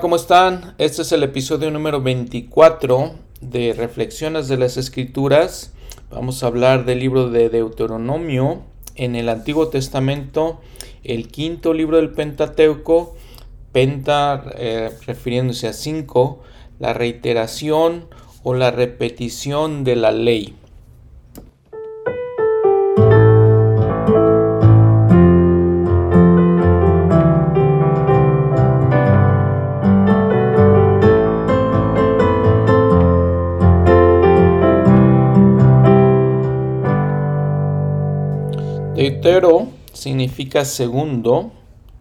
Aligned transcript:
¿cómo 0.00 0.16
están? 0.16 0.74
Este 0.78 1.02
es 1.02 1.10
el 1.12 1.24
episodio 1.24 1.70
número 1.70 2.00
24 2.00 3.14
de 3.40 3.72
Reflexiones 3.72 4.46
de 4.46 4.56
las 4.56 4.76
Escrituras. 4.76 5.72
Vamos 6.10 6.42
a 6.42 6.46
hablar 6.46 6.84
del 6.84 7.00
libro 7.00 7.30
de 7.30 7.48
Deuteronomio 7.48 8.62
en 8.94 9.16
el 9.16 9.28
Antiguo 9.28 9.68
Testamento, 9.68 10.60
el 11.02 11.28
quinto 11.28 11.72
libro 11.72 11.96
del 11.96 12.10
Pentateuco, 12.10 13.16
Penta 13.72 14.44
eh, 14.56 14.90
refiriéndose 15.06 15.66
a 15.66 15.72
cinco, 15.72 16.42
la 16.78 16.92
reiteración 16.92 18.06
o 18.44 18.54
la 18.54 18.70
repetición 18.70 19.82
de 19.82 19.96
la 19.96 20.12
ley. 20.12 20.54
Deutero 39.28 39.68
significa 39.92 40.64
segundo, 40.64 41.52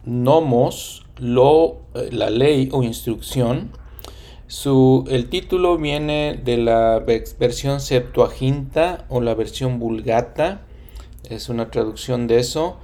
nomos, 0.05 1.05
lo, 1.17 1.81
eh, 1.93 2.07
la 2.09 2.29
ley 2.29 2.69
o 2.71 2.83
instrucción. 2.83 3.71
Su, 4.47 5.03
el 5.09 5.27
título 5.27 5.77
viene 5.77 6.39
de 6.41 6.55
la 6.55 7.03
versión 7.37 7.81
Septuaginta 7.81 9.03
o 9.09 9.19
la 9.19 9.35
versión 9.35 9.77
Vulgata, 9.77 10.61
es 11.29 11.49
una 11.49 11.69
traducción 11.69 12.27
de 12.27 12.39
eso. 12.39 12.77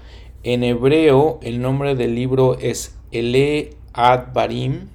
En 0.44 0.66
hebreo 0.66 1.40
el 1.42 1.62
nombre 1.62 1.96
del 1.96 2.14
libro 2.14 2.58
es 2.60 2.98
Ele 3.14 3.78
Adbarim. 3.94 4.90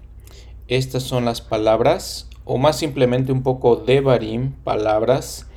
Estas 0.66 1.04
son 1.04 1.24
las 1.24 1.40
palabras, 1.40 2.28
o 2.44 2.58
más 2.58 2.78
simplemente 2.78 3.32
un 3.32 3.42
poco 3.42 3.76
de 3.76 4.02
Barim, 4.02 4.52
palabras 4.62 5.47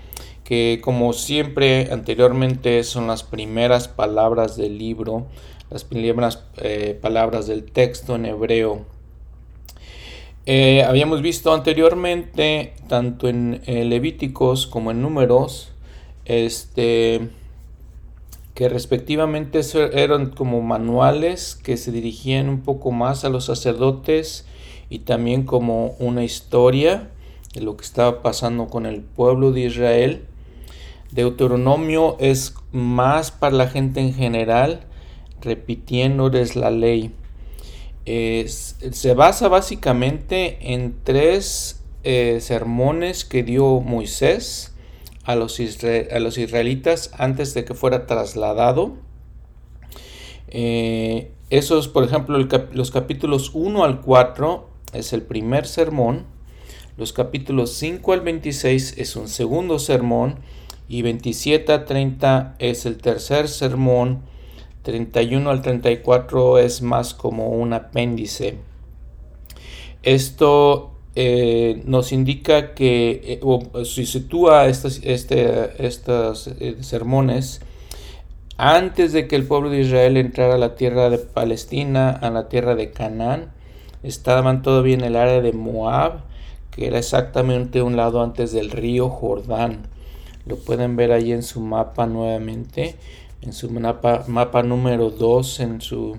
que 0.44 0.80
como 0.84 1.14
siempre 1.14 1.90
anteriormente 1.92 2.84
son 2.84 3.08
las 3.08 3.24
primeras 3.24 3.88
palabras 3.88 4.58
del 4.58 4.78
libro, 4.78 5.28
las 5.70 5.84
primeras 5.84 6.44
eh, 6.58 6.98
palabras 7.02 7.48
del 7.48 7.64
texto 7.64 8.16
en 8.16 8.26
hebreo. 8.26 8.86
Eh, 10.46 10.84
habíamos 10.84 11.22
visto 11.22 11.54
anteriormente, 11.54 12.74
tanto 12.88 13.30
en 13.30 13.62
eh, 13.66 13.86
Levíticos 13.86 14.66
como 14.66 14.92
en 14.92 15.02
Números, 15.02 15.72
este, 16.26 17.30
que 18.56 18.68
respectivamente 18.68 19.62
eran 19.94 20.32
como 20.32 20.62
manuales 20.62 21.56
que 21.56 21.78
se 21.78 21.92
dirigían 21.92 22.50
un 22.50 22.62
poco 22.62 22.92
más 22.92 23.24
a 23.24 23.30
los 23.30 23.46
sacerdotes 23.46 24.46
y 24.90 25.00
también 25.00 25.44
como 25.44 25.96
una 26.00 26.24
historia 26.24 27.10
de 27.54 27.62
lo 27.62 27.78
que 27.78 27.84
estaba 27.84 28.22
pasando 28.22 28.68
con 28.68 28.86
el 28.86 29.02
pueblo 29.02 29.52
de 29.52 29.62
Israel. 29.62 30.26
Deuteronomio 31.12 32.16
es 32.20 32.56
más 32.72 33.32
para 33.32 33.56
la 33.56 33.68
gente 33.68 34.00
en 34.00 34.14
general, 34.14 34.86
repitiéndoles 35.42 36.56
la 36.56 36.72
ley. 36.72 37.14
se 38.06 39.14
basa 39.14 39.48
básicamente 39.48 40.74
en 40.74 40.96
tres 41.04 41.84
eh, 42.04 42.40
sermones 42.42 43.26
que 43.26 43.44
dio 43.44 43.80
Moisés 43.80 44.74
a 45.24 45.36
los, 45.36 45.60
a 45.60 46.20
los, 46.20 46.38
israelitas 46.38 47.12
antes 47.18 47.54
de 47.54 47.66
que 47.66 47.74
fuera 47.74 48.08
trasladado. 48.08 48.94
Eh, 50.48 51.32
esos, 51.50 51.88
por 51.90 52.04
ejemplo, 52.04 52.40
los 52.72 52.92
capítulos 52.92 53.52
1 53.54 53.84
al 53.84 54.02
4 54.02 54.70
es 54.94 55.14
el 55.14 55.22
primer 55.22 55.68
sermón. 55.68 56.26
Los 56.98 57.14
capítulos 57.14 57.74
5 57.74 58.14
al 58.14 58.22
26 58.22 58.96
es 58.98 59.16
un 59.16 59.28
segundo 59.28 59.78
sermón 59.78 60.40
y 60.92 61.04
27 61.04 61.72
a 61.72 61.86
30 61.86 62.56
es 62.60 62.86
el 62.86 62.98
tercer 62.98 63.48
sermón, 63.48 64.24
31 64.84 65.50
al 65.50 65.62
34 65.62 66.60
es 66.60 66.82
más 66.82 67.14
como 67.14 67.48
un 67.52 67.72
apéndice. 67.72 68.58
Esto 70.04 70.92
eh, 71.16 71.82
nos 71.86 72.12
indica 72.12 72.74
que, 72.74 73.22
eh, 73.24 73.40
o 73.42 73.86
si 73.86 74.06
sitúa 74.06 74.66
estos, 74.66 75.00
este, 75.04 75.86
estos 75.86 76.48
eh, 76.60 76.76
sermones 76.82 77.62
antes 78.58 79.14
de 79.14 79.30
que 79.30 79.38
el 79.38 79.46
pueblo 79.46 79.70
de 79.70 79.80
Israel 79.80 80.18
entrara 80.18 80.56
a 80.56 80.58
la 80.58 80.76
tierra 80.76 81.10
de 81.10 81.20
Palestina, 81.20 82.10
a 82.10 82.30
la 82.32 82.50
tierra 82.50 82.76
de 82.76 82.92
Canaán, 82.92 83.54
estaban 84.04 84.62
todavía 84.62 84.96
en 84.96 85.06
el 85.06 85.16
área 85.16 85.40
de 85.40 85.54
Moab, 85.54 86.26
que 86.70 86.88
era 86.88 87.00
exactamente 87.00 87.82
un 87.82 87.96
lado 87.96 88.22
antes 88.22 88.52
del 88.52 88.72
río 88.72 89.08
Jordán. 89.08 89.88
Lo 90.46 90.58
pueden 90.58 90.96
ver 90.96 91.12
ahí 91.12 91.32
en 91.32 91.44
su 91.44 91.62
mapa 91.62 92.08
nuevamente, 92.08 92.96
en 93.42 93.54
su 93.54 93.70
mapa, 93.70 94.24
mapa 94.28 94.64
número 94.64 95.10
2, 95.10 95.60
en 95.60 95.82
su, 95.82 96.18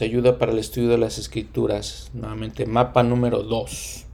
ayuda 0.00 0.38
para 0.38 0.52
el 0.52 0.58
estudio 0.58 0.88
de 0.88 0.98
las 0.98 1.18
escrituras. 1.18 2.10
Nuevamente, 2.14 2.66
mapa 2.66 3.02
número 3.02 3.42
2. 3.42 4.06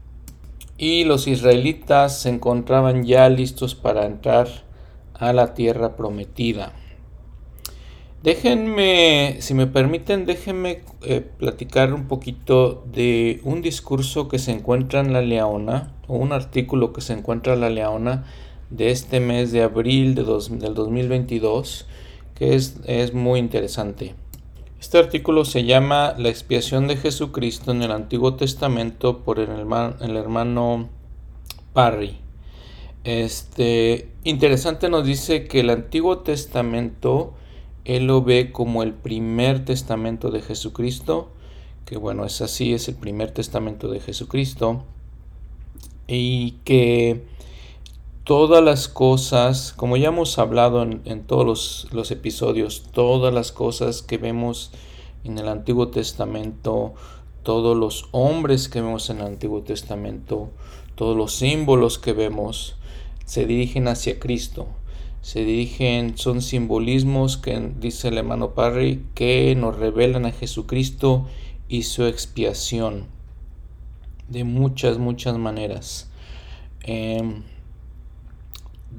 Y 0.79 1.05
los 1.05 1.27
israelitas 1.27 2.21
se 2.21 2.31
encontraban 2.31 3.05
ya 3.05 3.29
listos 3.29 3.75
para 3.75 4.07
entrar 4.07 4.49
a 5.15 5.33
la 5.33 5.55
tierra 5.55 5.97
prometida. 5.97 6.73
Déjenme, 8.23 9.37
si 9.41 9.55
me 9.55 9.67
permiten, 9.67 10.27
déjenme 10.27 10.83
eh, 11.03 11.21
platicar 11.21 11.95
un 11.95 12.07
poquito 12.07 12.85
de 12.93 13.41
un 13.45 13.63
discurso 13.63 14.29
que 14.29 14.39
se 14.39 14.53
encuentra 14.53 15.01
en 15.01 15.15
la 15.15 15.23
Leona, 15.23 15.95
o 16.07 16.17
un 16.17 16.33
artículo 16.33 16.93
que 16.93 17.01
se 17.01 17.15
encuentra 17.15 17.55
en 17.55 17.61
la 17.61 17.71
Leona 17.71 18.25
de 18.71 18.91
este 18.91 19.21
mes 19.21 19.53
de 19.53 19.63
abril 19.63 20.15
de 20.15 20.23
del 20.23 20.75
2022 20.75 21.87
que 22.35 22.55
es, 22.55 22.77
es 22.87 23.13
muy 23.13 23.39
interesante. 23.39 24.15
Este 24.81 24.97
artículo 24.97 25.45
se 25.45 25.65
llama 25.65 26.15
La 26.17 26.31
expiación 26.31 26.89
de 26.89 26.97
Jesucristo 26.97 27.71
en 27.71 27.83
el 27.83 27.91
Antiguo 27.91 28.35
Testamento 28.35 29.19
por 29.19 29.39
el 29.39 29.51
hermano, 29.51 29.97
el 30.01 30.17
hermano 30.17 30.89
Parry. 31.75 32.17
Este, 33.05 34.09
interesante 34.25 34.89
nos 34.89 35.05
dice 35.05 35.47
que 35.47 35.61
el 35.61 35.69
Antiguo 35.69 36.21
Testamento 36.21 37.35
él 37.85 38.07
lo 38.07 38.23
ve 38.23 38.53
como 38.53 38.83
el 38.83 38.95
primer 38.95 39.65
testamento 39.65 40.31
de 40.31 40.43
Jesucristo, 40.43 41.31
que 41.87 41.97
bueno, 41.97 42.25
es 42.25 42.41
así, 42.41 42.73
es 42.73 42.89
el 42.89 42.95
primer 42.95 43.33
testamento 43.33 43.91
de 43.91 44.01
Jesucristo, 44.01 44.85
y 46.07 46.53
que 46.65 47.25
todas 48.25 48.63
las 48.63 48.89
cosas, 48.89 49.73
como 49.77 49.97
ya 49.97 50.09
hemos 50.09 50.39
hablado 50.39 50.83
en, 50.83 51.23
todos 51.25 51.89
los, 51.93 52.11
episodios, 52.11 52.85
todas 52.93 53.33
las 53.33 53.53
cosas 53.53 54.03
que 54.03 54.19
vemos 54.19 54.73
en 55.25 55.39
el 55.39 55.49
Antiguo 55.49 55.89
Testamento, 55.89 56.95
todos 57.43 57.77
los 57.77 58.09
hombres 58.13 58.69
que 58.69 58.81
vemos 58.81 59.11
en 59.11 59.19
el 59.19 59.27
Antiguo 59.27 59.63
Testamento, 59.63 60.51
todos 60.95 61.17
los 61.17 61.35
símbolos 61.35 61.99
que 61.99 62.13
vemos, 62.13 62.77
se 63.25 63.47
dirigen 63.47 63.89
hacia 63.89 64.19
Cristo. 64.19 64.67
Se 65.23 65.45
dirigen, 65.45 66.17
son 66.17 66.41
simbolismos 66.41 67.37
que 67.37 67.73
dice 67.79 68.09
el 68.09 68.19
hermano 68.19 68.55
Parry, 68.55 69.05
que 69.15 69.55
nos 69.55 69.77
revelan 69.77 70.25
a 70.25 70.33
Jesucristo 70.33 71.27
y 71.69 71.83
su 71.83 72.07
expiación 72.07 73.07
de 74.29 74.45
muchas, 74.45 74.99
muchas 74.99 75.37
maneras. 75.37 76.11
Em, 76.83 77.43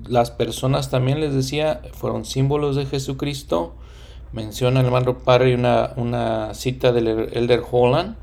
las 0.08 0.32
personas 0.32 0.90
también 0.90 1.20
les 1.20 1.34
decía 1.34 1.82
fueron 1.94 2.26
símbolos 2.26 2.76
de 2.76 2.86
Jesucristo. 2.86 3.74
Menciona 4.34 4.80
el 4.80 4.86
hermano 4.86 5.20
Parry 5.20 5.54
una, 5.54 5.92
una 5.98 6.54
cita 6.54 6.92
del 6.92 7.08
Elder 7.08 7.62
Holland. 7.70 8.16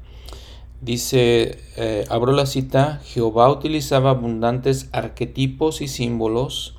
Dice, 0.81 1.59
eh, 1.76 2.05
abro 2.09 2.32
la 2.32 2.47
cita, 2.47 3.00
Jehová 3.05 3.50
utilizaba 3.50 4.11
abundantes 4.11 4.88
arquetipos 4.93 5.81
y 5.81 5.88
símbolos. 5.88 6.76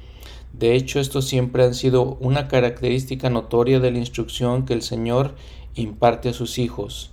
De 0.53 0.75
hecho, 0.75 0.99
estos 0.99 1.25
siempre 1.25 1.63
han 1.63 1.75
sido 1.75 2.17
una 2.21 2.47
característica 2.47 3.29
notoria 3.29 3.79
de 3.79 3.91
la 3.91 3.99
instrucción 3.99 4.65
que 4.65 4.73
el 4.73 4.81
Señor 4.81 5.35
imparte 5.75 6.29
a 6.29 6.33
sus 6.33 6.57
hijos. 6.57 7.11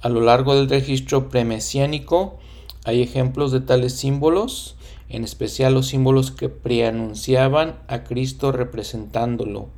A 0.00 0.08
lo 0.08 0.20
largo 0.20 0.54
del 0.54 0.68
registro 0.68 1.28
premesiánico 1.28 2.38
hay 2.84 3.02
ejemplos 3.02 3.52
de 3.52 3.60
tales 3.60 3.94
símbolos 3.94 4.76
en 5.12 5.24
especial 5.24 5.74
los 5.74 5.88
símbolos 5.88 6.30
que 6.30 6.48
preanunciaban 6.48 7.78
a 7.86 8.02
Cristo 8.02 8.50
representándolo. 8.50 9.68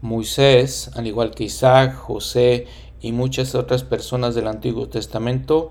Moisés, 0.00 0.92
al 0.94 1.08
igual 1.08 1.32
que 1.32 1.44
Isaac, 1.44 1.96
José 1.96 2.66
y 3.00 3.10
muchas 3.10 3.56
otras 3.56 3.82
personas 3.82 4.36
del 4.36 4.46
Antiguo 4.46 4.88
Testamento, 4.88 5.70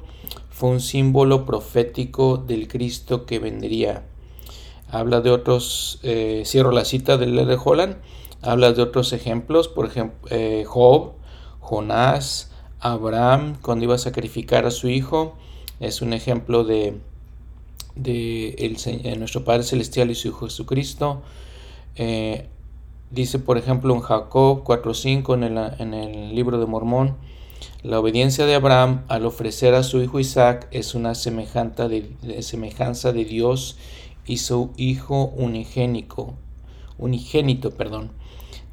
fue 0.50 0.70
un 0.70 0.82
símbolo 0.82 1.46
profético 1.46 2.36
del 2.36 2.68
Cristo 2.68 3.26
que 3.26 3.40
vendría. 3.40 4.04
Habla 4.90 5.22
de 5.22 5.32
otros, 5.32 6.00
eh, 6.04 6.44
cierro 6.46 6.74
la 6.74 6.84
cita 6.84 7.16
de 7.16 7.28
de 7.28 7.58
Holland, 7.64 7.96
habla 8.42 8.74
de 8.74 8.82
otros 8.82 9.14
ejemplos, 9.14 9.70
por 9.70 9.86
ejemplo, 9.86 10.28
eh, 10.32 10.66
Job, 10.68 11.14
Jonás, 11.62 12.52
Abraham 12.82 13.56
cuando 13.62 13.86
iba 13.86 13.96
a 13.96 14.00
sacrificar 14.00 14.66
a 14.66 14.72
su 14.72 14.90
hijo. 14.90 15.38
Es 15.80 16.02
un 16.02 16.12
ejemplo 16.12 16.66
de, 16.66 17.00
de 17.96 18.50
el, 18.60 19.20
nuestro 19.20 19.44
Padre 19.44 19.64
Celestial 19.64 20.12
y 20.12 20.16
su 20.16 20.30
Hijo 20.30 20.46
Jesucristo. 20.46 21.22
Eh, 21.96 22.48
dice, 23.10 23.40
por 23.40 23.58
ejemplo, 23.58 23.94
en 23.94 24.02
Jacob 24.02 24.64
4.5 24.64 25.34
en 25.36 25.44
el, 25.44 25.58
en 25.80 25.94
el 25.94 26.36
libro 26.36 26.60
de 26.60 26.66
Mormón, 26.66 27.16
la 27.84 28.00
obediencia 28.00 28.46
de 28.46 28.54
Abraham 28.54 29.04
al 29.08 29.26
ofrecer 29.26 29.74
a 29.74 29.82
su 29.82 30.02
hijo 30.02 30.20
Isaac 30.20 30.68
es 30.72 30.94
una 30.94 31.16
semejanza 31.16 31.88
de, 31.88 32.42
semejanza 32.42 33.12
de 33.12 33.26
Dios 33.26 33.78
y 34.26 34.38
su 34.38 34.72
hijo 34.78 35.34
unigénico, 35.36 36.36
unigénito. 37.00 37.72
Perdón. 37.72 38.12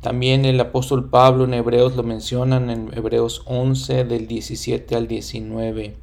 También 0.02 0.44
el 0.44 0.60
apóstol 0.60 1.08
Pablo 1.08 1.44
en 1.44 1.54
Hebreos 1.54 1.96
lo 1.96 2.02
mencionan 2.02 2.70
en 2.70 2.90
Hebreos 2.94 3.42
11 3.46 4.04
del 4.04 4.26
17 4.26 4.94
al 4.94 5.08
19. 5.08 5.96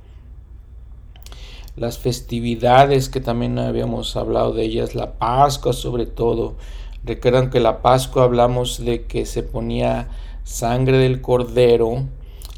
Las 1.75 1.99
festividades 1.99 3.09
que 3.09 3.19
también 3.19 3.59
habíamos 3.59 4.15
hablado 4.15 4.53
de 4.53 4.63
ellas, 4.63 4.95
la 4.95 5.13
Pascua 5.13 5.73
sobre 5.73 6.05
todo. 6.05 6.55
Recuerdan 7.03 7.49
que 7.49 7.59
la 7.59 7.81
Pascua 7.81 8.23
hablamos 8.23 8.83
de 8.83 9.05
que 9.05 9.25
se 9.25 9.43
ponía 9.43 10.09
sangre 10.43 10.97
del 10.97 11.21
cordero 11.21 12.05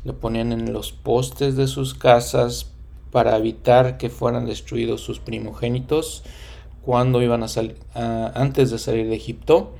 lo 0.07 0.19
ponían 0.19 0.53
en 0.53 0.71
los 0.71 0.93
postes 0.93 1.57
de 1.57 1.67
sus 1.67 1.93
casas 1.93 2.71
para 3.11 3.35
evitar 3.35 3.97
que 3.97 4.09
fueran 4.09 4.45
destruidos 4.45 5.01
sus 5.01 5.19
primogénitos 5.19 6.23
cuando 6.81 7.21
iban 7.21 7.43
a 7.43 7.49
salir 7.49 7.75
antes 7.93 8.71
de 8.71 8.79
salir 8.79 9.09
de 9.09 9.15
Egipto. 9.15 9.73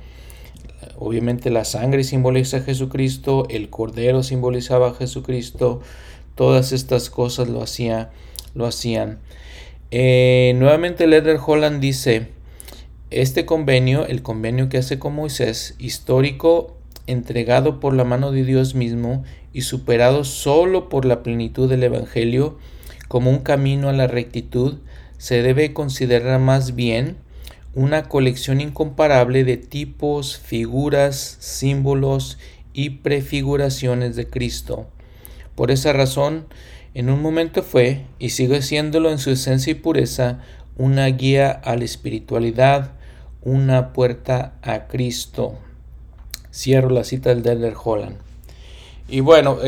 Obviamente 0.98 1.48
la 1.50 1.64
sangre 1.64 2.04
simboliza 2.04 2.58
a 2.58 2.60
Jesucristo, 2.60 3.46
el 3.48 3.70
cordero 3.70 4.22
simbolizaba 4.22 4.88
a 4.88 4.94
Jesucristo, 4.94 5.80
todas 6.34 6.72
estas 6.72 7.08
cosas 7.08 7.48
lo, 7.48 7.62
hacía, 7.62 8.10
lo 8.58 8.66
hacían. 8.66 9.18
Eh, 9.90 10.52
nuevamente 10.56 11.06
Leder 11.06 11.38
Holland 11.44 11.80
dice, 11.80 12.28
este 13.10 13.46
convenio, 13.46 14.06
el 14.06 14.20
convenio 14.20 14.68
que 14.68 14.76
hace 14.76 14.98
con 14.98 15.14
Moisés, 15.14 15.74
histórico, 15.78 16.76
entregado 17.06 17.80
por 17.80 17.94
la 17.94 18.04
mano 18.04 18.32
de 18.32 18.44
Dios 18.44 18.74
mismo, 18.74 19.24
y 19.54 19.62
superado 19.62 20.24
solo 20.24 20.90
por 20.90 21.06
la 21.06 21.22
plenitud 21.22 21.70
del 21.70 21.84
Evangelio 21.84 22.58
como 23.08 23.30
un 23.30 23.38
camino 23.38 23.88
a 23.88 23.94
la 23.94 24.06
rectitud, 24.06 24.78
se 25.16 25.42
debe 25.42 25.72
considerar 25.72 26.38
más 26.38 26.74
bien 26.74 27.16
una 27.74 28.08
colección 28.08 28.60
incomparable 28.60 29.44
de 29.44 29.56
tipos, 29.56 30.36
figuras, 30.36 31.38
símbolos 31.40 32.38
y 32.74 32.90
prefiguraciones 32.90 34.16
de 34.16 34.28
Cristo. 34.28 34.86
Por 35.54 35.70
esa 35.70 35.92
razón, 35.92 36.46
en 36.98 37.10
un 37.10 37.22
momento 37.22 37.62
fue, 37.62 38.06
y 38.18 38.30
sigue 38.30 38.60
siéndolo 38.60 39.12
en 39.12 39.20
su 39.20 39.30
esencia 39.30 39.70
y 39.70 39.74
pureza, 39.74 40.40
una 40.76 41.06
guía 41.06 41.52
a 41.52 41.76
la 41.76 41.84
espiritualidad, 41.84 42.90
una 43.42 43.92
puerta 43.92 44.54
a 44.62 44.88
Cristo. 44.88 45.54
Cierro 46.52 46.90
la 46.90 47.04
cita 47.04 47.30
del 47.30 47.44
Deller 47.44 47.76
Holland. 47.80 48.16
Y 49.08 49.20
bueno, 49.20 49.58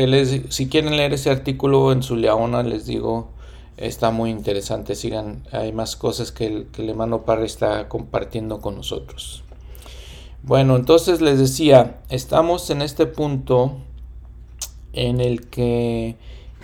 si 0.49 0.67
quieren 0.67 0.97
leer 0.97 1.13
ese 1.13 1.29
artículo 1.29 1.93
en 1.93 2.03
su 2.03 2.17
leona, 2.17 2.63
les 2.63 2.85
digo, 2.85 3.29
está 3.77 4.11
muy 4.11 4.29
interesante. 4.29 4.93
Sigan, 4.95 5.43
hay 5.53 5.71
más 5.71 5.95
cosas 5.95 6.33
que 6.33 6.47
el, 6.47 6.65
que 6.65 6.85
hermano 6.85 7.21
Parra 7.21 7.45
está 7.45 7.87
compartiendo 7.87 8.59
con 8.59 8.75
nosotros. 8.75 9.41
Bueno, 10.43 10.75
entonces 10.75 11.21
les 11.21 11.39
decía, 11.39 12.01
estamos 12.09 12.69
en 12.71 12.81
este 12.81 13.05
punto 13.05 13.77
en 14.91 15.21
el 15.21 15.47
que 15.47 16.17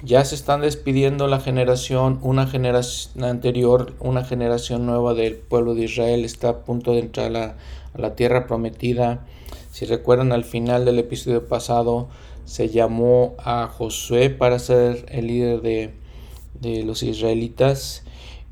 ya 0.04 0.24
se 0.26 0.36
están 0.36 0.62
despidiendo 0.62 1.28
la 1.28 1.40
generación, 1.40 2.20
una 2.22 2.48
generación 2.48 3.24
anterior, 3.24 3.94
una 4.00 4.24
generación 4.24 4.86
nueva 4.86 5.14
del 5.14 5.36
pueblo 5.36 5.76
de 5.76 5.86
Israel 5.86 6.26
está 6.26 6.50
a 6.50 6.60
punto 6.60 6.94
de 6.94 7.00
entrar 7.00 7.36
a 7.36 7.58
la 7.96 8.16
tierra 8.16 8.48
prometida. 8.48 9.26
Si 9.72 9.86
recuerdan 9.86 10.32
al 10.32 10.44
final 10.44 10.86
del 10.86 11.00
episodio 11.00 11.48
pasado, 11.48 12.10
se 12.48 12.70
llamó 12.70 13.36
a 13.40 13.68
Josué 13.68 14.30
para 14.30 14.58
ser 14.58 15.06
el 15.10 15.28
líder 15.28 15.62
de, 15.62 16.84
los 16.84 17.04
israelitas 17.04 18.04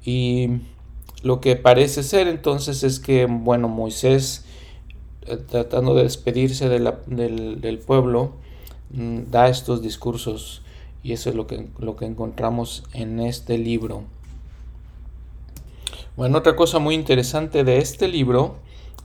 y 0.03 0.50
lo 1.24 1.39
que 1.41 1.56
parece 1.56 2.03
ser 2.03 2.27
entonces 2.27 2.83
es 2.83 3.00
que, 3.00 3.25
bueno, 3.25 3.68
Moisés, 3.68 4.45
eh, 5.25 5.38
tratando 5.38 5.95
de 5.95 6.03
despedirse 6.03 6.69
del, 6.69 7.80
pueblo, 7.80 8.33
mm, 8.91 9.31
da 9.31 9.48
estos 9.48 9.81
discursos 9.81 10.62
y 11.05 11.13
eso 11.13 11.29
es 11.29 11.35
lo 11.35 11.45
que, 11.45 11.67
lo 11.77 11.95
que 11.95 12.05
encontramos 12.05 12.83
en 12.91 13.19
este 13.19 13.59
libro. 13.59 14.05
Bueno, 16.17 16.39
otra 16.39 16.55
cosa 16.55 16.79
muy 16.79 16.95
interesante 16.95 17.63
de 17.63 17.77
este 17.77 18.07
libro 18.07 18.55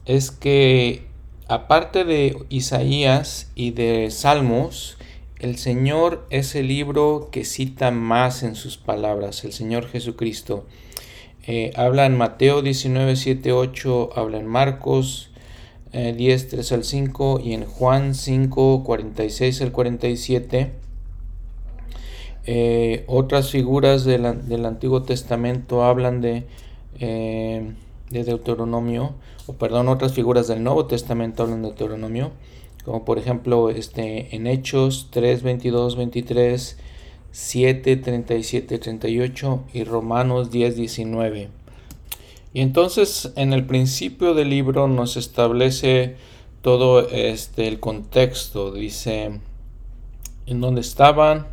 es 0.05 0.31
que 0.31 1.05
aparte 1.47 2.03
de 2.03 2.35
Isaías 2.49 3.51
y 3.53 3.69
de 3.69 4.09
Salmos, 4.09 4.97
el 5.37 5.59
Señor 5.59 6.25
es 6.31 6.55
el 6.55 6.69
libro 6.69 7.29
que 7.31 7.45
cita 7.45 7.91
más 7.91 8.41
en 8.41 8.55
sus 8.55 8.77
palabras, 8.77 9.43
el 9.43 9.53
Señor 9.53 9.87
Jesucristo. 9.87 10.65
Eh, 11.45 11.71
habla 11.75 12.07
en 12.07 12.17
Mateo 12.17 12.63
19, 12.63 13.15
7, 13.15 13.51
8, 13.53 14.09
habla 14.15 14.39
en 14.39 14.47
Marcos 14.47 15.29
10, 15.93 16.43
eh, 16.43 16.47
3 16.49 16.71
al 16.71 16.83
5 16.83 17.41
y 17.43 17.53
en 17.53 17.65
Juan 17.65 18.15
5, 18.15 18.83
46 18.83 19.61
al 19.61 19.71
47. 19.71 20.81
Eh, 22.45 23.03
otras 23.07 23.51
figuras 23.51 24.03
del 24.03 24.65
Antiguo 24.65 25.03
Testamento 25.03 25.83
hablan 25.83 26.21
de 26.21 26.45
de 28.11 28.23
Deuteronomio, 28.23 29.15
o 29.47 29.53
perdón, 29.53 29.87
otras 29.87 30.13
figuras 30.13 30.47
del 30.47 30.63
Nuevo 30.63 30.85
Testamento 30.85 31.43
hablan 31.43 31.61
de 31.61 31.69
Deuteronomio, 31.69 32.31
como 32.83 33.05
por 33.05 33.17
ejemplo 33.17 33.69
este, 33.69 34.35
en 34.35 34.47
Hechos 34.47 35.07
3, 35.11 35.43
22, 35.43 35.95
23, 35.95 36.77
7, 37.31 37.97
37, 37.97 38.77
38 38.77 39.63
y 39.73 39.83
Romanos 39.85 40.51
10, 40.51 40.75
19. 40.75 41.49
Y 42.53 42.61
entonces 42.61 43.31
en 43.37 43.53
el 43.53 43.65
principio 43.65 44.33
del 44.33 44.49
libro 44.49 44.87
nos 44.87 45.15
establece 45.15 46.17
todo 46.61 47.07
este 47.09 47.67
el 47.67 47.79
contexto, 47.79 48.73
dice 48.73 49.39
en 50.45 50.59
donde 50.59 50.81
estaban, 50.81 51.47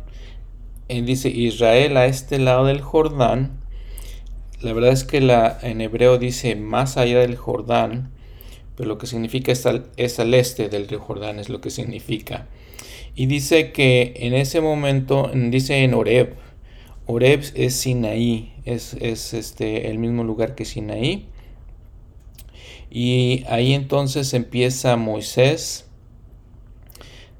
dice 0.89 1.29
Israel 1.29 1.97
a 1.97 2.05
este 2.05 2.39
lado 2.39 2.65
del 2.65 2.81
Jordán, 2.81 3.59
la 4.61 4.73
verdad 4.73 4.91
es 4.91 5.05
que 5.05 5.21
la, 5.21 5.57
en 5.61 5.79
hebreo 5.79 6.17
dice 6.17 6.55
más 6.55 6.97
allá 6.97 7.19
del 7.19 7.37
Jordán, 7.37 8.11
pero 8.79 8.87
lo 8.87 8.97
que 8.97 9.07
significa 9.07 9.51
es 9.51 9.65
al, 9.65 9.87
es 9.97 10.19
al 10.19 10.33
este 10.33 10.69
del 10.69 10.87
río 10.87 11.01
Jordán, 11.01 11.37
es 11.37 11.49
lo 11.49 11.59
que 11.59 11.69
significa. 11.69 12.47
Y 13.13 13.25
dice 13.25 13.73
que 13.73 14.13
en 14.15 14.33
ese 14.33 14.61
momento, 14.61 15.29
dice 15.33 15.83
en 15.83 15.93
Oreb, 15.93 16.35
Oreb 17.05 17.43
es 17.55 17.75
Sinaí, 17.75 18.53
es, 18.63 18.93
es 18.93 19.33
este, 19.33 19.89
el 19.89 19.97
mismo 19.97 20.23
lugar 20.23 20.55
que 20.55 20.63
Sinaí. 20.63 21.25
Y 22.89 23.43
ahí 23.49 23.73
entonces 23.73 24.33
empieza 24.33 24.95
Moisés. 24.95 25.88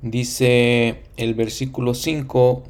Dice 0.01 1.01
el 1.17 1.33
versículo 1.33 1.93
5, 1.93 2.63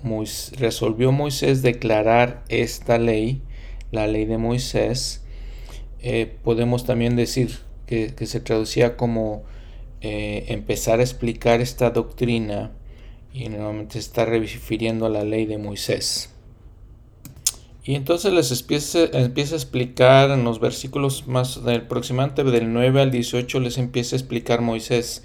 resolvió 0.58 1.12
Moisés 1.12 1.62
declarar 1.62 2.44
esta 2.50 2.98
ley 2.98 3.44
la 3.92 4.08
ley 4.08 4.26
de 4.26 4.38
Moisés, 4.38 5.24
eh, 6.02 6.32
podemos 6.44 6.86
también 6.86 7.16
decir 7.16 7.60
que, 7.86 8.14
se 8.26 8.40
traducía 8.40 8.96
como 8.96 9.44
eh, 10.02 10.46
empezar 10.50 11.00
a 11.00 11.04
explicar 11.04 11.60
esta 11.62 11.90
doctrina 11.90 12.72
y 13.34 13.50
nuevamente 13.50 13.94
se 13.94 14.00
está 14.00 14.26
refiriendo 14.26 15.06
a 15.06 15.10
la 15.10 15.24
ley 15.24 15.46
de 15.46 15.58
Moisés. 15.58 16.30
Y 17.84 17.96
entonces 17.96 18.32
les 18.32 18.52
empieza, 18.52 19.06
empieza, 19.14 19.56
a 19.56 19.58
explicar 19.58 20.30
en 20.30 20.44
los 20.44 20.60
versículos 20.60 21.28
más 21.28 21.64
del 21.64 21.82
aproximadamente 21.82 22.44
del 22.44 22.72
9 22.72 23.02
al 23.02 23.10
18 23.10 23.60
les 23.62 23.80
empieza 23.80 24.16
a 24.16 24.20
explicar 24.20 24.62
Moisés 24.62 25.24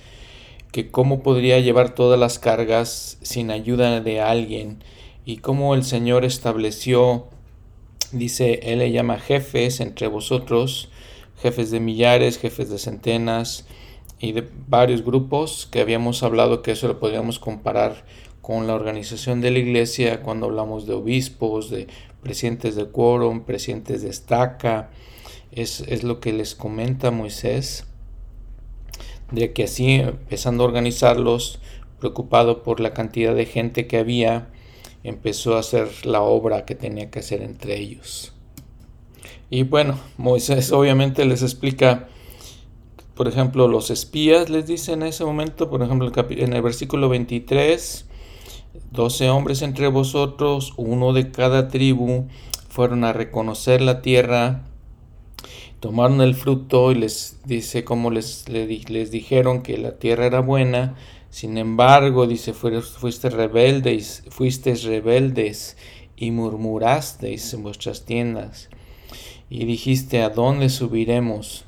que 0.74 0.90
cómo 0.90 1.22
podría 1.22 1.60
llevar 1.60 1.94
todas 1.94 2.18
las 2.18 2.40
cargas 2.40 3.16
sin 3.22 3.52
ayuda 3.52 4.00
de 4.00 4.20
alguien 4.20 4.82
y 5.24 5.36
cómo 5.36 5.74
el 5.74 5.84
Señor 5.84 6.24
estableció 6.24 7.28
Dice, 8.14 8.60
Él 8.62 8.78
le 8.78 8.92
llama 8.92 9.18
jefes 9.18 9.80
entre 9.80 10.06
vosotros, 10.06 10.88
jefes 11.42 11.72
de 11.72 11.80
millares, 11.80 12.38
jefes 12.38 12.70
de 12.70 12.78
centenas 12.78 13.66
y 14.20 14.30
de 14.30 14.48
varios 14.68 15.04
grupos 15.04 15.66
que 15.68 15.80
habíamos 15.80 16.22
hablado 16.22 16.62
que 16.62 16.70
eso 16.70 16.86
lo 16.86 17.00
podríamos 17.00 17.40
comparar 17.40 18.04
con 18.40 18.68
la 18.68 18.74
organización 18.74 19.40
de 19.40 19.50
la 19.50 19.58
iglesia 19.58 20.22
cuando 20.22 20.46
hablamos 20.46 20.86
de 20.86 20.94
obispos, 20.94 21.70
de 21.70 21.88
presidentes 22.22 22.76
de 22.76 22.86
quórum, 22.86 23.40
presidentes 23.40 24.02
de 24.02 24.10
estaca. 24.10 24.90
Es, 25.50 25.80
es 25.80 26.04
lo 26.04 26.20
que 26.20 26.32
les 26.32 26.54
comenta 26.54 27.10
Moisés, 27.10 27.84
de 29.30 29.52
que 29.52 29.64
así 29.64 29.94
empezando 29.94 30.64
a 30.64 30.66
organizarlos, 30.66 31.60
preocupado 31.98 32.62
por 32.62 32.80
la 32.80 32.92
cantidad 32.92 33.34
de 33.34 33.46
gente 33.46 33.86
que 33.86 33.98
había, 33.98 34.48
empezó 35.02 35.56
a 35.56 35.60
hacer 35.60 35.88
la 36.04 36.22
obra 36.22 36.64
que 36.64 36.74
tenía 36.74 37.10
que 37.10 37.20
hacer 37.20 37.42
entre 37.42 37.78
ellos. 37.78 38.32
Y 39.50 39.62
bueno, 39.62 39.98
Moisés 40.16 40.72
obviamente 40.72 41.24
les 41.24 41.42
explica, 41.42 42.08
por 43.14 43.28
ejemplo, 43.28 43.68
los 43.68 43.90
espías 43.90 44.50
les 44.50 44.66
dice 44.66 44.92
en 44.92 45.02
ese 45.02 45.24
momento, 45.24 45.70
por 45.70 45.82
ejemplo, 45.82 46.10
en 46.30 46.52
el 46.52 46.62
versículo 46.62 47.08
23, 47.08 48.06
12 48.90 49.30
hombres 49.30 49.62
entre 49.62 49.88
vosotros, 49.88 50.72
uno 50.76 51.12
de 51.12 51.30
cada 51.30 51.68
tribu, 51.68 52.26
fueron 52.68 53.04
a 53.04 53.12
reconocer 53.12 53.80
la 53.80 54.02
tierra, 54.02 54.64
tomaron 55.84 56.22
el 56.22 56.34
fruto 56.34 56.92
y 56.92 56.94
les 56.94 57.40
dice 57.44 57.84
como 57.84 58.10
les, 58.10 58.48
les, 58.48 59.10
dijeron 59.10 59.60
que 59.60 59.76
la 59.76 59.98
tierra 59.98 60.24
era 60.24 60.40
buena, 60.40 60.96
sin 61.28 61.58
embargo, 61.58 62.26
dice, 62.26 62.54
fuiste 62.54 63.28
rebeldes, 63.28 64.22
fuisteis 64.30 64.84
rebeldes 64.84 65.76
y 66.16 66.30
murmurasteis 66.30 67.52
en 67.52 67.64
vuestras 67.64 68.06
tiendas 68.06 68.70
y 69.50 69.66
dijiste, 69.66 70.22
¿a 70.22 70.30
dónde 70.30 70.70
subiremos? 70.70 71.66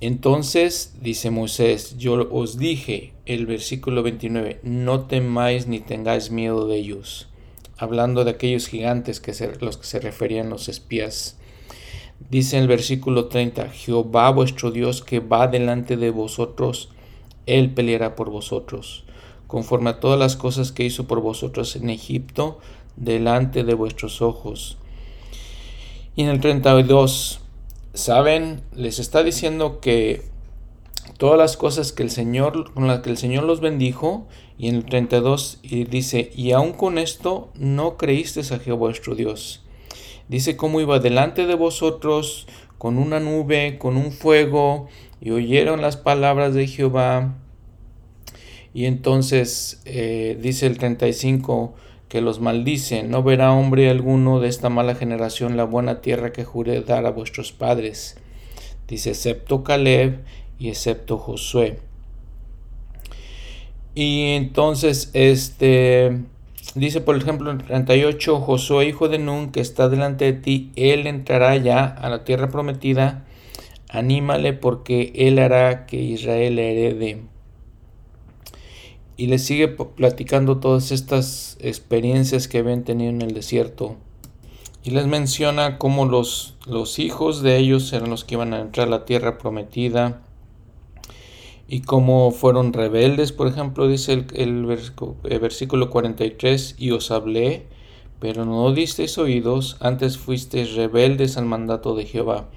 Entonces 0.00 0.96
dice 1.00 1.30
Moisés, 1.30 1.96
yo 1.96 2.28
os 2.32 2.58
dije, 2.58 3.12
el 3.26 3.46
versículo 3.46 4.02
29, 4.02 4.58
no 4.64 5.02
temáis 5.02 5.68
ni 5.68 5.78
tengáis 5.78 6.32
miedo 6.32 6.66
de 6.66 6.78
ellos 6.78 7.28
hablando 7.76 8.24
de 8.24 8.32
aquellos 8.32 8.66
gigantes 8.66 9.20
que 9.20 9.32
los 9.60 9.76
que 9.76 9.86
se 9.86 10.00
referían 10.00 10.50
los 10.50 10.68
espías. 10.68 11.36
Dice 12.30 12.56
en 12.56 12.62
el 12.62 12.68
versículo 12.68 13.26
30, 13.26 13.68
Jehová 13.68 14.30
vuestro 14.30 14.70
Dios 14.70 15.02
que 15.02 15.20
va 15.20 15.46
delante 15.46 15.96
de 15.96 16.10
vosotros, 16.10 16.88
Él 17.46 17.72
peleará 17.74 18.16
por 18.16 18.30
vosotros, 18.30 19.04
conforme 19.46 19.90
a 19.90 20.00
todas 20.00 20.18
las 20.18 20.36
cosas 20.36 20.72
que 20.72 20.84
hizo 20.84 21.06
por 21.06 21.20
vosotros 21.20 21.76
en 21.76 21.90
Egipto, 21.90 22.58
delante 22.96 23.64
de 23.64 23.74
vuestros 23.74 24.22
ojos. 24.22 24.78
Y 26.16 26.22
en 26.22 26.28
el 26.28 26.40
32, 26.40 27.40
¿saben? 27.92 28.62
Les 28.74 28.98
está 28.98 29.22
diciendo 29.22 29.80
que 29.80 30.22
todas 31.18 31.38
las 31.38 31.56
cosas 31.56 31.92
que 31.92 32.02
el 32.02 32.10
Señor, 32.10 32.72
con 32.72 32.86
las 32.86 33.00
que 33.00 33.10
el 33.10 33.18
Señor 33.18 33.44
los 33.44 33.60
bendijo, 33.60 34.26
y 34.56 34.68
en 34.68 34.76
el 34.76 34.84
32 34.84 35.58
dice, 35.62 36.30
y 36.34 36.52
aun 36.52 36.72
con 36.72 36.98
esto 36.98 37.50
no 37.54 37.96
creísteis 37.96 38.52
a 38.52 38.58
Jehová 38.58 38.78
vuestro 38.78 39.14
Dios. 39.14 39.63
Dice 40.28 40.56
cómo 40.56 40.80
iba 40.80 40.98
delante 40.98 41.46
de 41.46 41.54
vosotros 41.54 42.46
con 42.78 42.98
una 42.98 43.20
nube, 43.20 43.78
con 43.78 43.96
un 43.96 44.12
fuego, 44.12 44.88
y 45.20 45.30
oyeron 45.30 45.80
las 45.80 45.96
palabras 45.96 46.54
de 46.54 46.66
Jehová. 46.66 47.34
Y 48.72 48.86
entonces 48.86 49.80
eh, 49.84 50.38
dice 50.40 50.66
el 50.66 50.78
35 50.78 51.74
que 52.08 52.20
los 52.20 52.40
maldice, 52.40 53.02
no 53.02 53.22
verá 53.22 53.52
hombre 53.52 53.90
alguno 53.90 54.40
de 54.40 54.48
esta 54.48 54.68
mala 54.68 54.94
generación 54.94 55.56
la 55.56 55.64
buena 55.64 56.00
tierra 56.00 56.32
que 56.32 56.44
juré 56.44 56.80
dar 56.82 57.06
a 57.06 57.10
vuestros 57.10 57.52
padres. 57.52 58.16
Dice, 58.86 59.10
excepto 59.10 59.64
Caleb 59.64 60.22
y 60.58 60.68
excepto 60.68 61.18
Josué. 61.18 61.78
Y 63.94 64.34
entonces, 64.34 65.10
este, 65.12 66.20
dice 66.74 67.00
por 67.00 67.16
ejemplo 67.16 67.50
en 67.50 67.58
38, 67.58 68.40
Josué 68.40 68.86
hijo 68.86 69.08
de 69.08 69.18
Nun, 69.18 69.50
que 69.50 69.60
está 69.60 69.88
delante 69.88 70.24
de 70.24 70.32
ti, 70.32 70.72
él 70.76 71.06
entrará 71.06 71.56
ya 71.56 71.84
a 71.84 72.08
la 72.08 72.24
tierra 72.24 72.48
prometida, 72.48 73.24
anímale 73.88 74.52
porque 74.52 75.12
él 75.14 75.38
hará 75.38 75.86
que 75.86 75.96
Israel 75.96 76.58
herede. 76.58 77.22
Y 79.16 79.28
le 79.28 79.38
sigue 79.38 79.68
platicando 79.68 80.58
todas 80.58 80.90
estas 80.90 81.56
experiencias 81.60 82.48
que 82.48 82.58
habían 82.58 82.82
tenido 82.82 83.10
en 83.10 83.22
el 83.22 83.32
desierto. 83.32 83.96
Y 84.82 84.90
les 84.90 85.06
menciona 85.06 85.78
cómo 85.78 86.04
los, 86.04 86.56
los 86.66 86.98
hijos 86.98 87.40
de 87.40 87.56
ellos 87.56 87.92
eran 87.92 88.10
los 88.10 88.24
que 88.24 88.34
iban 88.34 88.52
a 88.52 88.60
entrar 88.60 88.88
a 88.88 88.90
la 88.90 89.04
tierra 89.04 89.38
prometida 89.38 90.23
y 91.66 91.80
como 91.80 92.30
fueron 92.30 92.72
rebeldes, 92.72 93.32
por 93.32 93.46
ejemplo, 93.46 93.88
dice 93.88 94.12
el, 94.12 94.26
el, 94.34 95.40
versículo 95.40 95.90
43, 95.90 96.76
y 96.78 96.90
os 96.90 97.10
hablé, 97.10 97.66
pero 98.20 98.44
no 98.44 98.72
disteis 98.72 99.16
oídos, 99.18 99.76
antes 99.80 100.18
fuisteis 100.18 100.74
rebeldes 100.74 101.36
al 101.36 101.46
mandato 101.46 101.94
de 101.94 102.04
Jehová, 102.04 102.48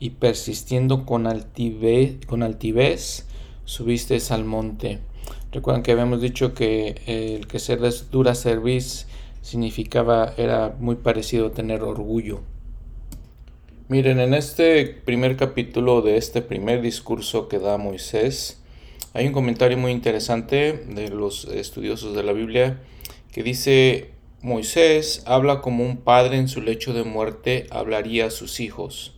y 0.00 0.10
persistiendo 0.10 1.06
con 1.06 1.26
altivez, 1.26 2.18
con 2.26 2.44
subisteis 3.64 4.30
al 4.30 4.44
monte. 4.44 5.00
Recuerdan 5.52 5.82
que 5.82 5.92
habíamos 5.92 6.20
dicho 6.20 6.52
que 6.52 7.02
el 7.06 7.46
que 7.46 7.58
ser 7.58 7.80
dura 8.10 8.34
cerviz 8.34 9.06
significaba, 9.42 10.34
era 10.36 10.76
muy 10.78 10.96
parecido 10.96 11.52
tener 11.52 11.82
orgullo. 11.82 12.40
Miren, 13.90 14.20
en 14.20 14.34
este 14.34 14.84
primer 14.84 15.38
capítulo 15.38 16.02
de 16.02 16.18
este 16.18 16.42
primer 16.42 16.82
discurso 16.82 17.48
que 17.48 17.58
da 17.58 17.78
Moisés, 17.78 18.60
hay 19.14 19.26
un 19.26 19.32
comentario 19.32 19.78
muy 19.78 19.92
interesante 19.92 20.74
de 20.74 21.08
los 21.08 21.46
estudiosos 21.46 22.14
de 22.14 22.22
la 22.22 22.34
Biblia 22.34 22.82
que 23.32 23.42
dice, 23.42 24.10
Moisés 24.42 25.22
habla 25.24 25.62
como 25.62 25.86
un 25.86 25.96
padre 25.96 26.36
en 26.36 26.48
su 26.48 26.60
lecho 26.60 26.92
de 26.92 27.04
muerte 27.04 27.66
hablaría 27.70 28.26
a 28.26 28.30
sus 28.30 28.60
hijos. 28.60 29.14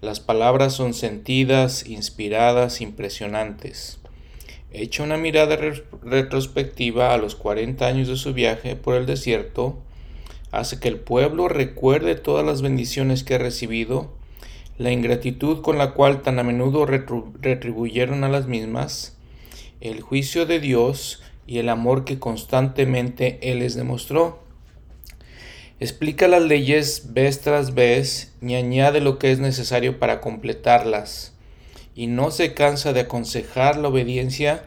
Las 0.00 0.18
palabras 0.18 0.72
son 0.72 0.94
sentidas, 0.94 1.86
inspiradas, 1.86 2.80
impresionantes. 2.80 4.00
Echa 4.72 5.04
una 5.04 5.16
mirada 5.16 5.56
retrospectiva 6.02 7.14
a 7.14 7.18
los 7.18 7.36
40 7.36 7.86
años 7.86 8.08
de 8.08 8.16
su 8.16 8.34
viaje 8.34 8.74
por 8.74 8.96
el 8.96 9.06
desierto, 9.06 9.78
hace 10.52 10.78
que 10.78 10.88
el 10.88 10.98
pueblo 10.98 11.48
recuerde 11.48 12.14
todas 12.14 12.44
las 12.44 12.62
bendiciones 12.62 13.24
que 13.24 13.34
ha 13.34 13.38
recibido, 13.38 14.12
la 14.78 14.92
ingratitud 14.92 15.62
con 15.62 15.78
la 15.78 15.92
cual 15.92 16.22
tan 16.22 16.38
a 16.38 16.42
menudo 16.42 16.86
retribuyeron 16.86 18.22
a 18.22 18.28
las 18.28 18.46
mismas, 18.46 19.16
el 19.80 20.02
juicio 20.02 20.44
de 20.46 20.60
Dios 20.60 21.22
y 21.46 21.58
el 21.58 21.70
amor 21.70 22.04
que 22.04 22.18
constantemente 22.18 23.38
Él 23.42 23.60
les 23.60 23.74
demostró. 23.74 24.40
Explica 25.80 26.28
las 26.28 26.42
leyes 26.42 27.12
vez 27.14 27.40
tras 27.40 27.74
vez 27.74 28.34
y 28.42 28.54
añade 28.54 29.00
lo 29.00 29.18
que 29.18 29.32
es 29.32 29.40
necesario 29.40 29.98
para 29.98 30.20
completarlas, 30.20 31.32
y 31.94 32.06
no 32.06 32.30
se 32.30 32.52
cansa 32.52 32.92
de 32.92 33.00
aconsejar 33.00 33.78
la 33.78 33.88
obediencia 33.88 34.66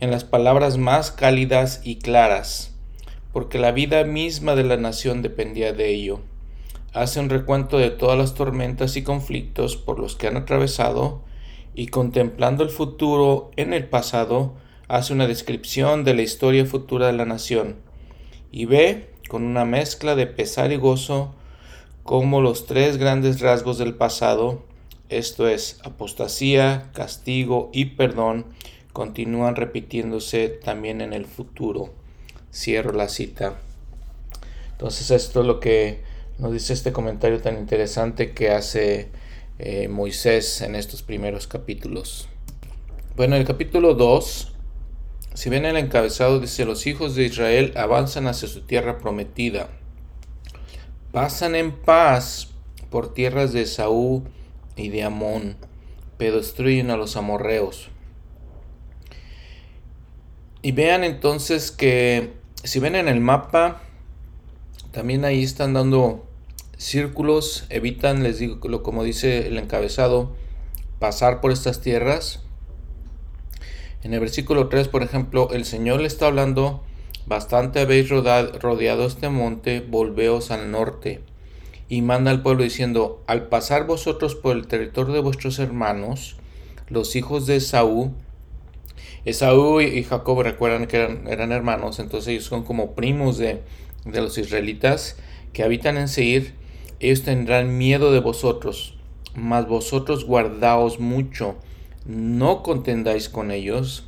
en 0.00 0.10
las 0.10 0.24
palabras 0.24 0.78
más 0.78 1.12
cálidas 1.12 1.82
y 1.84 1.96
claras 1.96 2.75
porque 3.36 3.58
la 3.58 3.70
vida 3.70 4.02
misma 4.04 4.54
de 4.54 4.64
la 4.64 4.78
nación 4.78 5.20
dependía 5.20 5.74
de 5.74 5.90
ello. 5.90 6.20
Hace 6.94 7.20
un 7.20 7.28
recuento 7.28 7.76
de 7.76 7.90
todas 7.90 8.16
las 8.16 8.32
tormentas 8.32 8.96
y 8.96 9.02
conflictos 9.02 9.76
por 9.76 9.98
los 9.98 10.16
que 10.16 10.26
han 10.26 10.38
atravesado 10.38 11.20
y 11.74 11.88
contemplando 11.88 12.64
el 12.64 12.70
futuro 12.70 13.50
en 13.56 13.74
el 13.74 13.90
pasado, 13.90 14.54
hace 14.88 15.12
una 15.12 15.26
descripción 15.26 16.02
de 16.02 16.14
la 16.14 16.22
historia 16.22 16.64
futura 16.64 17.08
de 17.08 17.12
la 17.12 17.26
nación 17.26 17.76
y 18.50 18.64
ve, 18.64 19.10
con 19.28 19.44
una 19.44 19.66
mezcla 19.66 20.14
de 20.14 20.26
pesar 20.26 20.72
y 20.72 20.76
gozo, 20.76 21.34
cómo 22.04 22.40
los 22.40 22.64
tres 22.64 22.96
grandes 22.96 23.42
rasgos 23.42 23.76
del 23.76 23.96
pasado, 23.96 24.62
esto 25.10 25.46
es, 25.46 25.78
apostasía, 25.84 26.90
castigo 26.94 27.68
y 27.74 27.84
perdón, 27.84 28.46
continúan 28.94 29.56
repitiéndose 29.56 30.48
también 30.48 31.02
en 31.02 31.12
el 31.12 31.26
futuro. 31.26 31.92
Cierro 32.56 32.92
la 32.92 33.10
cita. 33.10 33.58
Entonces 34.72 35.10
esto 35.10 35.42
es 35.42 35.46
lo 35.46 35.60
que 35.60 36.00
nos 36.38 36.52
dice 36.52 36.72
este 36.72 36.90
comentario 36.90 37.40
tan 37.42 37.58
interesante 37.58 38.32
que 38.32 38.50
hace 38.50 39.10
eh, 39.58 39.88
Moisés 39.88 40.62
en 40.62 40.74
estos 40.74 41.02
primeros 41.02 41.46
capítulos. 41.46 42.28
Bueno, 43.14 43.36
en 43.36 43.42
el 43.42 43.46
capítulo 43.46 43.92
2, 43.92 44.54
si 45.34 45.50
ven 45.50 45.66
el 45.66 45.76
encabezado, 45.76 46.40
dice, 46.40 46.64
los 46.64 46.86
hijos 46.86 47.14
de 47.14 47.24
Israel 47.24 47.74
avanzan 47.76 48.26
hacia 48.26 48.48
su 48.48 48.62
tierra 48.62 48.96
prometida. 48.98 49.68
Pasan 51.12 51.54
en 51.56 51.72
paz 51.72 52.54
por 52.88 53.12
tierras 53.12 53.52
de 53.52 53.66
Saúl 53.66 54.22
y 54.76 54.88
de 54.88 55.02
Amón, 55.02 55.56
pero 56.16 56.38
destruyen 56.38 56.90
a 56.90 56.96
los 56.96 57.16
amorreos. 57.16 57.90
Y 60.62 60.72
vean 60.72 61.04
entonces 61.04 61.70
que 61.70 62.45
si 62.66 62.80
ven 62.80 62.96
en 62.96 63.08
el 63.08 63.20
mapa, 63.20 63.80
también 64.90 65.24
ahí 65.24 65.42
están 65.42 65.72
dando 65.72 66.26
círculos, 66.76 67.66
evitan, 67.70 68.22
les 68.22 68.38
digo, 68.38 68.82
como 68.82 69.04
dice 69.04 69.46
el 69.46 69.58
encabezado, 69.58 70.34
pasar 70.98 71.40
por 71.40 71.52
estas 71.52 71.80
tierras. 71.80 72.42
En 74.02 74.14
el 74.14 74.20
versículo 74.20 74.68
3, 74.68 74.88
por 74.88 75.02
ejemplo, 75.02 75.48
el 75.52 75.64
Señor 75.64 76.00
le 76.00 76.06
está 76.06 76.26
hablando, 76.26 76.82
bastante 77.26 77.80
habéis 77.80 78.08
rodeado 78.08 79.06
este 79.06 79.28
monte, 79.28 79.80
volveos 79.80 80.50
al 80.50 80.70
norte. 80.70 81.20
Y 81.88 82.02
manda 82.02 82.30
al 82.32 82.42
pueblo 82.42 82.64
diciendo, 82.64 83.22
al 83.26 83.46
pasar 83.46 83.86
vosotros 83.86 84.34
por 84.34 84.56
el 84.56 84.66
territorio 84.66 85.14
de 85.14 85.20
vuestros 85.20 85.58
hermanos, 85.60 86.36
los 86.88 87.14
hijos 87.16 87.46
de 87.46 87.60
Saúl, 87.60 88.12
Esaú 89.26 89.80
y 89.80 90.04
Jacob 90.04 90.40
recuerdan 90.40 90.86
que 90.86 90.98
eran, 91.26 91.50
hermanos, 91.50 91.98
entonces 91.98 92.28
ellos 92.28 92.44
son 92.44 92.62
como 92.62 92.94
primos 92.94 93.38
de, 93.38 93.60
de 94.04 94.20
los 94.20 94.38
israelitas 94.38 95.16
que 95.52 95.64
habitan 95.64 95.96
en 95.96 96.06
Seir, 96.06 96.54
ellos 97.00 97.24
tendrán 97.24 97.76
miedo 97.76 98.12
de 98.12 98.20
vosotros, 98.20 98.96
mas 99.34 99.66
vosotros 99.66 100.24
guardaos 100.24 101.00
mucho, 101.00 101.56
no 102.06 102.62
contendáis 102.62 103.28
con 103.28 103.50
ellos, 103.50 104.04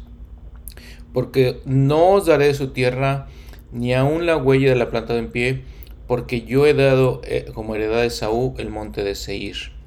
porque 1.12 1.60
no 1.64 2.10
os 2.10 2.26
daré 2.26 2.54
su 2.54 2.68
tierra, 2.68 3.26
ni 3.72 3.94
aun 3.94 4.24
la 4.24 4.36
huella 4.36 4.68
de 4.68 4.76
la 4.76 4.88
planta 4.88 5.18
en 5.18 5.32
pie, 5.32 5.64
porque 6.06 6.42
yo 6.42 6.64
he 6.64 6.74
dado 6.74 7.22
eh, 7.24 7.50
como 7.54 7.74
heredad 7.74 8.02
de 8.02 8.10
Saúl 8.10 8.54
el 8.58 8.70
monte 8.70 9.02
de 9.02 9.16
Seir. 9.16 9.77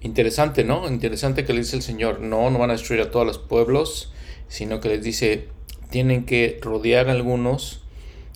Interesante, 0.00 0.62
¿no? 0.62 0.86
Interesante 0.88 1.44
que 1.44 1.52
le 1.52 1.60
dice 1.60 1.76
el 1.76 1.82
Señor, 1.82 2.20
no, 2.20 2.50
no 2.50 2.58
van 2.58 2.70
a 2.70 2.74
destruir 2.74 3.02
a 3.02 3.10
todos 3.10 3.26
los 3.26 3.38
pueblos, 3.38 4.12
sino 4.46 4.80
que 4.80 4.88
les 4.88 5.02
dice, 5.02 5.48
tienen 5.90 6.24
que 6.24 6.58
rodear 6.62 7.08
a 7.08 7.12
algunos, 7.12 7.82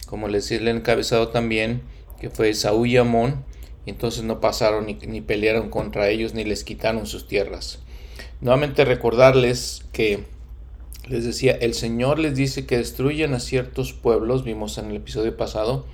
como 0.06 0.28
les 0.28 0.48
dice 0.48 0.56
el 0.56 0.68
encabezado 0.68 1.28
también, 1.28 1.82
que 2.20 2.30
fue 2.30 2.52
Saúl 2.54 2.88
y 2.88 2.96
Amón, 2.96 3.44
y 3.86 3.90
entonces 3.90 4.24
no 4.24 4.40
pasaron 4.40 4.86
ni, 4.86 4.94
ni 4.94 5.20
pelearon 5.20 5.70
contra 5.70 6.08
ellos, 6.08 6.34
ni 6.34 6.44
les 6.44 6.64
quitaron 6.64 7.06
sus 7.06 7.28
tierras. 7.28 7.78
Nuevamente 8.40 8.84
recordarles 8.84 9.84
que 9.92 10.24
les 11.08 11.24
decía, 11.24 11.52
el 11.52 11.74
Señor 11.74 12.18
les 12.18 12.34
dice 12.34 12.66
que 12.66 12.78
destruyan 12.78 13.34
a 13.34 13.40
ciertos 13.40 13.92
pueblos, 13.92 14.44
vimos 14.44 14.78
en 14.78 14.90
el 14.90 14.96
episodio 14.96 15.36
pasado, 15.36 15.86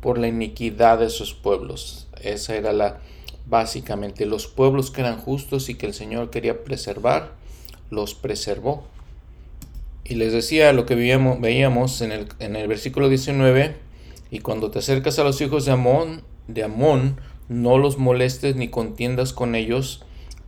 por 0.00 0.18
la 0.18 0.28
iniquidad 0.28 0.98
de 0.98 1.10
sus 1.10 1.34
pueblos. 1.34 2.08
Esa 2.22 2.56
era 2.56 2.72
la 2.72 3.00
básicamente 3.48 4.26
los 4.26 4.46
pueblos 4.46 4.90
que 4.90 5.00
eran 5.00 5.18
justos 5.18 5.68
y 5.68 5.74
que 5.74 5.86
el 5.86 5.94
Señor 5.94 6.30
quería 6.30 6.64
preservar, 6.64 7.32
los 7.90 8.14
preservó. 8.14 8.84
Y 10.04 10.14
les 10.14 10.32
decía 10.32 10.72
lo 10.72 10.86
que 10.86 10.94
veíamos, 10.94 11.40
veíamos 11.40 12.00
en, 12.00 12.12
el, 12.12 12.28
en 12.38 12.56
el 12.56 12.68
versículo 12.68 13.08
19, 13.08 13.76
y 14.30 14.40
cuando 14.40 14.70
te 14.70 14.78
acercas 14.78 15.18
a 15.18 15.24
los 15.24 15.40
hijos 15.40 15.64
de 15.64 15.72
Amón, 15.72 16.22
de 16.48 16.64
Amón, 16.64 17.20
no 17.48 17.78
los 17.78 17.98
molestes 17.98 18.56
ni 18.56 18.68
contiendas 18.68 19.32
con 19.32 19.54
ellos, 19.54 20.04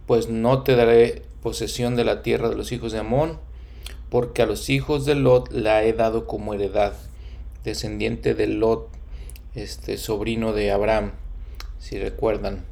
pues 0.06 0.28
no 0.28 0.62
te 0.62 0.76
daré 0.76 1.22
posesión 1.42 1.96
de 1.96 2.04
la 2.04 2.22
tierra 2.22 2.50
de 2.50 2.56
los 2.56 2.72
hijos 2.72 2.92
de 2.92 2.98
Amón, 2.98 3.38
porque 4.10 4.42
a 4.42 4.46
los 4.46 4.68
hijos 4.68 5.06
de 5.06 5.14
Lot 5.14 5.50
la 5.52 5.84
he 5.84 5.92
dado 5.92 6.26
como 6.26 6.52
heredad, 6.52 6.94
descendiente 7.64 8.34
de 8.34 8.46
Lot, 8.46 8.88
este 9.54 9.96
sobrino 9.96 10.52
de 10.52 10.70
Abraham, 10.72 11.12
si 11.78 11.98
recuerdan. 11.98 12.64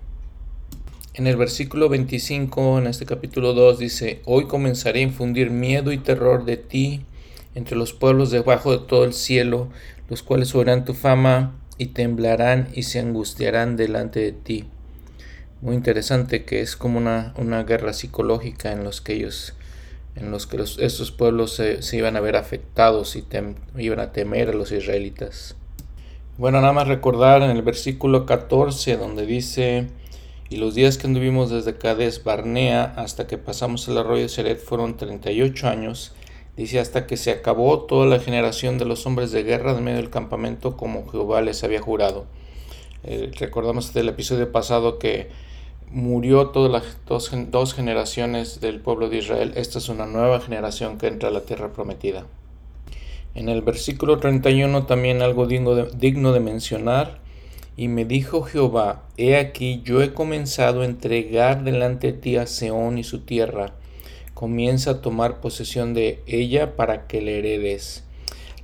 En 1.18 1.26
el 1.26 1.36
versículo 1.36 1.88
25, 1.88 2.78
en 2.78 2.86
este 2.86 3.04
capítulo 3.04 3.52
2, 3.52 3.80
dice, 3.80 4.22
Hoy 4.24 4.44
comenzaré 4.46 5.00
a 5.00 5.02
infundir 5.02 5.50
miedo 5.50 5.90
y 5.90 5.98
terror 5.98 6.44
de 6.44 6.56
ti 6.56 7.00
entre 7.56 7.74
los 7.74 7.92
pueblos 7.92 8.30
debajo 8.30 8.70
de 8.70 8.86
todo 8.86 9.02
el 9.02 9.12
cielo, 9.12 9.68
los 10.08 10.22
cuales 10.22 10.54
oirán 10.54 10.84
tu 10.84 10.94
fama 10.94 11.58
y 11.76 11.86
temblarán 11.86 12.68
y 12.72 12.84
se 12.84 13.00
angustiarán 13.00 13.76
delante 13.76 14.20
de 14.20 14.30
ti. 14.30 14.66
Muy 15.60 15.74
interesante 15.74 16.44
que 16.44 16.60
es 16.60 16.76
como 16.76 16.98
una, 16.98 17.34
una 17.36 17.64
guerra 17.64 17.94
psicológica 17.94 18.70
en 18.70 18.84
los 18.84 19.00
que 19.00 19.14
ellos 19.14 19.54
en 20.14 20.30
los 20.30 20.46
que 20.46 20.56
los, 20.56 20.78
estos 20.78 21.10
pueblos 21.10 21.52
se, 21.54 21.96
iban 21.96 22.14
a 22.14 22.20
ver 22.20 22.36
afectados 22.36 23.16
y 23.16 23.24
iban 23.76 23.98
a 23.98 24.12
temer 24.12 24.50
a 24.50 24.52
los 24.52 24.70
israelitas. 24.70 25.56
Bueno, 26.36 26.60
nada 26.60 26.72
más 26.72 26.86
recordar 26.86 27.42
en 27.42 27.50
el 27.50 27.62
versículo 27.62 28.24
14 28.24 28.96
donde 28.96 29.26
dice, 29.26 29.88
y 30.50 30.56
los 30.56 30.74
días 30.74 30.96
que 30.96 31.06
anduvimos 31.06 31.50
desde 31.50 31.76
Cades 31.76 32.24
Barnea 32.24 32.94
hasta 32.96 33.26
que 33.26 33.38
pasamos 33.38 33.86
el 33.88 33.98
arroyo 33.98 34.28
Seret 34.28 34.58
fueron 34.58 34.96
38 34.96 35.68
años, 35.68 36.12
dice 36.56 36.80
hasta 36.80 37.06
que 37.06 37.16
se 37.16 37.30
acabó 37.30 37.82
toda 37.82 38.06
la 38.06 38.18
generación 38.18 38.78
de 38.78 38.84
los 38.84 39.06
hombres 39.06 39.30
de 39.30 39.42
guerra 39.42 39.74
de 39.74 39.80
medio 39.80 39.98
del 39.98 40.10
campamento 40.10 40.76
como 40.76 41.08
Jehová 41.08 41.42
les 41.42 41.62
había 41.64 41.80
jurado. 41.80 42.26
Eh, 43.04 43.30
recordamos 43.38 43.92
del 43.92 44.08
episodio 44.08 44.50
pasado 44.50 44.98
que 44.98 45.28
murió 45.90 46.48
todas 46.48 46.70
las 46.70 46.98
dos, 47.50 47.74
generaciones 47.74 48.60
del 48.60 48.80
pueblo 48.80 49.08
de 49.08 49.18
Israel. 49.18 49.52
Esta 49.56 49.78
es 49.78 49.88
una 49.88 50.06
nueva 50.06 50.40
generación 50.40 50.98
que 50.98 51.06
entra 51.06 51.28
a 51.28 51.32
la 51.32 51.42
tierra 51.42 51.72
prometida. 51.72 52.26
En 53.34 53.48
el 53.48 53.62
versículo 53.62 54.18
31 54.18 54.86
también 54.86 55.22
algo 55.22 55.46
digno 55.46 55.74
de, 55.74 55.90
digno 55.96 56.32
de 56.32 56.40
mencionar. 56.40 57.20
Y 57.78 57.86
me 57.86 58.04
dijo 58.04 58.42
Jehová, 58.42 59.04
he 59.16 59.36
aquí 59.36 59.82
yo 59.84 60.02
he 60.02 60.12
comenzado 60.12 60.82
a 60.82 60.84
entregar 60.84 61.62
delante 61.62 62.08
de 62.08 62.18
ti 62.18 62.36
a 62.36 62.48
Seón 62.48 62.98
y 62.98 63.04
su 63.04 63.20
tierra. 63.20 63.72
Comienza 64.34 64.90
a 64.90 65.00
tomar 65.00 65.40
posesión 65.40 65.94
de 65.94 66.20
ella 66.26 66.74
para 66.74 67.06
que 67.06 67.22
le 67.22 67.38
heredes. 67.38 68.02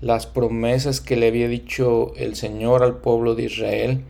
Las 0.00 0.26
promesas 0.26 1.00
que 1.00 1.14
le 1.14 1.28
había 1.28 1.46
dicho 1.46 2.12
el 2.16 2.34
Señor 2.34 2.82
al 2.82 2.96
pueblo 2.96 3.36
de 3.36 3.44
Israel 3.44 4.00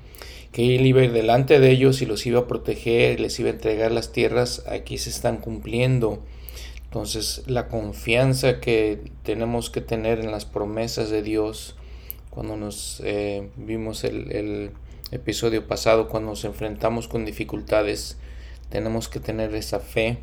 que 0.53 0.75
él 0.75 0.87
iba 0.87 1.03
a 1.03 1.05
ir 1.05 1.13
delante 1.13 1.61
de 1.61 1.71
ellos 1.71 2.01
y 2.01 2.07
los 2.07 2.25
iba 2.25 2.41
a 2.41 2.47
proteger, 2.47 3.21
les 3.21 3.39
iba 3.39 3.51
a 3.51 3.53
entregar 3.53 3.93
las 3.93 4.11
tierras, 4.11 4.65
aquí 4.69 4.97
se 4.97 5.11
están 5.11 5.37
cumpliendo. 5.37 6.21
Entonces 6.85 7.43
la 7.47 7.69
confianza 7.69 8.59
que 8.59 9.01
tenemos 9.23 9.69
que 9.69 9.83
tener 9.83 10.21
en 10.21 10.31
las 10.31 10.47
promesas 10.47 11.11
de 11.11 11.23
Dios, 11.23 11.77
cuando 12.31 12.57
nos 12.57 13.03
eh, 13.05 13.51
vimos 13.57 14.05
el, 14.05 14.33
el 14.33 14.71
episodio 15.15 15.67
pasado, 15.67 16.09
cuando 16.09 16.31
nos 16.31 16.45
enfrentamos 16.45 17.09
con 17.09 17.25
dificultades, 17.25 18.19
tenemos 18.69 19.09
que 19.09 19.21
tener 19.21 19.55
esa 19.55 19.81
fe, 19.81 20.19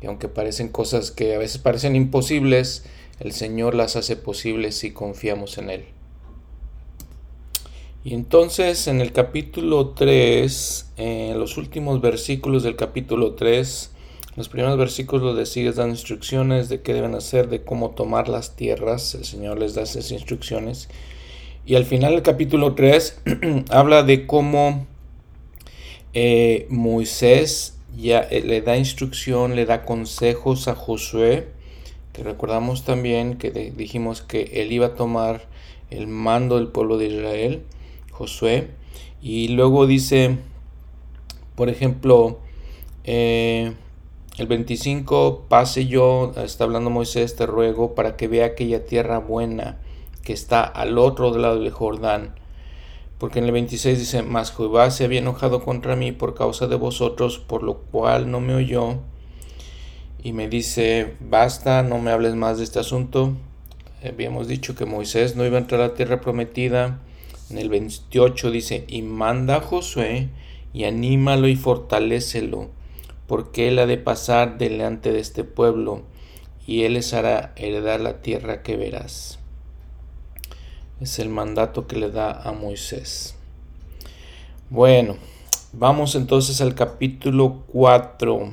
que 0.00 0.06
aunque 0.06 0.28
parecen 0.28 0.68
cosas 0.68 1.10
que 1.10 1.34
a 1.34 1.38
veces 1.38 1.58
parecen 1.58 1.96
imposibles, 1.96 2.84
el 3.20 3.32
Señor 3.32 3.74
las 3.74 3.96
hace 3.96 4.16
posibles 4.16 4.76
si 4.76 4.92
confiamos 4.92 5.58
en 5.58 5.70
Él. 5.70 5.84
Y 8.04 8.14
entonces 8.14 8.86
en 8.86 9.00
el 9.00 9.12
capítulo 9.12 9.90
3, 9.90 10.92
en 10.96 11.38
los 11.38 11.56
últimos 11.56 12.00
versículos 12.00 12.62
del 12.62 12.76
capítulo 12.76 13.34
3, 13.34 13.90
los 14.36 14.48
primeros 14.48 14.78
versículos 14.78 15.36
les 15.36 15.48
sigues 15.48 15.76
dando 15.76 15.94
instrucciones 15.94 16.68
de 16.68 16.80
qué 16.80 16.94
deben 16.94 17.16
hacer, 17.16 17.48
de 17.48 17.64
cómo 17.64 17.90
tomar 17.90 18.28
las 18.28 18.54
tierras. 18.54 19.16
El 19.16 19.24
Señor 19.24 19.58
les 19.58 19.74
da 19.74 19.82
esas 19.82 20.12
instrucciones. 20.12 20.88
Y 21.68 21.74
al 21.74 21.84
final 21.84 22.12
del 22.12 22.22
capítulo 22.22 22.74
3 22.74 23.20
habla 23.68 24.02
de 24.02 24.26
cómo 24.26 24.86
eh, 26.14 26.66
Moisés 26.70 27.76
ya 27.94 28.20
eh, 28.20 28.40
le 28.40 28.62
da 28.62 28.78
instrucción, 28.78 29.54
le 29.54 29.66
da 29.66 29.84
consejos 29.84 30.66
a 30.66 30.74
Josué, 30.74 31.48
que 32.14 32.22
recordamos 32.22 32.86
también 32.86 33.36
que 33.36 33.50
dijimos 33.50 34.22
que 34.22 34.62
él 34.62 34.72
iba 34.72 34.86
a 34.86 34.94
tomar 34.94 35.42
el 35.90 36.06
mando 36.06 36.56
del 36.56 36.68
pueblo 36.68 36.96
de 36.96 37.08
Israel 37.08 37.62
Josué. 38.12 38.68
Y 39.20 39.48
luego 39.48 39.86
dice, 39.86 40.38
por 41.54 41.68
ejemplo, 41.68 42.38
eh, 43.04 43.74
el 44.38 44.46
25, 44.46 45.44
pase 45.50 45.86
yo, 45.86 46.32
está 46.42 46.64
hablando 46.64 46.88
Moisés, 46.88 47.36
te 47.36 47.44
ruego, 47.44 47.94
para 47.94 48.16
que 48.16 48.26
vea 48.26 48.46
aquella 48.46 48.86
tierra 48.86 49.18
buena 49.18 49.76
que 50.28 50.34
está 50.34 50.62
al 50.62 50.98
otro 50.98 51.34
lado 51.38 51.58
del 51.58 51.70
Jordán. 51.70 52.34
Porque 53.16 53.38
en 53.38 53.46
el 53.46 53.52
26 53.52 53.98
dice, 53.98 54.22
mas 54.22 54.54
Jehová 54.54 54.90
se 54.90 55.06
había 55.06 55.20
enojado 55.20 55.64
contra 55.64 55.96
mí 55.96 56.12
por 56.12 56.34
causa 56.34 56.66
de 56.66 56.76
vosotros, 56.76 57.38
por 57.38 57.62
lo 57.62 57.78
cual 57.78 58.30
no 58.30 58.38
me 58.38 58.54
oyó. 58.54 58.98
Y 60.22 60.34
me 60.34 60.46
dice, 60.46 61.14
basta, 61.18 61.82
no 61.82 61.98
me 61.98 62.10
hables 62.10 62.34
más 62.34 62.58
de 62.58 62.64
este 62.64 62.78
asunto. 62.78 63.32
Habíamos 64.04 64.48
dicho 64.48 64.74
que 64.74 64.84
Moisés 64.84 65.34
no 65.34 65.46
iba 65.46 65.56
a 65.56 65.62
entrar 65.62 65.80
a 65.80 65.88
la 65.88 65.94
tierra 65.94 66.20
prometida. 66.20 67.00
En 67.48 67.56
el 67.56 67.70
28 67.70 68.50
dice, 68.50 68.84
y 68.86 69.00
manda 69.00 69.56
a 69.56 69.60
Josué 69.62 70.28
y 70.74 70.84
anímalo 70.84 71.48
y 71.48 71.56
fortalécelo, 71.56 72.68
porque 73.26 73.68
él 73.68 73.78
ha 73.78 73.86
de 73.86 73.96
pasar 73.96 74.58
delante 74.58 75.10
de 75.10 75.20
este 75.20 75.42
pueblo, 75.42 76.02
y 76.66 76.82
él 76.82 76.92
les 76.92 77.14
hará 77.14 77.54
heredar 77.56 78.00
la 78.00 78.20
tierra 78.20 78.62
que 78.62 78.76
verás. 78.76 79.38
Es 81.00 81.20
el 81.20 81.28
mandato 81.28 81.86
que 81.86 81.94
le 81.94 82.10
da 82.10 82.42
a 82.42 82.50
Moisés. 82.50 83.36
Bueno, 84.68 85.16
vamos 85.72 86.16
entonces 86.16 86.60
al 86.60 86.74
capítulo 86.74 87.62
4. 87.68 88.52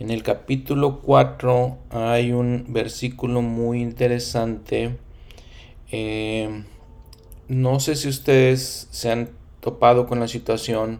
En 0.00 0.10
el 0.10 0.24
capítulo 0.24 1.00
4 1.00 1.78
hay 1.90 2.32
un 2.32 2.66
versículo 2.70 3.40
muy 3.40 3.80
interesante. 3.80 4.96
Eh, 5.92 6.64
no 7.46 7.78
sé 7.78 7.94
si 7.94 8.08
ustedes 8.08 8.88
se 8.90 9.12
han 9.12 9.30
topado 9.60 10.08
con 10.08 10.18
la 10.18 10.26
situación 10.26 10.98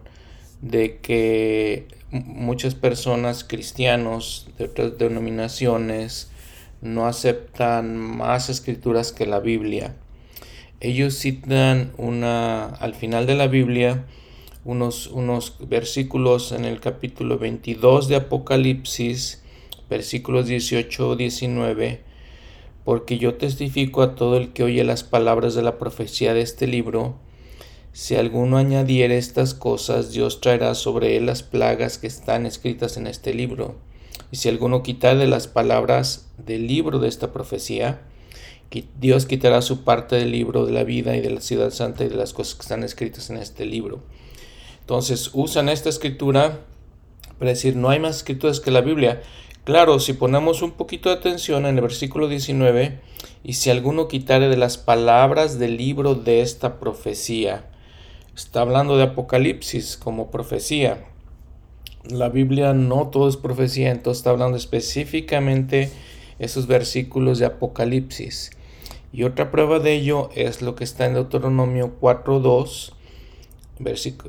de 0.63 0.99
que 0.99 1.89
muchas 2.13 2.77
personas 2.77 3.43
cristianos 3.43 4.49
de 4.57 4.67
otras 4.67 4.99
denominaciones 4.99 6.31
no 6.81 7.07
aceptan 7.07 7.97
más 7.97 8.49
escrituras 8.49 9.13
que 9.13 9.27
la 9.27 9.41
Biblia. 9.41 9.97
Ellos 10.81 11.15
citan 11.19 11.93
una 11.99 12.67
al 12.67 12.95
final 12.95 13.27
de 13.27 13.35
la 13.35 13.47
Biblia 13.47 14.07
unos, 14.65 15.07
unos 15.09 15.57
versículos 15.69 16.53
en 16.53 16.65
el 16.65 16.81
capítulo 16.81 17.39
22 17.39 18.09
de 18.09 18.17
Apocalipsis, 18.17 19.43
versículos 19.89 20.49
18-19, 20.49 22.01
porque 22.85 23.19
yo 23.19 23.35
testifico 23.35 24.03
a 24.03 24.15
todo 24.15 24.37
el 24.37 24.53
que 24.53 24.63
oye 24.63 24.85
las 24.85 25.03
palabras 25.03 25.55
de 25.55 25.63
la 25.63 25.79
profecía 25.79 26.35
de 26.35 26.43
este 26.43 26.67
libro, 26.67 27.17
si 27.93 28.15
alguno 28.15 28.57
añadiere 28.57 29.19
estas 29.19 29.53
cosas, 29.53 30.13
Dios 30.13 30.41
traerá 30.41 30.75
sobre 30.75 31.17
él 31.17 31.27
las 31.27 31.43
plagas 31.43 31.99
que 31.99 32.07
están 32.07 32.47
escritas 32.47 32.97
en 32.97 33.09
este 33.09 33.35
libro. 33.35 33.75
Y 34.33 34.37
si 34.37 34.49
alguno 34.49 34.83
quitare 34.83 35.27
las 35.27 35.49
palabras 35.49 36.29
del 36.39 36.67
libro 36.67 36.99
de 36.99 37.09
esta 37.09 37.33
profecía, 37.33 38.03
Dios 39.01 39.27
quitará 39.27 39.63
su 39.63 39.83
parte 39.83 40.17
del 40.17 40.31
libro 40.31 40.65
de 40.65 40.73
la 40.73 40.85
vida 40.85 41.17
y 41.17 41.21
de 41.21 41.31
la 41.31 41.41
ciudad 41.41 41.71
santa 41.71 42.05
y 42.05 42.09
de 42.09 42.17
las 42.17 42.33
cosas 42.33 42.55
que 42.55 42.63
están 42.63 42.85
escritas 42.85 43.29
en 43.31 43.37
este 43.37 43.67
libro. 43.67 44.01
Entonces 44.81 45.31
usan 45.35 45.69
esta 45.69 45.89
escritura 45.89 46.61
para 47.39 47.51
decir, 47.51 47.75
no 47.75 47.91
hay 47.91 47.99
más 47.99 48.19
escrituras 48.19 48.61
que 48.61 48.71
la 48.71 48.81
Biblia. 48.81 49.23
Claro, 49.65 49.99
si 49.99 50.13
ponemos 50.13 50.63
un 50.63 50.73
poquito 50.73 51.09
de 51.09 51.17
atención 51.17 51.67
en 51.67 51.77
el 51.77 51.83
versículo 51.83 52.29
19, 52.29 53.01
y 53.43 53.55
si 53.55 53.71
alguno 53.71 54.09
quitare 54.09 54.49
de 54.49 54.57
las 54.57 54.79
palabras 54.79 55.59
del 55.59 55.77
libro 55.77 56.15
de 56.15 56.41
esta 56.41 56.79
profecía, 56.79 57.71
está 58.37 58.61
hablando 58.61 58.97
de 58.97 59.05
Apocalipsis 59.05 59.97
como 59.97 60.31
profecía. 60.31 61.10
La 62.09 62.31
Biblia 62.31 62.73
no 62.73 63.09
todo 63.09 63.29
es 63.29 63.37
profecía, 63.37 63.91
entonces 63.91 64.21
está 64.21 64.31
hablando 64.31 64.57
específicamente 64.57 65.91
esos 66.39 66.67
versículos 66.67 67.39
de 67.39 67.45
Apocalipsis. 67.45 68.53
Y 69.13 69.25
otra 69.25 69.51
prueba 69.51 69.81
de 69.81 69.93
ello 69.95 70.31
es 70.35 70.63
lo 70.63 70.77
que 70.77 70.85
está 70.85 71.05
en 71.05 71.15
Deuteronomio 71.15 71.93
4.2. 72.01 72.93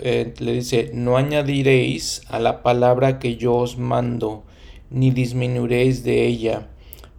Eh, 0.02 0.34
le 0.40 0.52
dice, 0.52 0.92
no 0.94 1.16
añadiréis 1.16 2.24
a 2.28 2.40
la 2.40 2.62
palabra 2.62 3.20
que 3.20 3.38
yo 3.38 3.56
os 3.56 3.78
mando, 3.78 4.44
ni 4.90 5.12
disminuiréis 5.12 6.04
de 6.04 6.28
ella, 6.28 6.68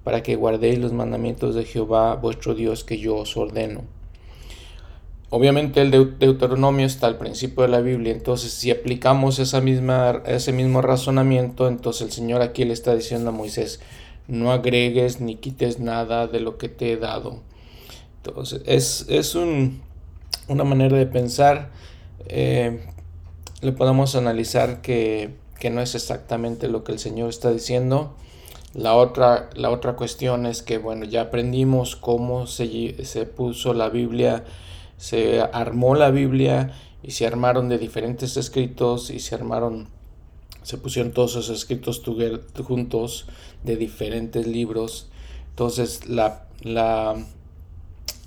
para 0.04 0.22
que 0.22 0.36
guardéis 0.36 0.78
los 0.78 0.92
mandamientos 0.92 1.54
de 1.54 1.64
Jehová 1.64 2.16
vuestro 2.16 2.54
Dios 2.54 2.84
que 2.84 2.98
yo 2.98 3.16
os 3.16 3.38
ordeno. 3.38 3.84
Obviamente 5.34 5.80
el 5.80 5.90
Deuteronomio 5.90 6.84
está 6.84 7.06
al 7.06 7.16
principio 7.16 7.62
de 7.62 7.70
la 7.70 7.80
Biblia, 7.80 8.12
entonces 8.12 8.52
si 8.52 8.70
aplicamos 8.70 9.38
esa 9.38 9.62
misma, 9.62 10.22
ese 10.26 10.52
mismo 10.52 10.82
razonamiento, 10.82 11.68
entonces 11.68 12.02
el 12.02 12.12
Señor 12.12 12.42
aquí 12.42 12.66
le 12.66 12.74
está 12.74 12.94
diciendo 12.94 13.30
a 13.30 13.32
Moisés, 13.32 13.80
no 14.28 14.52
agregues 14.52 15.22
ni 15.22 15.36
quites 15.36 15.78
nada 15.78 16.26
de 16.26 16.40
lo 16.40 16.58
que 16.58 16.68
te 16.68 16.92
he 16.92 16.96
dado. 16.98 17.40
Entonces 18.18 18.60
es, 18.66 19.06
es 19.08 19.34
una 19.34 20.64
manera 20.64 20.98
de 20.98 21.06
pensar, 21.06 21.70
eh, 22.26 22.84
le 23.62 23.72
podemos 23.72 24.14
analizar 24.16 24.82
que, 24.82 25.30
que, 25.58 25.70
no 25.70 25.80
es 25.80 25.94
exactamente 25.94 26.68
lo 26.68 26.84
que 26.84 26.92
el 26.92 26.98
Señor 26.98 27.30
está 27.30 27.50
diciendo. 27.50 28.14
La 28.74 28.94
otra, 28.94 29.48
la 29.54 29.70
otra 29.70 29.96
cuestión 29.96 30.44
es 30.44 30.60
que, 30.60 30.76
bueno, 30.76 31.06
ya 31.06 31.22
aprendimos 31.22 31.96
cómo 31.96 32.46
se, 32.46 33.02
se 33.06 33.24
puso 33.24 33.72
la 33.72 33.88
Biblia 33.88 34.44
se 35.02 35.40
armó 35.40 35.96
la 35.96 36.12
Biblia 36.12 36.74
y 37.02 37.10
se 37.10 37.26
armaron 37.26 37.68
de 37.68 37.76
diferentes 37.76 38.36
escritos 38.36 39.10
y 39.10 39.18
se 39.18 39.34
armaron, 39.34 39.88
se 40.62 40.78
pusieron 40.78 41.10
todos 41.10 41.32
esos 41.32 41.50
escritos 41.50 42.00
juntos 42.64 43.26
de 43.64 43.74
diferentes 43.74 44.46
libros. 44.46 45.08
Entonces 45.48 46.08
la, 46.08 46.46
la, 46.60 47.16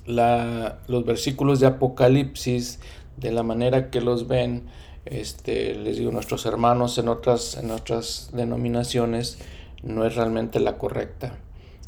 la, 0.06 0.80
los 0.90 1.06
versículos 1.06 1.62
de 1.62 1.68
Apocalipsis, 1.68 2.80
de 3.16 3.32
la 3.32 3.44
manera 3.44 3.90
que 3.90 4.02
los 4.02 4.28
ven, 4.28 4.66
este, 5.06 5.76
les 5.76 5.96
digo, 5.96 6.12
nuestros 6.12 6.46
hermanos 6.46 6.98
en 6.98 7.08
otras, 7.08 7.56
en 7.56 7.72
otras 7.72 8.32
denominaciones, 8.34 9.38
no 9.82 10.06
es 10.06 10.18
realmente 10.18 10.60
la 10.60 10.78
correcta. 10.78 11.40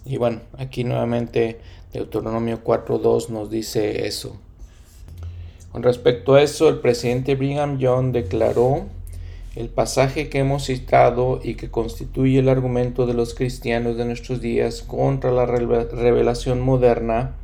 Y 0.06 0.16
bueno, 0.16 0.44
aquí 0.58 0.86
nuevamente 0.86 1.60
Deuteronomio 1.92 2.64
4.2 2.64 3.28
nos 3.28 3.50
dice 3.50 4.08
eso. 4.08 4.40
Con 5.72 5.84
respecto 5.84 6.36
a 6.36 6.42
eso, 6.42 6.70
el 6.70 6.80
presidente 6.80 7.36
Brigham 7.36 7.78
Young 7.78 8.12
declaró 8.12 8.86
el 9.56 9.70
pasaje 9.70 10.30
que 10.30 10.40
hemos 10.40 10.66
citado 10.66 11.40
y 11.44 11.56
que 11.56 11.70
constituye 11.70 12.40
el 12.40 12.50
argumento 12.50 13.06
de 13.06 13.14
los 13.14 13.34
cristianos 13.34 13.98
de 13.98 14.06
nuestros 14.06 14.40
días 14.40 14.84
contra 14.84 15.32
la 15.32 15.46
revelación 15.46 16.62
moderna 16.62 17.36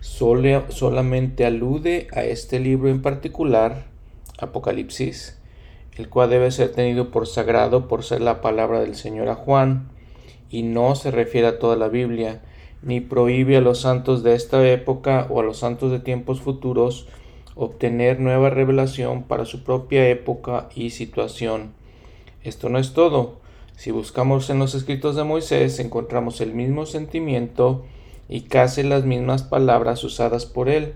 solamente 0.00 1.44
alude 1.44 2.08
a 2.12 2.24
este 2.24 2.60
libro 2.60 2.88
en 2.88 3.02
particular, 3.02 3.84
Apocalipsis, 4.38 5.38
el 5.96 6.08
cual 6.08 6.30
debe 6.30 6.50
ser 6.50 6.72
tenido 6.72 7.10
por 7.10 7.26
sagrado 7.26 7.88
por 7.88 8.04
ser 8.04 8.20
la 8.20 8.40
palabra 8.40 8.80
del 8.80 8.94
Señor 8.94 9.28
a 9.28 9.34
Juan, 9.34 9.88
y 10.48 10.62
no 10.62 10.94
se 10.94 11.10
refiere 11.10 11.48
a 11.48 11.58
toda 11.58 11.76
la 11.76 11.88
Biblia, 11.88 12.40
ni 12.82 13.00
prohíbe 13.00 13.56
a 13.56 13.60
los 13.60 13.80
santos 13.80 14.22
de 14.22 14.34
esta 14.34 14.66
época 14.66 15.26
o 15.28 15.40
a 15.40 15.42
los 15.42 15.58
santos 15.58 15.90
de 15.90 15.98
tiempos 15.98 16.40
futuros 16.40 17.08
obtener 17.56 18.20
nueva 18.20 18.50
revelación 18.50 19.24
para 19.24 19.46
su 19.46 19.64
propia 19.64 20.08
época 20.08 20.68
y 20.74 20.90
situación. 20.90 21.72
Esto 22.44 22.68
no 22.68 22.78
es 22.78 22.92
todo. 22.92 23.40
Si 23.76 23.90
buscamos 23.90 24.48
en 24.50 24.58
los 24.58 24.74
escritos 24.74 25.16
de 25.16 25.24
Moisés 25.24 25.80
encontramos 25.80 26.40
el 26.40 26.54
mismo 26.54 26.86
sentimiento 26.86 27.84
y 28.28 28.42
casi 28.42 28.82
las 28.82 29.04
mismas 29.04 29.42
palabras 29.42 30.04
usadas 30.04 30.46
por 30.46 30.68
él. 30.68 30.94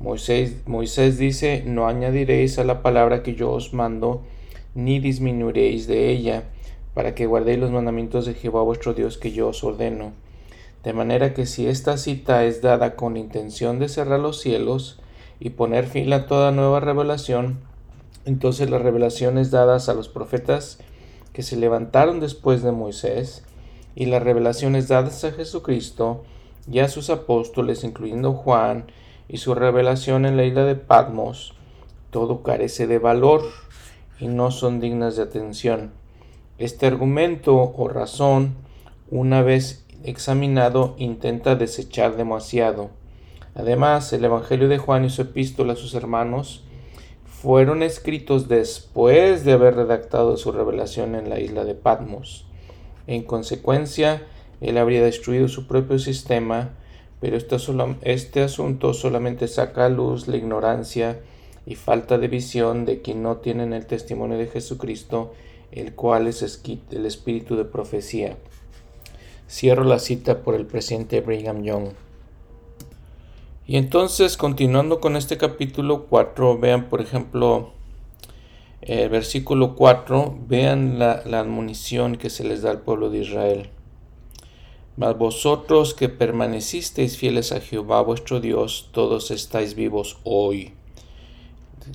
Moisés, 0.00 1.18
dice, 1.18 1.64
no 1.66 1.88
añadiréis 1.88 2.58
a 2.58 2.64
la 2.64 2.82
palabra 2.82 3.22
que 3.22 3.34
yo 3.34 3.50
os 3.50 3.74
mando, 3.74 4.22
ni 4.74 5.00
disminuiréis 5.00 5.88
de 5.88 6.10
ella, 6.10 6.44
para 6.94 7.14
que 7.14 7.26
guardéis 7.26 7.58
los 7.58 7.72
mandamientos 7.72 8.24
de 8.24 8.34
Jehová 8.34 8.62
vuestro 8.62 8.94
Dios 8.94 9.18
que 9.18 9.32
yo 9.32 9.48
os 9.48 9.64
ordeno. 9.64 10.12
De 10.84 10.92
manera 10.92 11.34
que 11.34 11.46
si 11.46 11.66
esta 11.66 11.98
cita 11.98 12.44
es 12.44 12.62
dada 12.62 12.94
con 12.94 13.16
intención 13.16 13.80
de 13.80 13.88
cerrar 13.88 14.20
los 14.20 14.40
cielos, 14.40 15.00
y 15.40 15.50
poner 15.50 15.86
fin 15.86 16.12
a 16.12 16.26
toda 16.26 16.50
nueva 16.50 16.80
revelación, 16.80 17.58
entonces 18.24 18.70
las 18.70 18.82
revelaciones 18.82 19.50
dadas 19.50 19.88
a 19.88 19.94
los 19.94 20.08
profetas 20.08 20.78
que 21.32 21.42
se 21.42 21.56
levantaron 21.56 22.20
después 22.20 22.62
de 22.62 22.72
Moisés 22.72 23.44
y 23.94 24.06
las 24.06 24.22
revelaciones 24.22 24.88
dadas 24.88 25.24
a 25.24 25.32
Jesucristo 25.32 26.24
y 26.70 26.80
a 26.80 26.88
sus 26.88 27.10
apóstoles, 27.10 27.84
incluyendo 27.84 28.34
Juan, 28.34 28.86
y 29.28 29.38
su 29.38 29.54
revelación 29.54 30.26
en 30.26 30.36
la 30.36 30.44
isla 30.44 30.64
de 30.64 30.74
Patmos, 30.74 31.54
todo 32.10 32.42
carece 32.42 32.86
de 32.86 32.98
valor 32.98 33.42
y 34.18 34.26
no 34.26 34.50
son 34.50 34.80
dignas 34.80 35.16
de 35.16 35.22
atención. 35.22 35.92
Este 36.58 36.86
argumento 36.86 37.56
o 37.56 37.88
razón, 37.88 38.54
una 39.10 39.42
vez 39.42 39.84
examinado, 40.02 40.94
intenta 40.98 41.54
desechar 41.56 42.16
demasiado 42.16 42.90
Además, 43.58 44.12
el 44.12 44.24
Evangelio 44.24 44.68
de 44.68 44.78
Juan 44.78 45.04
y 45.04 45.10
su 45.10 45.22
epístola 45.22 45.72
a 45.72 45.76
sus 45.76 45.94
hermanos 45.94 46.62
fueron 47.24 47.82
escritos 47.82 48.46
después 48.46 49.44
de 49.44 49.50
haber 49.50 49.74
redactado 49.74 50.36
su 50.36 50.52
revelación 50.52 51.16
en 51.16 51.28
la 51.28 51.40
isla 51.40 51.64
de 51.64 51.74
Patmos. 51.74 52.46
En 53.08 53.24
consecuencia, 53.24 54.22
él 54.60 54.78
habría 54.78 55.02
destruido 55.02 55.48
su 55.48 55.66
propio 55.66 55.98
sistema, 55.98 56.70
pero 57.20 57.36
este, 57.36 58.42
asunto 58.42 58.94
solamente 58.94 59.48
saca 59.48 59.86
a 59.86 59.88
luz 59.88 60.28
la 60.28 60.36
ignorancia 60.36 61.18
y 61.66 61.74
falta 61.74 62.16
de 62.16 62.28
visión 62.28 62.84
de 62.84 63.02
quien 63.02 63.24
no 63.24 63.38
tienen 63.38 63.72
el 63.72 63.86
testimonio 63.86 64.38
de 64.38 64.46
Jesucristo, 64.46 65.34
el 65.72 65.96
cual 65.96 66.28
es 66.28 66.60
el 66.92 67.06
espíritu 67.06 67.56
de 67.56 67.64
profecía. 67.64 68.36
Cierro 69.50 69.82
la 69.82 69.98
cita 69.98 70.42
por 70.42 70.54
el 70.54 70.66
presidente 70.66 71.20
Brigham 71.20 71.64
Young. 71.64 71.88
Y 73.70 73.76
entonces, 73.76 74.38
continuando 74.38 74.98
con 74.98 75.14
este 75.14 75.36
capítulo 75.36 76.06
4, 76.06 76.58
vean 76.58 76.88
por 76.88 77.02
ejemplo 77.02 77.72
el 78.80 79.10
versículo 79.10 79.76
4, 79.76 80.38
vean 80.48 80.98
la, 80.98 81.22
la 81.26 81.40
admonición 81.40 82.16
que 82.16 82.30
se 82.30 82.44
les 82.44 82.62
da 82.62 82.70
al 82.70 82.80
pueblo 82.80 83.10
de 83.10 83.18
Israel. 83.18 83.68
Mas 84.96 85.18
vosotros 85.18 85.92
que 85.92 86.08
permanecisteis 86.08 87.18
fieles 87.18 87.52
a 87.52 87.60
Jehová 87.60 88.00
vuestro 88.00 88.40
Dios, 88.40 88.88
todos 88.92 89.30
estáis 89.30 89.74
vivos 89.74 90.16
hoy. 90.24 90.72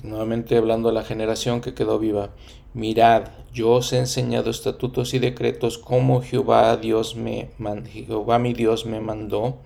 Nuevamente 0.04 0.56
hablando 0.56 0.90
de 0.90 0.94
la 0.94 1.02
generación 1.02 1.60
que 1.60 1.74
quedó 1.74 1.98
viva. 1.98 2.30
Mirad, 2.72 3.30
yo 3.52 3.72
os 3.72 3.92
he 3.92 3.98
enseñado 3.98 4.48
estatutos 4.50 5.12
y 5.12 5.18
decretos 5.18 5.78
como 5.78 6.22
Jehová 6.22 6.76
Dios 6.76 7.16
me 7.16 7.50
Jehová 7.92 8.38
mi 8.38 8.52
Dios 8.52 8.86
me 8.86 9.00
mandó 9.00 9.58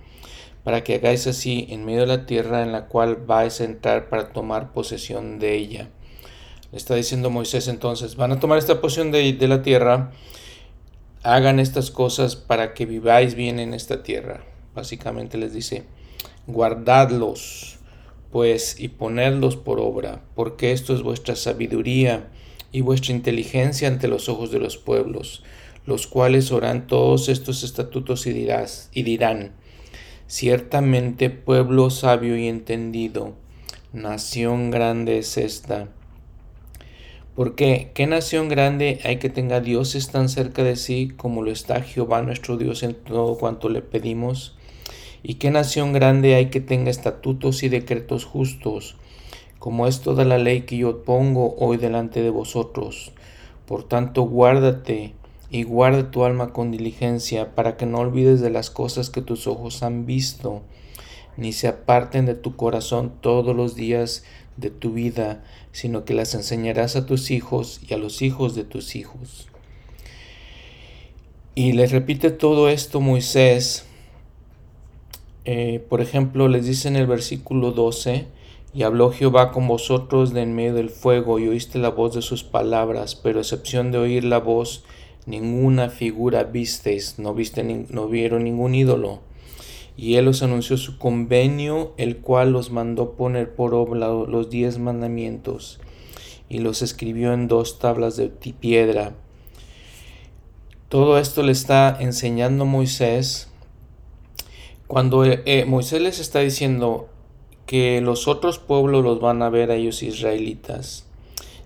para 0.69 0.85
que 0.85 0.97
hagáis 0.97 1.27
así 1.27 1.67
en 1.71 1.87
medio 1.87 2.01
de 2.01 2.09
la 2.09 2.27
tierra 2.27 2.63
en 2.63 2.73
la 2.73 2.89
cual 2.89 3.17
vais 3.17 3.59
a 3.63 3.65
entrar 3.65 4.11
para 4.11 4.35
tomar 4.35 4.75
posesión 4.75 5.39
de 5.39 5.55
ella. 5.55 5.89
Le 6.71 6.77
está 6.77 6.95
diciendo 6.95 7.31
Moisés 7.31 7.69
entonces, 7.69 8.17
van 8.17 8.33
a 8.33 8.39
tomar 8.39 8.59
esta 8.59 8.79
posesión 8.79 9.11
de, 9.11 9.33
de 9.33 9.49
la 9.49 9.63
tierra, 9.63 10.13
hagan 11.23 11.59
estas 11.59 11.91
cosas 11.91 12.37
para 12.37 12.75
que 12.75 12.85
viváis 12.85 13.35
bien 13.35 13.61
en 13.61 13.73
esta 13.73 14.03
tierra. 14.03 14.45
Básicamente 14.75 15.39
les 15.39 15.55
dice, 15.55 15.85
guardadlos 16.47 17.79
pues 18.31 18.79
y 18.79 18.89
ponedlos 18.89 19.57
por 19.57 19.81
obra, 19.81 20.23
porque 20.35 20.73
esto 20.73 20.95
es 20.95 21.01
vuestra 21.01 21.35
sabiduría 21.35 22.29
y 22.73 22.83
vuestra 22.83 23.15
inteligencia 23.15 23.89
ante 23.89 24.07
los 24.07 24.29
ojos 24.29 24.51
de 24.51 24.59
los 24.59 24.77
pueblos, 24.77 25.43
los 25.87 26.07
cuales 26.07 26.53
orán 26.53 26.87
todos 26.87 27.31
estos 27.31 27.63
estatutos 27.63 28.27
y, 28.27 28.35
dirás, 28.35 28.91
y 28.93 29.03
dirán, 29.03 29.55
Ciertamente 30.31 31.31
pueblo 31.31 31.88
sabio 31.88 32.37
y 32.37 32.49
entendido, 32.49 33.33
nación 33.95 34.71
grande 34.71 35.17
es 35.17 35.38
esta. 35.38 35.88
Porque, 37.35 37.93
¿qué 37.95 38.07
nación 38.07 38.51
grande 38.51 39.01
hay 39.05 39.17
que 39.17 39.31
tenga 39.31 39.61
dioses 39.61 40.11
tan 40.11 40.29
cerca 40.29 40.62
de 40.62 40.77
sí 40.77 41.09
como 41.17 41.41
lo 41.41 41.51
está 41.51 41.81
Jehová 41.81 42.21
nuestro 42.21 42.59
Dios 42.59 42.83
en 42.83 42.93
todo 42.93 43.38
cuanto 43.38 43.71
le 43.71 43.81
pedimos? 43.81 44.55
¿Y 45.23 45.37
qué 45.37 45.51
nación 45.51 45.95
grande 45.95 46.35
hay 46.35 46.51
que 46.51 46.61
tenga 46.61 46.91
estatutos 46.91 47.62
y 47.62 47.71
decretos 47.71 48.27
justos, 48.27 48.97
como 49.59 49.87
es 49.87 50.03
toda 50.03 50.27
la 50.27 50.37
ley 50.37 50.61
que 50.61 50.77
yo 50.77 51.05
pongo 51.05 51.57
hoy 51.57 51.79
delante 51.79 52.21
de 52.21 52.29
vosotros? 52.29 53.12
Por 53.64 53.88
tanto, 53.88 54.25
guárdate 54.25 55.14
y 55.51 55.63
guarda 55.63 56.11
tu 56.11 56.25
alma 56.25 56.53
con 56.53 56.71
diligencia, 56.71 57.55
para 57.55 57.77
que 57.77 57.87
no 57.87 57.99
olvides 57.99 58.41
de 58.41 58.51
las 58.51 58.71
cosas 58.71 59.11
que 59.11 59.23
tus 59.23 59.47
ojos 59.47 59.83
han 59.83 60.07
visto, 60.07 60.63
ni 61.37 61.53
se 61.53 61.69
aparten 61.69 62.27
de 62.27 62.35
tu 62.35 62.57
corazón 62.57 63.13
todos 63.21 63.55
los 63.55 63.75
días 63.75 64.25
de 64.57 64.71
tu 64.71 64.93
vida, 64.93 65.43
sino 65.73 66.05
que 66.05 66.15
las 66.15 66.35
enseñarás 66.35 66.97
a 66.97 67.07
tus 67.07 67.31
hijos 67.31 67.81
y 67.89 67.95
a 67.95 67.99
los 67.99 68.23
hijos 68.23 68.55
de 68.55 68.65
tus 68.65 68.97
hijos. 68.97 69.49
Y 71.55 71.73
les 71.73 71.93
repite 71.93 72.31
todo 72.31 72.69
esto 72.69 73.01
Moisés. 73.01 73.85
Eh, 75.45 75.85
por 75.89 76.01
ejemplo, 76.01 76.47
les 76.47 76.67
dice 76.67 76.89
en 76.89 76.97
el 76.97 77.07
versículo 77.07 77.73
12, 77.73 78.27
y 78.75 78.83
habló 78.83 79.11
Jehová 79.11 79.51
con 79.51 79.67
vosotros 79.67 80.33
de 80.33 80.43
en 80.43 80.55
medio 80.55 80.75
del 80.75 80.91
fuego, 80.91 81.39
y 81.39 81.49
oíste 81.49 81.79
la 81.79 81.89
voz 81.89 82.15
de 82.15 82.23
sus 82.23 82.45
palabras, 82.45 83.15
pero 83.15 83.41
excepción 83.41 83.91
de 83.91 83.99
oír 83.99 84.25
la 84.25 84.39
voz, 84.39 84.85
ninguna 85.29 85.91
figura 85.91 86.43
visteis, 86.43 87.19
no, 87.19 87.35
viste, 87.35 87.62
no 87.62 88.09
vieron 88.09 88.45
ningún 88.45 88.75
ídolo 88.75 89.21
y 89.99 90.14
él 90.14 90.29
os 90.29 90.45
anunció 90.45 90.77
su 90.77 90.97
convenio, 90.97 91.93
el 91.97 92.19
cual 92.19 92.53
los 92.53 92.71
mandó 92.71 93.14
poner 93.14 93.57
por 93.57 93.75
obra 93.75 94.07
los 94.07 94.49
diez 94.49 94.79
mandamientos, 94.79 95.81
y 96.49 96.61
los 96.61 96.83
escribió 96.83 97.33
en 97.33 97.49
dos 97.49 97.81
tablas 97.81 98.17
de 98.17 98.29
piedra. 98.29 99.17
Todo 100.88 101.19
esto 101.19 101.43
le 101.43 101.51
está 101.51 101.97
enseñando 101.99 102.64
Moisés. 102.64 103.49
Cuando 104.87 105.25
eh, 105.25 105.43
eh, 105.47 105.64
Moisés 105.64 106.01
les 106.01 106.21
está 106.21 106.38
diciendo 106.38 107.09
que 107.67 108.01
los 108.01 108.29
otros 108.29 108.61
pueblos 108.61 109.03
los 109.03 109.21
van 109.21 109.43
a 109.43 109.51
ver 109.51 109.73
a 109.73 109.75
ellos 109.75 110.05
israelitas, 110.05 111.08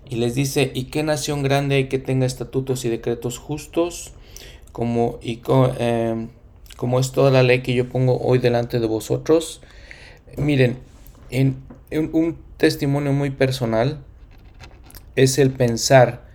y 0.09 0.15
les 0.15 0.35
dice, 0.35 0.71
¿y 0.73 0.85
qué 0.85 1.03
nación 1.03 1.43
grande 1.43 1.75
hay 1.75 1.87
que 1.87 1.99
tenga 1.99 2.25
estatutos 2.25 2.85
y 2.85 2.89
decretos 2.89 3.37
justos? 3.37 4.11
Como, 4.71 5.19
y, 5.21 5.41
eh, 5.79 6.27
como 6.77 6.99
es 6.99 7.11
toda 7.11 7.31
la 7.31 7.43
ley 7.43 7.61
que 7.61 7.73
yo 7.73 7.89
pongo 7.89 8.19
hoy 8.19 8.39
delante 8.39 8.79
de 8.79 8.87
vosotros. 8.87 9.61
Miren, 10.37 10.77
en, 11.29 11.57
un 11.91 12.37
testimonio 12.57 13.13
muy 13.13 13.29
personal 13.29 13.99
es 15.15 15.37
el 15.37 15.51
pensar. 15.51 16.25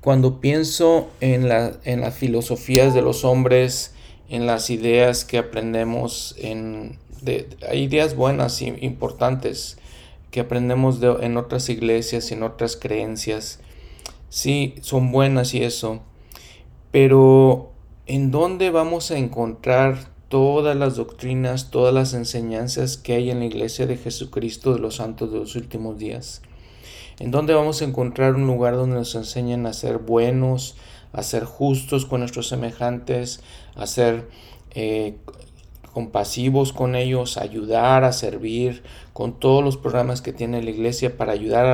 Cuando 0.00 0.40
pienso 0.40 1.10
en, 1.20 1.48
la, 1.48 1.72
en 1.84 2.00
las 2.00 2.14
filosofías 2.14 2.94
de 2.94 3.02
los 3.02 3.24
hombres, 3.24 3.94
en 4.28 4.46
las 4.46 4.70
ideas 4.70 5.24
que 5.24 5.38
aprendemos, 5.38 6.34
en, 6.38 6.98
hay 7.68 7.82
ideas 7.82 8.14
buenas 8.14 8.62
y 8.62 8.74
importantes 8.80 9.79
que 10.30 10.40
aprendemos 10.40 11.00
en 11.02 11.36
otras 11.36 11.68
iglesias 11.68 12.30
y 12.30 12.34
en 12.34 12.42
otras 12.42 12.76
creencias. 12.76 13.60
Sí, 14.28 14.74
son 14.80 15.12
buenas 15.12 15.54
y 15.54 15.62
eso. 15.62 16.00
Pero 16.92 17.72
en 18.06 18.30
dónde 18.30 18.70
vamos 18.70 19.10
a 19.10 19.18
encontrar 19.18 20.10
todas 20.28 20.76
las 20.76 20.94
doctrinas, 20.94 21.70
todas 21.70 21.92
las 21.92 22.14
enseñanzas 22.14 22.96
que 22.96 23.14
hay 23.14 23.30
en 23.30 23.40
la 23.40 23.46
iglesia 23.46 23.86
de 23.86 23.96
Jesucristo 23.96 24.72
de 24.72 24.78
los 24.78 24.96
santos 24.96 25.32
de 25.32 25.38
los 25.38 25.56
últimos 25.56 25.98
días. 25.98 26.42
En 27.18 27.32
dónde 27.32 27.52
vamos 27.52 27.82
a 27.82 27.84
encontrar 27.84 28.36
un 28.36 28.46
lugar 28.46 28.76
donde 28.76 28.96
nos 28.96 29.14
enseñen 29.14 29.66
a 29.66 29.72
ser 29.72 29.98
buenos, 29.98 30.76
a 31.12 31.22
ser 31.22 31.44
justos 31.44 32.06
con 32.06 32.20
nuestros 32.20 32.48
semejantes, 32.48 33.40
a 33.74 33.86
ser 33.86 34.28
eh, 34.70 35.16
compasivos 35.90 36.72
con 36.72 36.94
ellos, 36.94 37.36
a 37.36 37.42
ayudar, 37.42 38.04
a 38.04 38.12
servir, 38.12 38.82
con 39.12 39.38
todos 39.38 39.62
los 39.62 39.76
programas 39.76 40.22
que 40.22 40.32
tiene 40.32 40.62
la 40.62 40.70
iglesia 40.70 41.16
para 41.16 41.32
ayudar 41.32 41.66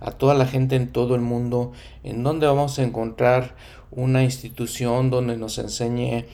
a, 0.00 0.06
a 0.06 0.12
toda 0.12 0.34
la 0.34 0.46
gente 0.46 0.76
en 0.76 0.92
todo 0.92 1.14
el 1.14 1.20
mundo, 1.20 1.72
en 2.04 2.22
dónde 2.22 2.46
vamos 2.46 2.78
a 2.78 2.82
encontrar 2.82 3.56
una 3.90 4.22
institución 4.22 5.10
donde 5.10 5.36
nos 5.36 5.58
enseñe 5.58 6.26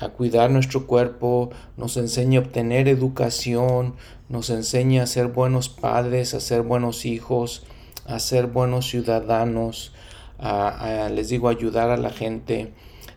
a 0.00 0.08
cuidar 0.08 0.50
nuestro 0.50 0.86
cuerpo, 0.86 1.50
nos 1.76 1.96
enseñe 1.96 2.36
a 2.36 2.40
obtener 2.40 2.88
educación, 2.88 3.94
nos 4.28 4.48
enseñe 4.48 5.00
a 5.00 5.06
ser 5.06 5.26
buenos 5.26 5.68
padres, 5.68 6.32
a 6.34 6.40
ser 6.40 6.62
buenos 6.62 7.04
hijos, 7.04 7.64
a 8.06 8.18
ser 8.18 8.46
buenos 8.46 8.88
ciudadanos, 8.88 9.92
a, 10.38 11.10
les 11.12 11.28
digo, 11.28 11.48
ayudar 11.48 11.90
a 11.90 11.98
la 11.98 12.10
gente, 12.10 12.72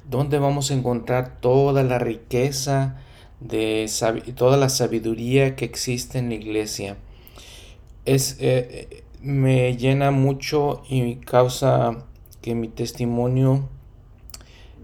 donde 0.09 0.39
vamos 0.39 0.69
a 0.69 0.73
encontrar 0.73 1.39
toda 1.39 1.83
la 1.83 1.99
riqueza 1.99 2.97
de 3.43 3.89
toda 4.35 4.57
la 4.57 4.69
sabiduría 4.69 5.55
que 5.55 5.65
existe 5.65 6.19
en 6.19 6.29
la 6.29 6.35
iglesia. 6.35 6.97
Es, 8.05 8.37
eh, 8.39 9.03
me 9.21 9.75
llena 9.77 10.11
mucho 10.11 10.83
y 10.89 11.15
causa 11.15 12.05
que 12.41 12.55
mi 12.55 12.67
testimonio 12.67 13.69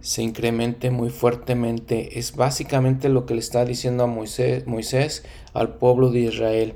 se 0.01 0.23
incremente 0.23 0.91
muy 0.91 1.09
fuertemente. 1.09 2.19
Es 2.19 2.35
básicamente 2.35 3.09
lo 3.09 3.25
que 3.25 3.33
le 3.33 3.41
está 3.41 3.65
diciendo 3.65 4.03
a 4.03 4.07
Moisés, 4.07 4.65
Moisés 4.67 5.25
al 5.53 5.75
pueblo 5.75 6.09
de 6.09 6.21
Israel. 6.21 6.75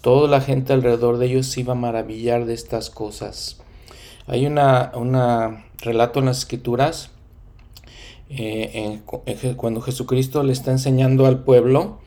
Toda 0.00 0.28
la 0.28 0.40
gente 0.40 0.72
alrededor 0.72 1.18
de 1.18 1.26
ellos 1.26 1.46
se 1.46 1.60
iba 1.60 1.72
a 1.72 1.76
maravillar 1.76 2.46
de 2.46 2.54
estas 2.54 2.90
cosas. 2.90 3.60
Hay 4.26 4.46
una, 4.46 4.92
una 4.94 5.66
relato 5.78 6.18
en 6.18 6.26
las 6.26 6.38
escrituras 6.38 7.13
eh, 8.30 9.00
cuando 9.56 9.80
Jesucristo 9.80 10.42
le 10.42 10.52
está 10.52 10.70
enseñando 10.70 11.26
al 11.26 11.44
pueblo, 11.44 12.00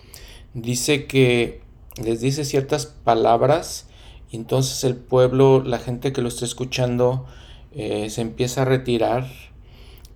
dice 0.53 1.05
que 1.05 1.61
les 2.01 2.21
dice 2.21 2.45
ciertas 2.45 2.85
palabras 2.85 3.87
y 4.31 4.35
entonces 4.35 4.83
el 4.83 4.95
pueblo, 4.95 5.63
la 5.63 5.79
gente 5.79 6.11
que 6.11 6.21
lo 6.21 6.27
está 6.27 6.45
escuchando, 6.45 7.25
eh, 7.73 8.09
se 8.09 8.21
empieza 8.21 8.63
a 8.63 8.65
retirar 8.65 9.27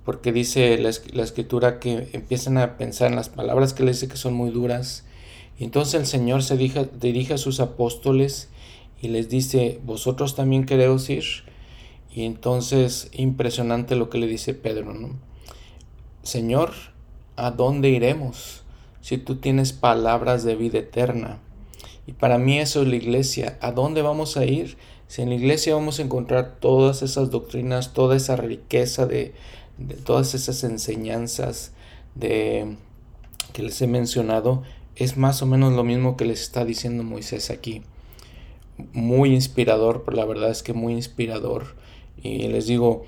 porque 0.03 0.31
dice 0.31 0.77
la, 0.79 0.89
escritura 1.23 1.79
que 1.79 2.09
empiezan 2.13 2.57
a 2.57 2.77
pensar 2.77 3.09
en 3.09 3.15
las 3.15 3.29
palabras 3.29 3.73
que 3.73 3.83
le 3.83 3.91
dice 3.91 4.07
que 4.07 4.17
son 4.17 4.33
muy 4.33 4.49
duras. 4.49 5.05
Y 5.59 5.63
entonces 5.63 5.93
el 5.99 6.07
Señor 6.07 6.43
se 6.43 6.57
dirige, 6.57 7.33
a 7.33 7.37
sus 7.37 7.59
apóstoles 7.59 8.49
y 8.99 9.09
les 9.09 9.29
dice, 9.29 9.79
vosotros 9.85 10.35
también 10.35 10.65
queréis 10.65 11.09
ir. 11.09 11.23
Y 12.13 12.23
entonces 12.23 13.09
impresionante 13.13 13.95
lo 13.95 14.09
que 14.09 14.17
le 14.17 14.27
dice 14.27 14.53
Pedro, 14.53 14.93
¿no? 14.93 15.30
Señor, 16.23 16.71
¿a 17.35 17.51
dónde 17.51 17.89
iremos 17.89 18.63
si 19.01 19.17
tú 19.17 19.37
tienes 19.37 19.73
palabras 19.73 20.43
de 20.43 20.55
vida 20.55 20.79
eterna? 20.79 21.39
Y 22.05 22.13
para 22.13 22.37
mí 22.37 22.59
eso 22.59 22.81
es 22.83 22.87
la 22.87 22.95
iglesia. 22.95 23.57
¿A 23.61 23.71
dónde 23.71 24.01
vamos 24.01 24.37
a 24.37 24.45
ir? 24.45 24.77
Si 25.07 25.21
en 25.21 25.29
la 25.29 25.35
iglesia 25.35 25.75
vamos 25.75 25.99
a 25.99 26.03
encontrar 26.03 26.57
todas 26.59 27.01
esas 27.01 27.31
doctrinas, 27.31 27.93
toda 27.93 28.15
esa 28.15 28.35
riqueza 28.35 29.05
de, 29.05 29.33
de 29.77 29.95
todas 29.95 30.33
esas 30.35 30.63
enseñanzas 30.63 31.73
de, 32.15 32.77
que 33.53 33.63
les 33.63 33.81
he 33.81 33.87
mencionado, 33.87 34.63
es 34.95 35.17
más 35.17 35.41
o 35.41 35.45
menos 35.45 35.73
lo 35.73 35.83
mismo 35.83 36.17
que 36.17 36.25
les 36.25 36.41
está 36.41 36.65
diciendo 36.65 37.03
Moisés 37.03 37.49
aquí. 37.49 37.81
Muy 38.93 39.33
inspirador, 39.33 40.03
pero 40.05 40.17
la 40.17 40.25
verdad 40.25 40.51
es 40.51 40.63
que 40.63 40.73
muy 40.73 40.93
inspirador. 40.93 41.75
Y 42.21 42.47
les 42.47 42.67
digo, 42.67 43.05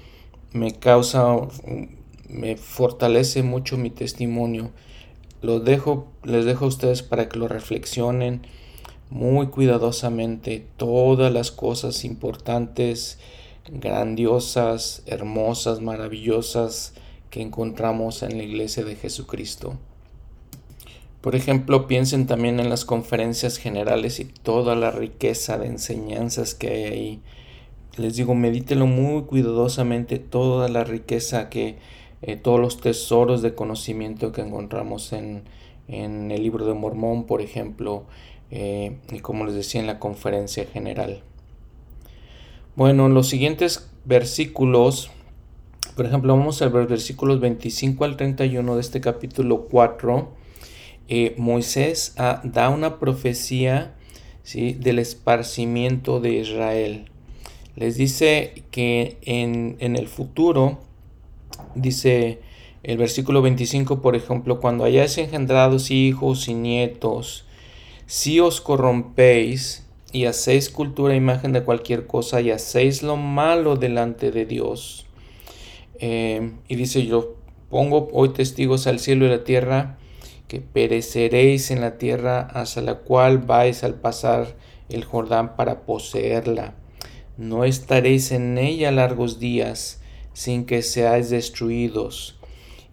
me 0.52 0.71
causa, 0.71 1.36
me 2.34 2.58
fortalece 2.58 3.43
mucho 3.43 3.78
mi 3.78 3.89
testimonio. 3.89 4.72
Lo 5.41 5.60
dejo, 5.60 6.08
les 6.24 6.46
dejo 6.46 6.65
a 6.65 6.69
ustedes 6.69 7.04
para 7.04 7.30
que 7.30 7.38
lo 7.38 7.48
reflexionen 7.48 8.41
muy 9.10 9.48
cuidadosamente 9.48 10.65
todas 10.78 11.32
las 11.32 11.52
cosas 11.52 12.04
importantes 12.04 13.19
grandiosas, 13.69 15.04
hermosas, 15.06 15.82
maravillosas 15.82 16.93
que 17.30 17.41
encontramos 17.41 18.24
en 18.24 18.38
la 18.38 18.43
iglesia 18.43 18.84
de 18.84 18.96
Jesucristo. 18.96 19.78
Por 21.22 21.36
ejemplo, 21.36 21.88
piensen 21.88 22.28
también 22.28 22.60
en 22.60 22.69
las 22.69 22.86
conferencias 22.86 23.58
generales 23.58 24.19
y 24.19 24.26
toda 24.26 24.76
la 24.76 24.91
riqueza 24.91 25.58
de 25.58 25.67
enseñanzas 25.67 26.54
que 26.54 26.67
hay 26.69 26.84
ahí. 26.84 27.22
Les 27.96 28.15
digo, 28.15 28.36
medítelo 28.36 28.88
muy 28.88 29.24
cuidadosamente 29.24 30.19
toda 30.19 30.67
la 30.67 30.84
riqueza 30.84 31.50
que, 31.50 31.78
eh, 32.23 32.36
todos 32.38 32.59
los 32.59 32.79
tesoros 32.79 33.41
de 33.41 33.53
conocimiento 33.53 34.31
que 34.31 34.41
encontramos 34.41 35.13
en, 35.13 35.43
en 35.88 36.31
el 36.31 36.41
libro 36.41 36.65
de 36.65 36.73
Mormón, 36.73 37.25
por 37.25 37.41
ejemplo, 37.41 38.03
eh, 38.51 38.97
y 39.12 39.19
como 39.19 39.45
les 39.45 39.55
decía 39.55 39.81
en 39.81 39.88
la 39.88 39.99
conferencia 39.99 40.65
general. 40.65 41.21
Bueno, 42.75 43.09
los 43.09 43.27
siguientes 43.27 43.89
versículos, 44.05 45.12
por 45.95 46.05
ejemplo, 46.05 46.36
vamos 46.36 46.62
a 46.62 46.69
ver 46.69 46.88
versículos 46.88 47.39
25 47.39 48.05
al 48.05 48.17
31 48.17 48.75
de 48.75 48.81
este 48.81 49.01
capítulo 49.01 49.67
4. 49.69 50.29
eh, 51.09 51.36
Moisés 51.38 52.13
ah, 52.17 52.41
da 52.43 52.69
una 52.69 52.99
profecía 52.99 53.93
¿sí? 54.43 54.73
del 54.73 54.99
esparcimiento 54.99 56.19
de 56.19 56.33
Israel. 56.36 57.09
Les 57.75 57.97
dice 57.97 58.63
que 58.71 59.17
en, 59.23 59.77
en 59.79 59.95
el 59.95 60.07
futuro, 60.07 60.79
dice 61.76 62.42
el 62.84 62.98
versículo 62.98 63.42
25, 63.42 64.02
por 64.02 64.16
ejemplo, 64.16 64.60
cuando 64.60 64.84
hayáis 64.84 65.18
engendrados 65.18 65.89
hijos 65.89 66.48
y 66.48 66.54
nietos, 66.54 67.46
si 68.06 68.39
os 68.39 68.60
corrompéis 68.60 69.88
y 70.12 70.26
hacéis 70.26 70.70
cultura 70.70 71.13
e 71.13 71.18
imagen 71.18 71.54
de 71.54 71.63
cualquier 71.63 72.06
cosa 72.06 72.42
y 72.42 72.52
hacéis 72.52 73.02
lo 73.02 73.16
malo 73.16 73.78
delante 73.78 74.32
de 74.32 74.46
Dios. 74.46 75.06
Eh, 76.00 76.52
y 76.68 76.76
dice, 76.76 77.06
yo 77.06 77.36
pongo 77.70 78.10
hoy 78.12 78.30
testigos 78.30 78.86
al 78.86 79.00
cielo 79.00 79.26
y 79.26 79.30
la 79.30 79.44
tierra, 79.44 79.98
que 80.48 80.60
pereceréis 80.60 81.72
en 81.72 81.82
la 81.82 81.98
tierra 81.98 82.42
hasta 82.42 82.82
la 82.82 82.96
cual 82.96 83.39
vais 83.39 83.84
al 83.84 83.96
pasar 83.96 84.56
el 84.89 85.06
Jordán 85.06 85.56
para 85.56 85.82
poseerla. 85.82 86.76
No 87.38 87.63
estaréis 87.63 88.32
en 88.32 88.60
ella 88.60 88.92
largos 88.92 89.39
días 89.39 90.03
sin 90.34 90.65
que 90.65 90.82
seáis 90.82 91.30
destruidos 91.30 92.36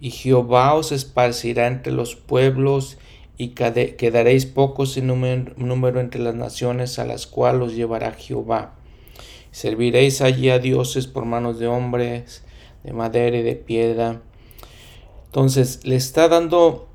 y 0.00 0.10
Jehová 0.10 0.74
os 0.74 0.92
esparcirá 0.92 1.66
entre 1.66 1.92
los 1.92 2.16
pueblos 2.16 2.98
y 3.36 3.48
quedaréis 3.48 4.46
pocos 4.46 4.96
en 4.96 5.06
número, 5.06 6.00
entre 6.00 6.20
las 6.20 6.34
naciones 6.34 6.98
a 6.98 7.04
las 7.04 7.26
cuales 7.26 7.68
os 7.68 7.74
llevará 7.74 8.12
Jehová. 8.12 8.74
Serviréis 9.50 10.20
allí 10.20 10.50
a 10.50 10.58
dioses 10.58 11.06
por 11.06 11.24
manos 11.24 11.58
de 11.58 11.66
hombres, 11.66 12.42
de 12.82 12.92
madera 12.92 13.38
y 13.38 13.42
de 13.42 13.56
piedra. 13.56 14.22
Entonces 15.26 15.84
le 15.84 15.96
está 15.96 16.28
dando 16.28 16.88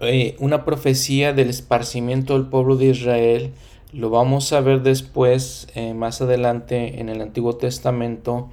eh, 0.00 0.36
una 0.38 0.64
profecía 0.64 1.32
del 1.32 1.50
esparcimiento 1.50 2.34
del 2.34 2.48
pueblo 2.48 2.76
de 2.76 2.86
Israel. 2.86 3.52
Lo 3.92 4.10
vamos 4.10 4.52
a 4.52 4.60
ver 4.60 4.82
después, 4.82 5.68
eh, 5.74 5.94
más 5.94 6.20
adelante 6.20 7.00
en 7.00 7.08
el 7.08 7.20
Antiguo 7.20 7.56
Testamento, 7.56 8.48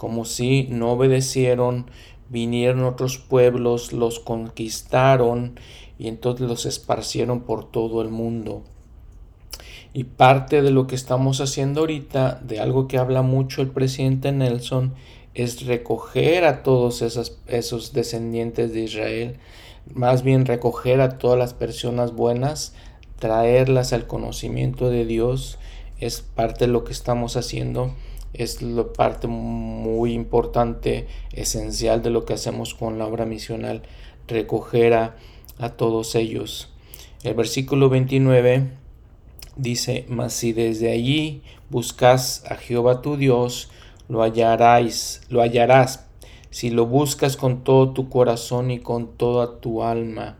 como 0.00 0.24
si 0.24 0.66
no 0.70 0.92
obedecieron 0.92 1.90
vinieron 2.30 2.84
otros 2.84 3.18
pueblos, 3.18 3.92
los 3.92 4.18
conquistaron 4.18 5.60
y 5.98 6.08
entonces 6.08 6.48
los 6.48 6.64
esparcieron 6.64 7.42
por 7.42 7.70
todo 7.70 8.00
el 8.00 8.08
mundo. 8.08 8.62
Y 9.92 10.04
parte 10.04 10.62
de 10.62 10.70
lo 10.70 10.86
que 10.86 10.94
estamos 10.94 11.42
haciendo 11.42 11.80
ahorita, 11.80 12.40
de 12.42 12.60
algo 12.60 12.88
que 12.88 12.96
habla 12.96 13.20
mucho 13.20 13.60
el 13.60 13.68
presidente 13.68 14.32
Nelson, 14.32 14.94
es 15.34 15.66
recoger 15.66 16.46
a 16.46 16.62
todos 16.62 17.02
esos, 17.02 17.38
esos 17.46 17.92
descendientes 17.92 18.72
de 18.72 18.80
Israel, 18.80 19.36
más 19.92 20.22
bien 20.22 20.46
recoger 20.46 21.02
a 21.02 21.18
todas 21.18 21.38
las 21.38 21.52
personas 21.52 22.14
buenas, 22.14 22.72
traerlas 23.18 23.92
al 23.92 24.06
conocimiento 24.06 24.88
de 24.88 25.04
Dios, 25.04 25.58
es 25.98 26.22
parte 26.22 26.64
de 26.66 26.72
lo 26.72 26.84
que 26.84 26.92
estamos 26.92 27.36
haciendo 27.36 27.92
es 28.32 28.62
la 28.62 28.92
parte 28.92 29.26
muy 29.26 30.12
importante, 30.12 31.08
esencial 31.32 32.02
de 32.02 32.10
lo 32.10 32.24
que 32.24 32.34
hacemos 32.34 32.74
con 32.74 32.98
la 32.98 33.06
obra 33.06 33.26
misional, 33.26 33.82
recoger 34.28 34.94
a, 34.94 35.16
todos 35.76 36.14
ellos. 36.14 36.70
El 37.22 37.34
versículo 37.34 37.90
29 37.90 38.70
dice, 39.56 40.06
mas 40.08 40.32
si 40.32 40.54
desde 40.54 40.90
allí 40.90 41.42
buscas 41.68 42.44
a 42.48 42.54
Jehová 42.54 43.02
tu 43.02 43.16
Dios, 43.18 43.68
lo 44.08 44.22
hallarás, 44.22 45.20
lo 45.28 45.42
hallarás, 45.42 46.06
si 46.50 46.70
lo 46.70 46.86
buscas 46.86 47.36
con 47.36 47.62
todo 47.62 47.90
tu 47.90 48.08
corazón 48.08 48.70
y 48.70 48.78
con 48.78 49.08
toda 49.18 49.60
tu 49.60 49.82
alma. 49.82 50.38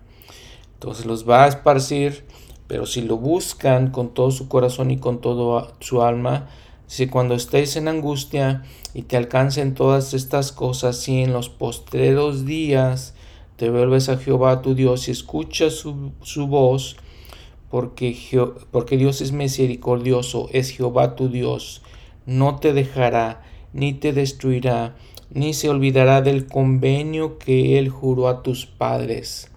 Entonces 0.74 1.04
los 1.04 1.28
va 1.28 1.44
a 1.44 1.48
esparcir, 1.48 2.24
pero 2.66 2.86
si 2.86 3.02
lo 3.02 3.18
buscan 3.18 3.90
con 3.90 4.14
todo 4.14 4.30
su 4.30 4.48
corazón 4.48 4.90
y 4.90 4.96
con 4.96 5.20
toda 5.20 5.74
su 5.80 6.02
alma, 6.02 6.48
si 6.90 7.06
cuando 7.06 7.36
estés 7.36 7.76
en 7.76 7.86
angustia 7.86 8.64
y 8.94 9.02
te 9.02 9.16
alcancen 9.16 9.74
todas 9.74 10.12
estas 10.12 10.50
cosas, 10.50 11.08
y 11.08 11.22
en 11.22 11.32
los 11.32 11.48
postreros 11.48 12.46
días 12.46 13.14
te 13.54 13.70
vuelves 13.70 14.08
a 14.08 14.16
Jehová 14.16 14.60
tu 14.60 14.74
Dios 14.74 15.06
y 15.06 15.12
escuchas 15.12 15.72
su, 15.74 16.46
voz, 16.48 16.96
porque, 17.70 18.18
porque 18.72 18.96
Dios 18.96 19.20
es 19.20 19.30
misericordioso, 19.30 20.48
es 20.50 20.70
Jehová 20.70 21.14
tu 21.14 21.28
Dios, 21.28 21.82
no 22.26 22.56
te 22.56 22.72
dejará, 22.72 23.44
ni 23.72 23.92
te 23.92 24.12
destruirá, 24.12 24.96
ni 25.30 25.54
se 25.54 25.68
olvidará 25.68 26.22
del 26.22 26.48
convenio 26.48 27.38
que 27.38 27.78
Él 27.78 27.88
juró 27.88 28.26
a 28.26 28.42
tus 28.42 28.66
padres. 28.66 29.48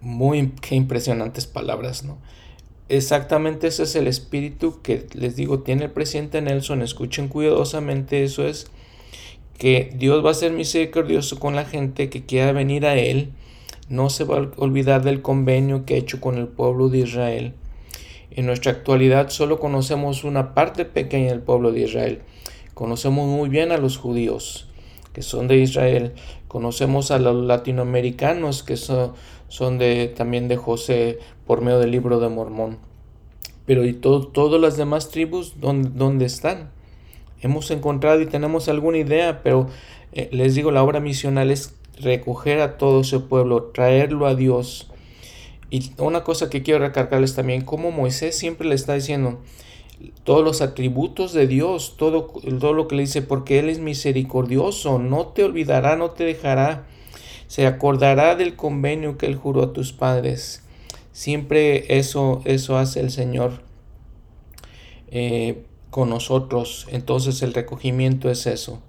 Muy 0.00 0.52
qué 0.60 0.76
impresionantes 0.76 1.48
palabras, 1.48 2.04
¿no? 2.04 2.18
Exactamente 2.92 3.68
ese 3.68 3.84
es 3.84 3.96
el 3.96 4.06
espíritu 4.06 4.82
que 4.82 5.06
les 5.14 5.34
digo 5.34 5.60
tiene 5.60 5.84
el 5.84 5.90
presidente 5.90 6.42
Nelson. 6.42 6.82
Escuchen 6.82 7.28
cuidadosamente, 7.28 8.22
eso 8.22 8.46
es 8.46 8.66
que 9.56 9.90
Dios 9.94 10.22
va 10.22 10.32
a 10.32 10.34
ser 10.34 10.52
misericordioso 10.52 11.40
con 11.40 11.56
la 11.56 11.64
gente 11.64 12.10
que 12.10 12.26
quiera 12.26 12.52
venir 12.52 12.84
a 12.84 12.94
Él. 12.96 13.30
No 13.88 14.10
se 14.10 14.24
va 14.24 14.36
a 14.36 14.50
olvidar 14.58 15.04
del 15.04 15.22
convenio 15.22 15.86
que 15.86 15.94
ha 15.94 15.96
hecho 15.96 16.20
con 16.20 16.36
el 16.36 16.48
pueblo 16.48 16.90
de 16.90 16.98
Israel. 16.98 17.54
En 18.30 18.44
nuestra 18.44 18.72
actualidad 18.72 19.30
solo 19.30 19.58
conocemos 19.58 20.22
una 20.22 20.52
parte 20.52 20.84
pequeña 20.84 21.30
del 21.30 21.40
pueblo 21.40 21.72
de 21.72 21.80
Israel. 21.80 22.20
Conocemos 22.74 23.26
muy 23.26 23.48
bien 23.48 23.72
a 23.72 23.78
los 23.78 23.96
judíos 23.96 24.68
que 25.14 25.22
son 25.22 25.48
de 25.48 25.56
Israel. 25.56 26.12
Conocemos 26.46 27.10
a 27.10 27.18
los 27.18 27.42
latinoamericanos 27.46 28.62
que 28.62 28.76
son, 28.76 29.14
son 29.48 29.78
de, 29.78 30.08
también 30.08 30.48
de 30.48 30.56
José 30.56 31.18
por 31.46 31.60
medio 31.60 31.78
del 31.78 31.90
libro 31.90 32.20
de 32.20 32.28
Mormón. 32.28 32.78
Pero 33.66 33.84
¿y 33.84 33.92
todas 33.92 34.60
las 34.60 34.76
demás 34.76 35.10
tribus 35.10 35.54
dónde, 35.60 35.90
dónde, 35.94 36.24
están? 36.24 36.70
Hemos 37.40 37.70
encontrado 37.70 38.20
y 38.20 38.26
tenemos 38.26 38.68
alguna 38.68 38.98
idea, 38.98 39.42
pero 39.42 39.68
eh, 40.12 40.28
les 40.32 40.54
digo, 40.54 40.70
la 40.70 40.82
obra 40.82 41.00
misional 41.00 41.50
es 41.50 41.74
recoger 42.00 42.60
a 42.60 42.76
todo 42.78 43.02
ese 43.02 43.20
pueblo, 43.20 43.70
traerlo 43.74 44.26
a 44.26 44.34
Dios. 44.34 44.90
Y 45.70 45.92
una 45.98 46.22
cosa 46.24 46.50
que 46.50 46.62
quiero 46.62 46.80
recargarles 46.80 47.34
también, 47.34 47.62
como 47.62 47.90
Moisés 47.90 48.36
siempre 48.36 48.68
le 48.68 48.74
está 48.74 48.94
diciendo, 48.94 49.40
todos 50.24 50.44
los 50.44 50.60
atributos 50.60 51.32
de 51.32 51.46
Dios, 51.46 51.96
todo, 51.96 52.26
todo 52.60 52.72
lo 52.72 52.88
que 52.88 52.96
le 52.96 53.02
dice, 53.02 53.22
porque 53.22 53.58
Él 53.58 53.68
es 53.68 53.78
misericordioso, 53.78 54.98
no 54.98 55.28
te 55.28 55.44
olvidará, 55.44 55.96
no 55.96 56.10
te 56.10 56.24
dejará, 56.24 56.86
se 57.46 57.66
acordará 57.66 58.34
del 58.36 58.56
convenio 58.56 59.16
que 59.18 59.26
Él 59.26 59.36
juró 59.36 59.62
a 59.62 59.72
tus 59.72 59.92
padres. 59.92 60.61
Siempre 61.12 61.98
eso, 61.98 62.40
eso 62.44 62.78
hace 62.78 63.00
el 63.00 63.10
Señor 63.10 63.62
eh, 65.10 65.62
con 65.90 66.08
nosotros. 66.08 66.86
Entonces 66.90 67.42
el 67.42 67.52
recogimiento 67.52 68.30
es 68.30 68.46
eso, 68.46 68.80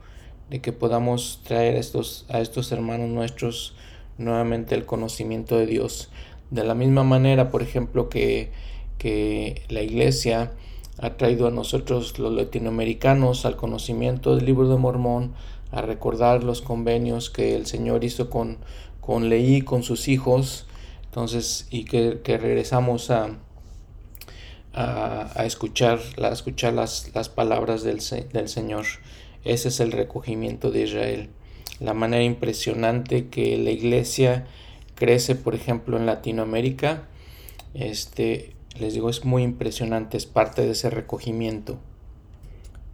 de 0.49 0.61
que 0.61 0.71
podamos 0.71 1.41
traer 1.43 1.75
a 1.75 1.79
estos, 1.79 2.25
a 2.29 2.39
estos 2.39 2.71
hermanos 2.71 3.09
nuestros 3.09 3.75
nuevamente 4.17 4.75
el 4.75 4.85
conocimiento 4.85 5.57
de 5.57 5.65
Dios. 5.65 6.09
De 6.49 6.63
la 6.63 6.75
misma 6.75 7.03
manera, 7.03 7.49
por 7.49 7.61
ejemplo, 7.61 8.09
que, 8.09 8.51
que 8.97 9.63
la 9.69 9.81
iglesia 9.81 10.53
ha 10.99 11.17
traído 11.17 11.47
a 11.47 11.51
nosotros 11.51 12.19
los 12.19 12.31
latinoamericanos 12.33 13.45
al 13.45 13.57
conocimiento 13.57 14.35
del 14.35 14.45
libro 14.45 14.69
de 14.69 14.77
Mormón, 14.77 15.33
a 15.71 15.81
recordar 15.81 16.43
los 16.43 16.61
convenios 16.61 17.29
que 17.29 17.55
el 17.55 17.65
Señor 17.65 18.03
hizo 18.03 18.29
con, 18.29 18.59
con 19.01 19.27
Leí, 19.27 19.63
con 19.63 19.81
sus 19.83 20.07
hijos, 20.07 20.67
entonces, 21.13 21.67
y 21.69 21.85
que, 21.85 22.19
regresamos 22.25 23.11
a, 23.11 23.37
a, 24.73 25.45
escuchar, 25.45 25.99
escuchar 26.31 26.73
las, 26.73 27.11
las 27.13 27.29
palabras 27.29 27.83
del, 27.83 27.99
del 28.33 28.49
Señor. 28.49 28.85
Ese 29.45 29.67
es 29.67 29.79
el 29.79 29.91
recogimiento 29.91 30.71
de 30.71 30.81
Israel. 30.81 31.29
La 31.79 31.93
manera 31.93 32.23
impresionante 32.23 33.27
que 33.27 33.59
la 33.59 33.69
iglesia 33.69 34.47
crece, 34.95 35.35
por 35.35 35.53
ejemplo, 35.53 35.97
en 35.97 36.07
Latinoamérica, 36.07 37.03
este, 37.75 38.55
les 38.79 38.95
digo, 38.95 39.11
es 39.11 39.23
muy 39.23 39.43
impresionante, 39.43 40.17
es 40.17 40.25
parte 40.25 40.63
de 40.63 40.71
ese 40.71 40.89
recogimiento. 40.89 41.77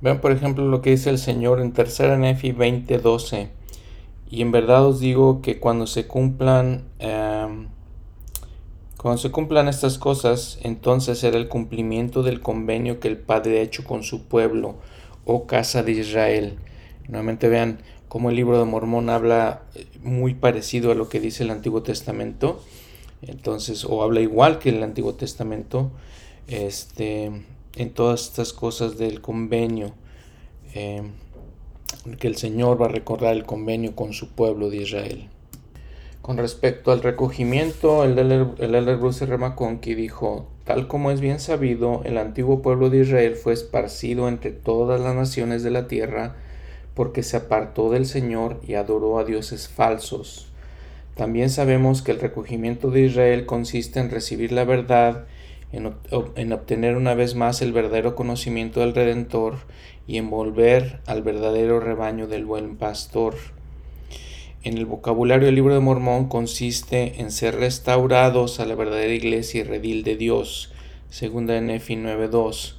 Vean, 0.02 0.20
por 0.20 0.34
ejemplo, 0.34 0.66
lo 0.66 0.82
que 0.82 0.90
dice 0.90 1.10
el 1.10 1.20
Señor 1.20 1.62
en 1.62 1.72
3 1.72 2.18
Nefi 2.20 2.52
20:12. 2.52 3.48
Y 4.30 4.42
en 4.42 4.52
verdad 4.52 4.86
os 4.86 5.00
digo 5.00 5.42
que 5.42 5.62
cuando 5.62 5.88
se 5.88 6.06
cumplan 6.06 6.90
em, 7.00 7.70
cuando 9.02 9.18
se 9.18 9.32
cumplan 9.32 9.70
estas 9.70 9.98
cosas, 9.98 10.60
entonces 10.62 11.20
será 11.20 11.38
el 11.38 11.48
cumplimiento 11.48 12.22
del 12.22 12.42
convenio 12.42 13.00
que 13.00 13.08
el 13.08 13.16
Padre 13.16 13.60
ha 13.60 13.62
hecho 13.62 13.86
con 13.86 14.04
su 14.04 14.24
pueblo, 14.24 14.76
oh 15.24 15.48
casa 15.48 15.84
de 15.84 15.94
Israel. 15.94 16.58
Nuevamente 17.08 17.48
vean 17.48 17.80
cómo 18.10 18.30
el 18.30 18.36
libro 18.36 18.60
de 18.60 18.66
Mormón 18.66 19.10
habla 19.10 19.62
eh, 19.74 19.86
muy 20.04 20.34
parecido 20.34 20.92
a 20.92 20.96
lo 20.96 21.08
que 21.08 21.22
dice 21.22 21.44
el 21.44 21.52
Antiguo 21.52 21.82
Testamento. 21.82 22.62
Entonces, 23.22 23.86
o 23.86 24.04
habla 24.04 24.20
igual 24.20 24.60
que 24.60 24.68
el 24.68 24.84
Antiguo 24.84 25.14
Testamento, 25.14 25.92
este, 26.50 27.32
en 27.78 27.90
todas 27.92 28.24
estas 28.24 28.52
cosas 28.52 28.98
del 28.98 29.22
convenio, 29.22 29.94
eh, 30.74 31.04
que 32.20 32.28
el 32.28 32.36
Señor 32.36 32.82
va 32.82 32.88
a 32.88 32.90
recordar 32.90 33.34
el 33.34 33.46
convenio 33.46 33.96
con 33.96 34.12
su 34.12 34.28
pueblo 34.32 34.70
de 34.70 34.78
Israel. 34.78 35.30
Con 36.22 36.38
respecto 36.38 36.92
al 36.92 37.02
recogimiento, 37.02 38.04
el 38.04 38.20
Elder 38.20 38.98
Bruce 38.98 39.26
R. 39.26 39.38
Dijo, 39.96 40.48
tal 40.66 40.88
como 40.88 41.12
es 41.12 41.22
bien 41.22 41.40
sabido, 41.40 42.02
el 42.04 42.18
antiguo 42.18 42.62
pueblo 42.62 42.90
de 42.90 43.00
Israel 43.00 43.36
fue 43.36 43.54
esparcido 43.54 44.28
entre 44.28 44.52
todas 44.52 45.00
las 45.00 45.16
naciones 45.16 45.64
de 45.64 45.72
la 45.72 45.88
tierra 45.88 46.36
porque 46.94 47.24
se 47.24 47.38
apartó 47.38 47.90
del 47.90 48.06
Señor 48.06 48.60
y 48.68 48.74
adoró 48.74 49.20
a 49.20 49.24
dioses 49.24 49.70
falsos. 49.70 50.50
También 51.16 51.50
sabemos 51.50 52.02
que 52.02 52.12
el 52.12 52.20
recogimiento 52.20 52.92
de 52.92 53.02
Israel 53.02 53.46
consiste 53.46 54.02
en 54.02 54.12
recibir 54.12 54.52
la 54.52 54.66
verdad, 54.66 55.26
en, 55.72 55.94
en, 56.36 56.54
obtener 56.54 56.98
una 56.98 57.14
vez 57.14 57.36
más 57.36 57.62
el 57.62 57.72
verdadero 57.72 58.16
conocimiento 58.16 58.82
del 58.82 58.94
Redentor 58.94 59.56
y 60.08 60.18
en 60.18 60.30
volver 60.30 61.00
al 61.06 61.24
verdadero 61.24 61.80
rebaño 61.80 62.28
del 62.28 62.46
buen 62.46 62.76
pastor. 62.76 63.36
En 64.62 64.78
el 64.78 64.86
vocabulario 64.86 65.46
del 65.46 65.56
libro 65.56 65.74
de 65.74 65.80
Mormón 65.80 66.28
consiste 66.28 67.22
en 67.22 67.32
ser 67.32 67.56
restaurados 67.56 68.60
a 68.60 68.66
la 68.66 68.76
verdadera 68.76 69.14
iglesia 69.14 69.62
y 69.62 69.64
redil 69.64 70.04
de 70.04 70.18
Dios, 70.18 70.74
segunda 71.10 71.56
en 71.56 71.68
Nefi 71.68 71.96
9.2, 71.96 72.74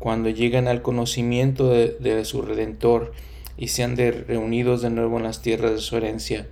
cuando 0.00 0.28
llegan 0.28 0.66
al 0.66 0.82
conocimiento 0.82 1.70
de, 1.70 2.24
su 2.24 2.42
Redentor 2.42 3.12
y 3.56 3.68
sean 3.68 3.96
reunidos 3.96 4.82
de 4.82 4.90
nuevo 4.90 5.18
en 5.18 5.22
las 5.22 5.40
tierras 5.40 5.70
de 5.70 5.78
su 5.78 5.96
herencia, 5.96 6.48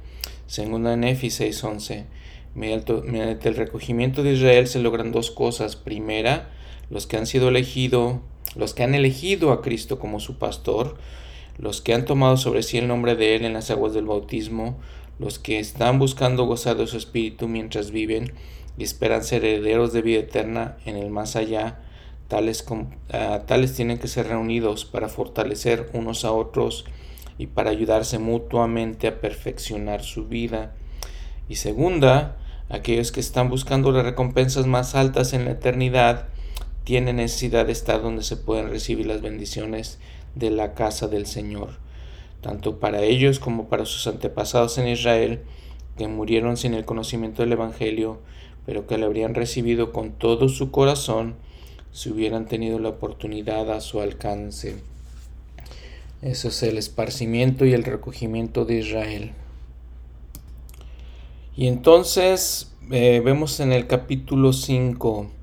segunda 0.47 0.93
en 0.93 1.01
Nefi 1.01 1.27
6.11. 1.27 2.05
Mediante, 2.55 2.93
mediante 3.03 3.49
el 3.49 3.57
recogimiento 3.57 4.23
de 4.23 4.35
Israel 4.35 4.69
se 4.69 4.79
logran 4.79 5.11
dos 5.11 5.33
cosas. 5.33 5.75
Primera, 5.75 6.51
los 6.89 7.09
que 7.09 7.17
han 7.17 7.27
sido 7.27 7.49
elegidos, 7.49 8.19
los 8.55 8.75
que 8.75 8.85
han 8.85 8.95
elegido 8.95 9.51
a 9.51 9.61
Cristo 9.61 9.99
como 9.99 10.21
su 10.21 10.39
pastor, 10.39 10.99
los 11.59 11.81
que 11.81 11.93
han 11.93 12.05
tomado 12.05 12.37
sobre 12.37 12.63
sí 12.63 12.79
el 12.79 12.89
nombre 12.89 13.17
de 13.17 13.37
Él 13.37 13.45
en 13.45 13.53
las 13.53 13.71
aguas 13.71 13.93
del 13.93 14.07
bautismo, 14.07 14.79
los 15.19 15.39
que 15.39 15.59
están 15.59 15.99
buscando 15.99 16.45
gozar 16.45 16.77
de 16.77 16.87
su 16.87 16.97
espíritu 16.97 17.49
mientras 17.49 17.91
viven 17.91 18.33
y 18.79 18.85
esperan 18.85 19.25
ser 19.25 19.45
herederos 19.45 19.93
de 19.93 20.03
vida 20.03 20.21
eterna 20.21 20.77
en 20.87 20.97
el 20.97 21.11
más 21.11 21.35
allá, 21.35 21.81
tales, 22.29 22.65
ah, 23.13 23.43
tales 23.47 23.75
tienen 23.75 23.99
que 23.99 24.07
ser 24.07 24.29
reunidos 24.29 24.85
para 24.85 25.09
fortalecer 25.09 25.91
unos 25.93 26.25
a 26.25 26.33
otros 26.33 26.85
y 27.39 27.49
para 27.49 27.71
ayudarse 27.71 28.19
mutuamente 28.19 29.09
a 29.09 29.21
perfeccionar 29.21 30.03
su 30.03 30.27
vida. 30.27 30.75
Y 31.49 31.57
segunda, 31.57 32.37
aquellos 32.69 33.11
que 33.11 33.21
están 33.21 33.49
buscando 33.49 33.91
las 33.91 34.05
recompensas 34.05 34.67
más 34.67 34.95
altas 34.95 35.33
en 35.33 35.45
la 35.45 35.53
eternidad, 35.53 36.29
tienen 36.85 37.17
necesidad 37.17 37.67
de 37.67 37.73
estar 37.73 38.01
donde 38.01 38.23
se 38.23 38.37
pueden 38.37 38.71
recibir 38.71 39.07
las 39.07 39.21
bendiciones 39.21 39.99
de 40.39 40.51
la 40.51 40.75
casa 40.75 41.09
del 41.09 41.27
Señor, 41.27 41.71
tanto 42.41 42.79
para 42.79 43.03
ellos 43.03 43.39
como 43.39 43.69
para 43.69 43.85
sus 43.85 44.07
antepasados 44.07 44.79
en 44.79 44.89
Israel, 44.89 45.41
que 45.97 46.09
murieron 46.09 46.57
sin 46.57 46.75
el 46.75 46.85
conocimiento 46.85 47.43
del 47.43 47.53
Evangelio, 47.53 48.21
pero 48.65 48.87
que 48.87 48.99
le 48.99 49.07
habrían 49.07 49.35
recibido 49.35 49.93
con 49.93 50.13
todo 50.13 50.49
su 50.49 50.71
corazón 50.71 51.37
si 51.91 52.11
hubieran 52.11 52.47
tenido 52.47 52.79
la 52.79 52.91
oportunidad 52.91 53.71
a 53.71 53.81
su 53.81 54.01
alcance. 54.01 54.77
Eso 56.23 56.49
es 56.49 56.63
el 56.63 56.79
esparcimiento 56.79 57.65
y 57.65 57.73
el 57.73 57.85
recogimiento 57.85 58.65
de 58.65 58.79
Israel. 58.79 59.33
Y 61.57 61.67
entonces 61.67 62.73
eh, 62.91 63.21
vemos 63.25 63.59
en 63.61 63.73
el 63.73 63.87
capítulo 63.87 64.53
5 64.53 65.38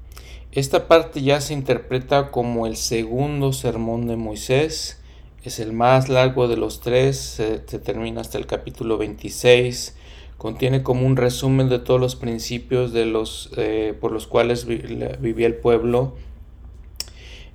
esta 0.55 0.87
parte 0.87 1.21
ya 1.21 1.41
se 1.41 1.53
interpreta 1.53 2.31
como 2.31 2.65
el 2.65 2.77
segundo 2.77 3.51
sermón 3.51 4.07
de 4.07 4.15
Moisés. 4.15 5.01
Es 5.43 5.59
el 5.59 5.73
más 5.73 6.07
largo 6.07 6.47
de 6.47 6.55
los 6.55 6.79
tres, 6.79 7.17
se, 7.17 7.59
termina 7.59 8.21
hasta 8.21 8.37
el 8.37 8.45
capítulo 8.45 8.97
26. 8.97 9.97
Contiene 10.37 10.81
como 10.81 11.05
un 11.05 11.17
resumen 11.17 11.67
de 11.67 11.79
todos 11.79 11.99
los 11.99 12.15
principios 12.15 12.93
de 12.93 13.05
los, 13.05 13.51
eh, 13.57 13.97
por 13.99 14.13
los 14.13 14.27
cuales 14.27 14.65
vivía 14.65 15.45
el 15.45 15.55
pueblo. 15.55 16.15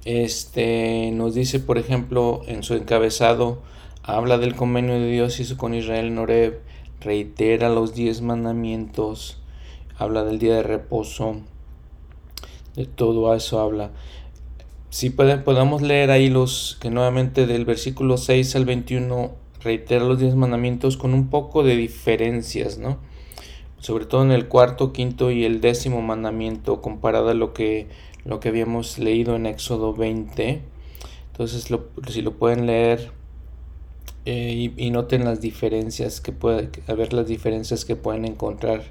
Este, 0.05 1.11
nos 1.15 1.35
dice, 1.35 1.59
por 1.59 1.79
ejemplo, 1.79 2.43
en 2.49 2.63
su 2.63 2.75
encabezado, 2.75 3.63
habla 4.03 4.37
del 4.37 4.55
convenio 4.55 5.01
de 5.01 5.11
Dios 5.11 5.41
hizo 5.41 5.57
con 5.57 5.73
Israel 5.73 6.07
en 6.07 6.59
reitera 7.01 7.71
los 7.71 7.95
diez 7.95 8.21
mandamientos, 8.21 9.39
habla 9.97 10.23
del 10.23 10.39
día 10.39 10.57
de 10.57 10.63
reposo, 10.63 11.41
de 12.81 12.87
todo 12.87 13.35
eso 13.35 13.61
habla. 13.61 13.91
Si 14.91 15.11
podemos 15.11 15.83
leer 15.83 16.11
ahí 16.11 16.29
los 16.29 16.77
que 16.81 16.91
nuevamente 16.91 17.47
del 17.47 17.65
versículo 17.65 18.17
6 18.17 18.57
al 18.57 18.65
21 18.65 19.33
reitera 19.63 20.05
los 20.05 20.19
10 20.19 20.35
mandamientos 20.35 20.97
con 20.97 21.15
un 21.15 21.29
poco 21.31 21.63
de 21.63 21.77
diferencias, 21.77 22.79
¿no? 22.79 22.99
Sobre 23.79 24.05
todo 24.05 24.23
en 24.23 24.33
el 24.33 24.49
cuarto, 24.49 24.93
quinto 24.93 25.31
y 25.31 25.45
el 25.45 25.61
décimo 25.61 26.03
mandamiento 26.03 26.83
comparado 26.83 27.31
a 27.31 27.35
lo 27.35 27.53
que, 27.55 27.87
lo 28.25 28.41
que 28.41 28.49
habíamos 28.49 28.99
leído 28.99 29.37
en 29.37 29.47
Éxodo 29.47 29.95
20. 29.95 30.63
Entonces, 31.33 31.69
si 32.09 32.23
lo 32.23 32.33
pueden 32.33 32.67
leer 32.67 33.13
eh, 34.27 34.71
y, 34.77 34.91
noten 34.91 35.25
las 35.25 35.41
diferencias 35.41 36.21
que 36.21 36.33
puede, 36.33 36.69
a 36.87 36.95
ver 36.95 37.15
las 37.15 37.27
diferencias 37.27 37.85
que 37.85 37.97
pueden 37.97 38.27
encontrar. 38.27 38.83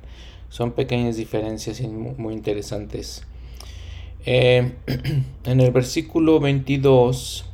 Son 0.50 0.72
pequeñas 0.72 1.18
diferencias 1.18 1.80
y 1.82 1.88
muy 1.88 2.34
interesantes. 2.34 3.24
Eh, 4.26 4.74
en 5.46 5.62
el 5.62 5.72
versículo 5.72 6.40
22 6.40 7.46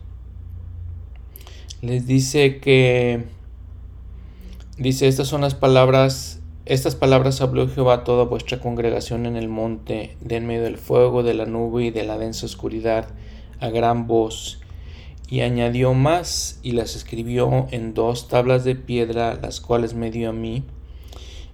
les 1.81 2.07
dice 2.07 2.57
que 2.57 3.25
dice 4.77 5.07
estas 5.07 5.27
son 5.27 5.41
las 5.41 5.53
palabras 5.53 6.41
estas 6.65 6.95
palabras 6.95 7.41
habló 7.41 7.69
Jehová 7.69 7.93
a 7.93 8.03
toda 8.03 8.23
vuestra 8.23 8.59
congregación 8.59 9.27
en 9.27 9.35
el 9.35 9.47
monte 9.47 10.17
de 10.19 10.37
en 10.37 10.47
medio 10.47 10.63
del 10.63 10.79
fuego 10.79 11.21
de 11.21 11.35
la 11.35 11.45
nube 11.45 11.85
y 11.85 11.91
de 11.91 12.03
la 12.03 12.17
densa 12.17 12.47
oscuridad 12.47 13.09
a 13.59 13.69
gran 13.69 14.07
voz. 14.07 14.61
Y 15.29 15.41
añadió 15.41 15.93
más 15.93 16.59
y 16.63 16.71
las 16.71 16.95
escribió 16.95 17.67
en 17.69 17.93
dos 17.93 18.27
tablas 18.27 18.63
de 18.63 18.75
piedra 18.75 19.37
las 19.39 19.61
cuales 19.61 19.93
me 19.93 20.09
dio 20.09 20.29
a 20.29 20.33
mí 20.33 20.63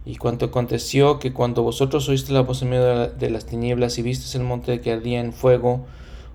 y 0.05 0.15
cuanto 0.15 0.45
aconteció 0.45 1.19
que 1.19 1.31
cuando 1.31 1.61
vosotros 1.61 2.09
oíste 2.09 2.33
la 2.33 2.41
voz 2.41 2.61
en 2.61 2.71
medio 2.71 3.07
de 3.07 3.29
las 3.29 3.45
tinieblas 3.45 3.97
y 3.97 4.01
visteis 4.01 4.33
el 4.35 4.43
monte 4.43 4.81
que 4.81 4.91
ardía 4.91 5.19
en 5.19 5.31
fuego, 5.31 5.85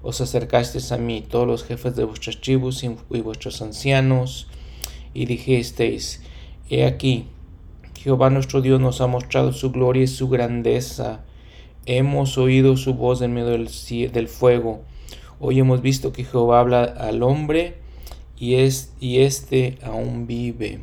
os 0.02 0.20
acercasteis 0.20 0.92
a 0.92 0.98
mí, 0.98 1.24
todos 1.28 1.48
los 1.48 1.64
jefes 1.64 1.96
de 1.96 2.04
vuestras 2.04 2.40
tribus 2.40 2.84
y 2.84 3.20
vuestros 3.20 3.60
ancianos, 3.60 4.46
y 5.14 5.26
dijisteis, 5.26 6.22
He 6.70 6.84
aquí, 6.84 7.26
Jehová 7.98 8.30
nuestro 8.30 8.60
Dios 8.60 8.80
nos 8.80 9.00
ha 9.00 9.08
mostrado 9.08 9.52
su 9.52 9.72
gloria 9.72 10.04
y 10.04 10.08
su 10.08 10.28
grandeza. 10.28 11.24
Hemos 11.86 12.38
oído 12.38 12.76
su 12.76 12.94
voz 12.94 13.20
en 13.22 13.34
medio 13.34 13.48
del, 13.48 13.68
del 14.12 14.28
fuego. 14.28 14.82
Hoy 15.40 15.58
hemos 15.58 15.82
visto 15.82 16.12
que 16.12 16.24
Jehová 16.24 16.60
habla 16.60 16.84
al 16.84 17.22
hombre 17.22 17.74
y, 18.38 18.54
es, 18.54 18.92
y 19.00 19.18
este 19.20 19.78
aún 19.82 20.26
vive 20.26 20.80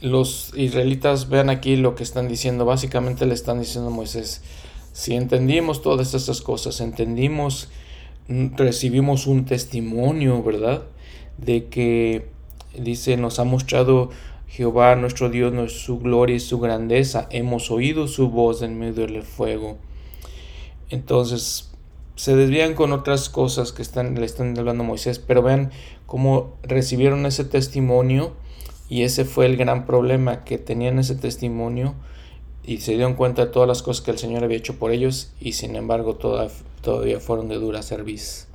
los 0.00 0.52
israelitas 0.56 1.28
vean 1.28 1.50
aquí 1.50 1.76
lo 1.76 1.94
que 1.94 2.02
están 2.02 2.28
diciendo. 2.28 2.64
Básicamente 2.64 3.26
le 3.26 3.34
están 3.34 3.60
diciendo 3.60 3.90
a 3.90 3.92
Moisés, 3.92 4.42
si 4.92 5.14
entendimos 5.14 5.82
todas 5.82 6.14
estas 6.14 6.40
cosas, 6.40 6.80
entendimos, 6.80 7.68
mm, 8.28 8.56
recibimos 8.56 9.26
un 9.26 9.44
testimonio, 9.44 10.42
¿verdad? 10.42 10.84
De 11.38 11.66
que, 11.66 12.28
dice, 12.78 13.16
nos 13.16 13.38
ha 13.38 13.44
mostrado 13.44 14.10
Jehová 14.48 14.96
nuestro 14.96 15.28
Dios 15.28 15.72
su 15.72 15.98
gloria 15.98 16.36
y 16.36 16.40
su 16.40 16.58
grandeza. 16.58 17.26
Hemos 17.30 17.70
oído 17.70 18.08
su 18.08 18.30
voz 18.30 18.62
en 18.62 18.78
medio 18.78 19.06
del 19.06 19.22
fuego. 19.22 19.76
Entonces, 20.88 21.70
se 22.14 22.34
desvían 22.34 22.74
con 22.74 22.92
otras 22.92 23.28
cosas 23.28 23.72
que 23.72 23.82
están, 23.82 24.14
le 24.14 24.24
están 24.24 24.58
hablando 24.58 24.84
a 24.84 24.86
Moisés, 24.86 25.18
pero 25.18 25.42
vean 25.42 25.70
cómo 26.06 26.54
recibieron 26.62 27.26
ese 27.26 27.44
testimonio 27.44 28.34
y 28.88 29.02
ese 29.02 29.24
fue 29.24 29.46
el 29.46 29.56
gran 29.56 29.86
problema, 29.86 30.44
que 30.44 30.58
tenían 30.58 30.98
ese 30.98 31.14
testimonio 31.14 31.94
y 32.64 32.78
se 32.78 32.92
dieron 32.92 33.14
cuenta 33.14 33.46
de 33.46 33.52
todas 33.52 33.68
las 33.68 33.82
cosas 33.82 34.04
que 34.04 34.10
el 34.10 34.18
Señor 34.18 34.44
había 34.44 34.58
hecho 34.58 34.78
por 34.78 34.90
ellos 34.90 35.32
y 35.40 35.52
sin 35.52 35.76
embargo 35.76 36.16
todavía 36.16 37.20
fueron 37.20 37.48
de 37.48 37.56
dura 37.56 37.82
servicio. 37.82 38.46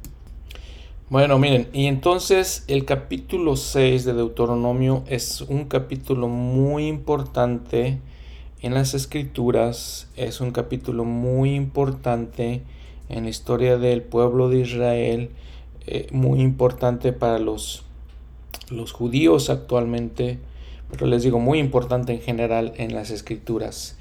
Bueno, 1.09 1.37
miren, 1.39 1.67
y 1.73 1.87
entonces 1.87 2.63
el 2.67 2.85
capítulo 2.85 3.57
6 3.57 4.05
de 4.05 4.13
Deuteronomio 4.13 5.03
es 5.07 5.41
un 5.41 5.65
capítulo 5.65 6.29
muy 6.29 6.87
importante 6.87 7.99
en 8.61 8.73
las 8.73 8.93
escrituras, 8.93 10.07
es 10.15 10.39
un 10.39 10.51
capítulo 10.51 11.03
muy 11.03 11.55
importante 11.55 12.63
en 13.09 13.25
la 13.25 13.29
historia 13.29 13.77
del 13.77 14.03
pueblo 14.03 14.47
de 14.47 14.59
Israel, 14.59 15.31
eh, 15.85 16.07
muy 16.13 16.39
importante 16.39 17.11
para 17.11 17.39
los 17.39 17.83
los 18.71 18.91
judíos 18.91 19.49
actualmente, 19.49 20.39
pero 20.89 21.05
les 21.05 21.23
digo 21.23 21.39
muy 21.39 21.59
importante 21.59 22.13
en 22.13 22.21
general 22.21 22.73
en 22.77 22.93
las 22.93 23.11
escrituras. 23.11 23.97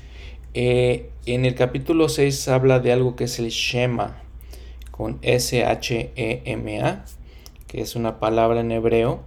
Eh, 0.54 1.10
en 1.26 1.44
el 1.44 1.54
capítulo 1.54 2.08
6 2.08 2.48
habla 2.48 2.80
de 2.80 2.92
algo 2.92 3.14
que 3.16 3.24
es 3.24 3.38
el 3.38 3.50
Shema, 3.50 4.22
con 4.90 5.18
S-H-E-M-A, 5.22 7.04
que 7.66 7.80
es 7.80 7.96
una 7.96 8.18
palabra 8.18 8.60
en 8.60 8.72
hebreo. 8.72 9.20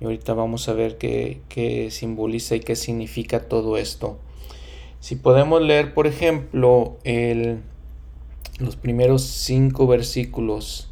Y 0.00 0.04
ahorita 0.04 0.34
vamos 0.34 0.68
a 0.68 0.74
ver 0.74 0.96
qué, 0.98 1.40
qué 1.48 1.90
simboliza 1.90 2.54
y 2.54 2.60
qué 2.60 2.76
significa 2.76 3.48
todo 3.48 3.76
esto. 3.78 4.18
Si 5.00 5.16
podemos 5.16 5.62
leer, 5.62 5.94
por 5.94 6.06
ejemplo, 6.06 6.98
el, 7.04 7.62
los 8.58 8.76
primeros 8.76 9.22
cinco 9.22 9.86
versículos. 9.86 10.87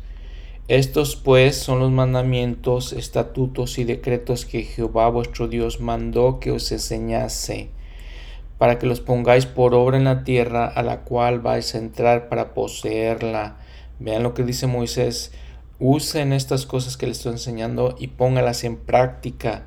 Estos 0.69 1.15
pues 1.15 1.55
son 1.55 1.79
los 1.79 1.93
mandamientos, 1.93 2.93
estatutos 2.93 3.79
y 3.79 3.85
decretos 3.85 4.45
que 4.45 4.65
Jehová 4.65 5.09
vuestro 5.09 5.47
Dios 5.47 5.81
mandó 5.81 6.41
que 6.41 6.51
os 6.51 6.73
enseñase, 6.73 7.69
para 8.59 8.77
que 8.77 8.87
los 8.87 9.01
pongáis 9.01 9.47
por 9.47 9.75
obra 9.75 9.97
en 9.97 10.03
la 10.03 10.25
tierra 10.25 10.67
a 10.67 10.83
la 10.83 11.03
cual 11.03 11.39
vais 11.39 11.73
a 11.77 11.79
entrar 11.79 12.29
para 12.29 12.53
poseerla. 12.53 13.59
Vean 14.01 14.25
lo 14.25 14.35
que 14.35 14.43
dice 14.43 14.67
Moisés, 14.67 15.31
usen 15.79 16.33
estas 16.33 16.67
cosas 16.67 16.97
que 16.97 17.07
les 17.07 17.19
estoy 17.19 17.35
enseñando 17.35 17.95
y 17.97 18.09
póngalas 18.09 18.65
en 18.65 18.77
práctica 18.77 19.67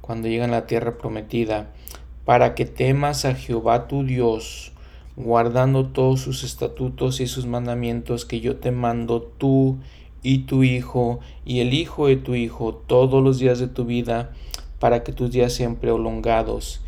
cuando 0.00 0.26
lleguen 0.26 0.50
a 0.50 0.62
la 0.62 0.66
tierra 0.66 0.98
prometida, 0.98 1.70
para 2.24 2.56
que 2.56 2.64
temas 2.64 3.24
a 3.24 3.36
Jehová 3.36 3.86
tu 3.86 4.02
Dios, 4.02 4.72
guardando 5.14 5.86
todos 5.86 6.22
sus 6.22 6.42
estatutos 6.42 7.20
y 7.20 7.28
sus 7.28 7.46
mandamientos 7.46 8.24
que 8.24 8.40
yo 8.40 8.56
te 8.56 8.72
mando 8.72 9.22
tú 9.22 9.78
y 10.22 10.40
tu 10.40 10.62
hijo 10.62 11.20
y 11.44 11.60
el 11.60 11.74
hijo 11.74 12.06
de 12.06 12.16
tu 12.16 12.34
hijo 12.34 12.74
todos 12.86 13.22
los 13.22 13.38
días 13.38 13.58
de 13.58 13.68
tu 13.68 13.84
vida, 13.84 14.32
para 14.78 15.04
que 15.04 15.12
tus 15.12 15.30
días 15.30 15.52
sean 15.52 15.76
prolongados. 15.76 16.80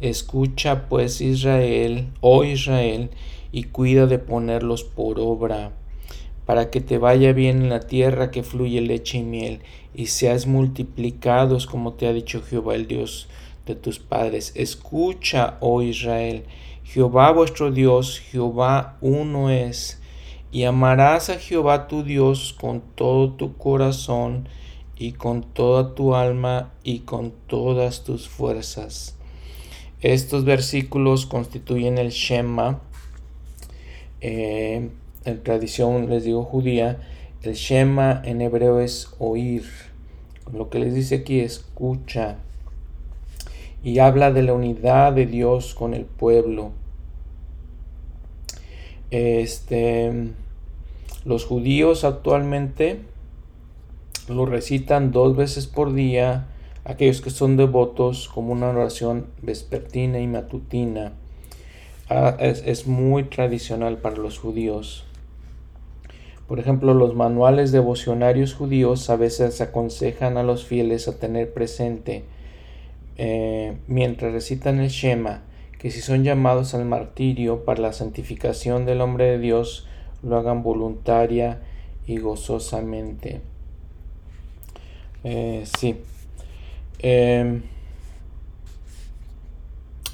Escucha 0.00 0.88
pues 0.88 1.20
Israel, 1.20 2.08
oh 2.20 2.44
Israel, 2.44 3.10
y 3.52 3.64
cuida 3.64 4.06
de 4.06 4.18
ponerlos 4.18 4.84
por 4.84 5.20
obra, 5.20 5.72
para 6.46 6.70
que 6.70 6.80
te 6.80 6.98
vaya 6.98 7.32
bien 7.32 7.62
en 7.62 7.68
la 7.68 7.80
tierra 7.80 8.30
que 8.30 8.42
fluye 8.42 8.80
leche 8.80 9.18
y 9.18 9.24
miel, 9.24 9.60
y 9.94 10.06
seas 10.06 10.46
multiplicados 10.46 11.66
como 11.66 11.94
te 11.94 12.06
ha 12.06 12.12
dicho 12.12 12.42
Jehová 12.42 12.76
el 12.76 12.86
Dios 12.86 13.28
de 13.66 13.74
tus 13.74 13.98
padres. 13.98 14.52
Escucha, 14.54 15.58
oh 15.60 15.82
Israel, 15.82 16.44
Jehová 16.84 17.30
vuestro 17.32 17.70
Dios, 17.70 18.18
Jehová 18.18 18.96
uno 19.00 19.50
es, 19.50 19.99
y 20.52 20.64
amarás 20.64 21.30
a 21.30 21.38
Jehová 21.38 21.86
tu 21.86 22.02
Dios 22.02 22.54
con 22.58 22.80
todo 22.94 23.32
tu 23.32 23.56
corazón 23.56 24.48
y 24.96 25.12
con 25.12 25.42
toda 25.42 25.94
tu 25.94 26.14
alma 26.14 26.72
y 26.82 27.00
con 27.00 27.32
todas 27.46 28.04
tus 28.04 28.28
fuerzas. 28.28 29.16
Estos 30.00 30.44
versículos 30.44 31.26
constituyen 31.26 31.98
el 31.98 32.10
Shema. 32.10 32.80
Eh, 34.20 34.90
en 35.24 35.42
tradición, 35.42 36.08
les 36.08 36.24
digo 36.24 36.42
judía, 36.42 37.00
el 37.42 37.54
Shema 37.54 38.20
en 38.24 38.40
hebreo 38.40 38.80
es 38.80 39.14
oír. 39.18 39.64
Lo 40.52 40.68
que 40.68 40.80
les 40.80 40.94
dice 40.94 41.16
aquí, 41.16 41.40
escucha. 41.40 42.38
Y 43.84 43.98
habla 44.00 44.32
de 44.32 44.42
la 44.42 44.52
unidad 44.52 45.12
de 45.12 45.26
Dios 45.26 45.74
con 45.74 45.94
el 45.94 46.04
pueblo. 46.04 46.72
Este, 49.10 50.32
los 51.24 51.44
judíos 51.44 52.04
actualmente 52.04 53.00
lo 54.28 54.46
recitan 54.46 55.12
dos 55.12 55.36
veces 55.36 55.66
por 55.66 55.92
día, 55.92 56.46
aquellos 56.84 57.20
que 57.20 57.30
son 57.30 57.56
devotos, 57.56 58.28
como 58.28 58.52
una 58.52 58.68
oración 58.68 59.26
vespertina 59.42 60.20
y 60.20 60.26
matutina. 60.26 61.12
Ah, 62.08 62.36
es, 62.40 62.62
es 62.64 62.86
muy 62.86 63.24
tradicional 63.24 63.98
para 63.98 64.16
los 64.16 64.38
judíos. 64.38 65.04
Por 66.50 66.58
ejemplo, 66.58 66.94
los 66.94 67.14
manuales 67.14 67.70
devocionarios 67.70 68.54
judíos 68.54 69.08
a 69.08 69.14
veces 69.14 69.60
aconsejan 69.60 70.36
a 70.36 70.42
los 70.42 70.64
fieles 70.64 71.06
a 71.06 71.16
tener 71.16 71.52
presente, 71.52 72.24
eh, 73.18 73.76
mientras 73.86 74.32
recitan 74.32 74.80
el 74.80 74.88
Shema, 74.88 75.42
que 75.78 75.92
si 75.92 76.00
son 76.00 76.24
llamados 76.24 76.74
al 76.74 76.86
martirio 76.86 77.64
para 77.64 77.80
la 77.80 77.92
santificación 77.92 78.84
del 78.84 79.00
hombre 79.00 79.26
de 79.26 79.38
Dios, 79.38 79.86
lo 80.22 80.36
hagan 80.36 80.62
voluntaria 80.62 81.62
y 82.06 82.18
gozosamente. 82.18 83.40
Eh, 85.24 85.64
sí. 85.78 85.96
Em, 86.98 87.62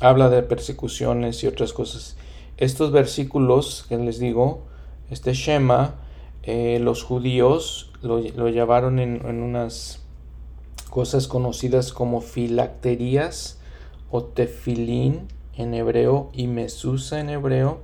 habla 0.00 0.28
de 0.28 0.42
persecuciones 0.42 1.42
y 1.42 1.46
otras 1.46 1.72
cosas. 1.72 2.16
Estos 2.56 2.92
versículos 2.92 3.84
que 3.88 3.96
les 3.98 4.18
digo, 4.18 4.62
este 5.10 5.34
Shema, 5.34 5.96
eh, 6.42 6.78
los 6.80 7.02
judíos 7.02 7.92
lo, 8.02 8.20
llevaron 8.20 8.98
en, 8.98 9.26
en, 9.26 9.42
unas 9.42 10.00
cosas 10.90 11.26
conocidas 11.26 11.92
como 11.92 12.20
filacterías 12.20 13.58
o 14.10 14.24
tefilín 14.24 15.28
en 15.56 15.74
hebreo 15.74 16.30
y 16.32 16.46
mesusa 16.46 17.20
en 17.20 17.30
hebreo. 17.30 17.80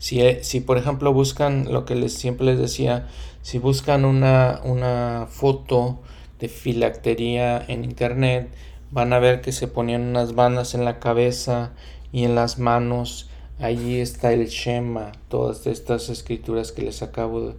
Si, 0.00 0.22
eh, 0.22 0.38
si, 0.42 0.60
por 0.60 0.78
ejemplo 0.78 1.12
buscan 1.12 1.70
lo 1.70 1.84
que 1.84 1.94
les 1.94 2.14
siempre 2.14 2.46
les 2.46 2.58
decía, 2.58 3.06
si 3.42 3.58
buscan 3.58 4.06
una, 4.06 4.62
una 4.64 5.26
foto 5.28 5.98
de 6.38 6.48
filactería 6.48 7.62
en 7.68 7.84
internet, 7.84 8.48
van 8.90 9.12
a 9.12 9.18
ver 9.18 9.42
que 9.42 9.52
se 9.52 9.68
ponían 9.68 10.00
unas 10.00 10.34
bandas 10.34 10.74
en 10.74 10.86
la 10.86 11.00
cabeza 11.00 11.72
y 12.12 12.24
en 12.24 12.34
las 12.34 12.58
manos. 12.58 13.28
Allí 13.58 14.00
está 14.00 14.32
el 14.32 14.48
Shema, 14.48 15.12
todas 15.28 15.66
estas 15.66 16.08
escrituras 16.08 16.72
que 16.72 16.80
les 16.80 17.02
acabo 17.02 17.48
de, 17.48 17.54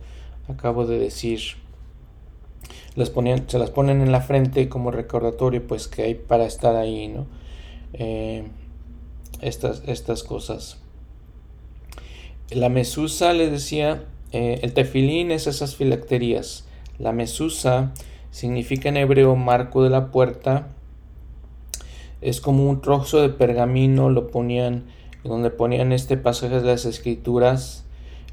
acabo 0.49 0.87
de 0.87 0.97
decir. 0.97 1.41
Las 2.95 3.11
ponían, 3.11 3.47
se 3.47 3.59
las 3.59 3.69
ponen 3.69 4.01
en 4.01 4.11
la 4.11 4.21
frente 4.21 4.67
como 4.67 4.89
recordatorio, 4.89 5.65
pues 5.67 5.87
que 5.87 6.01
hay 6.01 6.15
para 6.15 6.45
estar 6.45 6.75
ahí, 6.75 7.07
¿no? 7.07 7.27
Eh, 7.93 8.47
estas, 9.41 9.83
estas 9.85 10.23
cosas. 10.23 10.80
La 12.51 12.67
mesusa, 12.67 13.31
les 13.31 13.49
decía, 13.49 14.03
eh, 14.33 14.59
el 14.61 14.73
tefilín 14.73 15.31
es 15.31 15.47
esas 15.47 15.77
filacterías. 15.77 16.65
La 16.99 17.13
mesusa 17.13 17.93
significa 18.29 18.89
en 18.89 18.97
hebreo 18.97 19.37
marco 19.37 19.85
de 19.85 19.89
la 19.89 20.11
puerta. 20.11 20.67
Es 22.19 22.41
como 22.41 22.69
un 22.69 22.81
trozo 22.81 23.21
de 23.21 23.29
pergamino, 23.29 24.09
lo 24.09 24.27
ponían, 24.27 24.87
donde 25.23 25.49
ponían 25.49 25.93
este 25.93 26.17
pasaje 26.17 26.59
de 26.59 26.67
las 26.67 26.83
escrituras, 26.83 27.85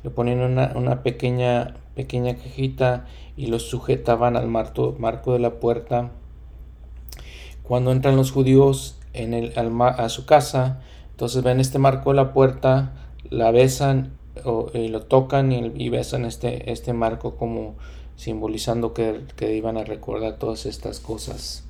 lo 0.03 0.13
ponían 0.13 0.41
una, 0.41 0.73
una 0.75 1.05
pequeña, 1.05 1.77
pequeña 1.95 2.35
cajita 2.35 3.07
y 3.37 3.47
lo 3.47 3.61
sujetaban 3.61 4.37
al 4.37 4.49
marco, 4.49 4.97
marco 4.99 5.33
de 5.33 5.39
la 5.39 5.61
puerta. 5.61 6.11
Cuando 7.63 7.93
entran 7.93 8.17
los 8.17 8.33
judíos 8.33 8.99
en 9.13 9.33
el, 9.33 9.53
a 9.57 10.09
su 10.09 10.27
casa, 10.27 10.81
entonces 11.13 11.45
ven 11.45 11.61
este 11.61 11.79
marco 11.79 12.11
de 12.11 12.17
la 12.17 12.33
puerta, 12.33 13.08
la 13.31 13.51
besan 13.51 14.13
o, 14.45 14.71
y 14.75 14.89
lo 14.89 15.03
tocan 15.03 15.53
y, 15.53 15.89
besan 15.89 16.25
este, 16.25 16.71
este 16.71 16.93
marco 16.93 17.37
como 17.37 17.77
simbolizando 18.17 18.95
que, 18.95 19.57
iban 19.57 19.77
a 19.77 19.85
recordar 19.85 20.39
todas 20.39 20.67
estas 20.67 21.01
cosas. 21.01 21.65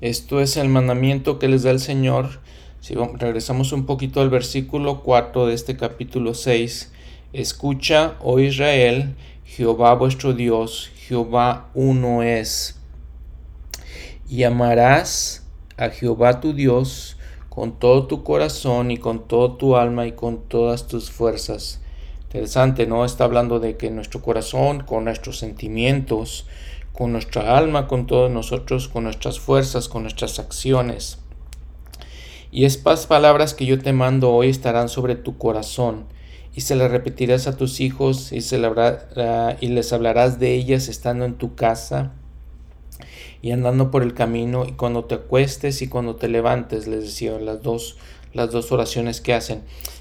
Esto 0.00 0.40
es 0.40 0.56
el 0.56 0.68
mandamiento 0.68 1.38
que 1.38 1.48
les 1.48 1.62
da 1.62 1.70
el 1.70 1.80
Señor. 1.80 2.40
Si 2.80 2.94
regresamos 2.94 3.72
un 3.72 3.86
poquito 3.86 4.20
al 4.20 4.30
versículo 4.30 5.02
4 5.02 5.46
de 5.46 5.54
este 5.54 5.76
capítulo 5.76 6.34
6, 6.34 6.92
escucha, 7.32 8.16
oh 8.20 8.40
Israel, 8.40 9.14
Jehová 9.44 9.94
vuestro 9.94 10.32
Dios, 10.32 10.90
Jehová 10.96 11.70
uno 11.74 12.22
es. 12.22 12.80
Y 14.28 14.42
amarás 14.42 15.46
a 15.76 15.88
Jehová 15.90 16.40
tu 16.40 16.52
Dios 16.52 17.13
con 17.54 17.78
todo 17.78 18.06
tu 18.06 18.24
corazón 18.24 18.90
y 18.90 18.96
con 18.96 19.28
toda 19.28 19.56
tu 19.56 19.76
alma 19.76 20.06
y 20.06 20.12
con 20.12 20.42
todas 20.48 20.88
tus 20.88 21.10
fuerzas. 21.10 21.80
Interesante, 22.24 22.86
¿no? 22.86 23.04
Está 23.04 23.24
hablando 23.24 23.60
de 23.60 23.76
que 23.76 23.90
nuestro 23.90 24.20
corazón, 24.20 24.80
con 24.80 25.04
nuestros 25.04 25.38
sentimientos, 25.38 26.46
con 26.92 27.12
nuestra 27.12 27.56
alma, 27.56 27.86
con 27.86 28.06
todos 28.06 28.30
nosotros, 28.30 28.88
con 28.88 29.04
nuestras 29.04 29.38
fuerzas, 29.38 29.88
con 29.88 30.02
nuestras 30.02 30.40
acciones. 30.40 31.18
Y 32.50 32.64
estas 32.64 33.06
palabras 33.06 33.54
que 33.54 33.66
yo 33.66 33.78
te 33.80 33.92
mando 33.92 34.32
hoy 34.32 34.48
estarán 34.48 34.88
sobre 34.88 35.14
tu 35.14 35.38
corazón, 35.38 36.06
y 36.56 36.60
se 36.62 36.76
las 36.76 36.90
repetirás 36.90 37.46
a 37.46 37.56
tus 37.56 37.80
hijos, 37.80 38.32
y, 38.32 38.40
se 38.40 38.60
y 39.60 39.66
les 39.68 39.92
hablarás 39.92 40.38
de 40.38 40.54
ellas 40.54 40.88
estando 40.88 41.24
en 41.24 41.34
tu 41.34 41.54
casa, 41.54 42.12
y 43.44 43.52
andando 43.52 43.90
por 43.90 44.02
el 44.02 44.14
camino 44.14 44.64
y 44.66 44.72
cuando 44.72 45.04
te 45.04 45.16
acuestes 45.16 45.82
y 45.82 45.88
cuando 45.88 46.16
te 46.16 46.28
levantes, 46.28 46.86
les 46.86 47.04
decía 47.04 47.38
las 47.38 47.62
dos, 47.62 47.98
las 48.32 48.50
dos 48.50 48.72
oraciones 48.72 49.20
que 49.20 49.34
hacen. 49.34 49.60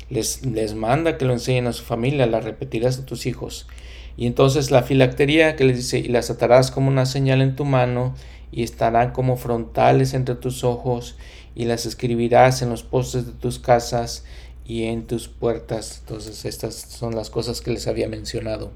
Les, 0.09 0.45
les 0.45 0.75
manda 0.75 1.17
que 1.17 1.25
lo 1.25 1.33
enseñen 1.33 1.67
a 1.67 1.73
su 1.73 1.83
familia, 1.83 2.25
las 2.25 2.45
repetirás 2.45 2.99
a 2.99 3.05
tus 3.05 3.25
hijos. 3.25 3.67
Y 4.15 4.27
entonces 4.27 4.71
la 4.71 4.83
filactería 4.83 5.57
que 5.57 5.65
les 5.65 5.75
dice, 5.75 5.99
y 5.99 6.07
las 6.07 6.29
atarás 6.29 6.71
como 6.71 6.87
una 6.87 7.05
señal 7.05 7.41
en 7.41 7.57
tu 7.57 7.65
mano, 7.65 8.15
y 8.49 8.63
estarán 8.63 9.11
como 9.11 9.35
frontales 9.35 10.13
entre 10.13 10.35
tus 10.35 10.63
ojos, 10.63 11.17
y 11.53 11.65
las 11.65 11.85
escribirás 11.85 12.61
en 12.61 12.69
los 12.69 12.83
postes 12.83 13.25
de 13.25 13.33
tus 13.33 13.59
casas 13.59 14.23
y 14.65 14.83
en 14.83 15.05
tus 15.05 15.27
puertas. 15.27 15.99
Entonces 15.99 16.45
estas 16.45 16.75
son 16.75 17.13
las 17.13 17.29
cosas 17.29 17.59
que 17.59 17.71
les 17.71 17.87
había 17.87 18.07
mencionado. 18.07 18.71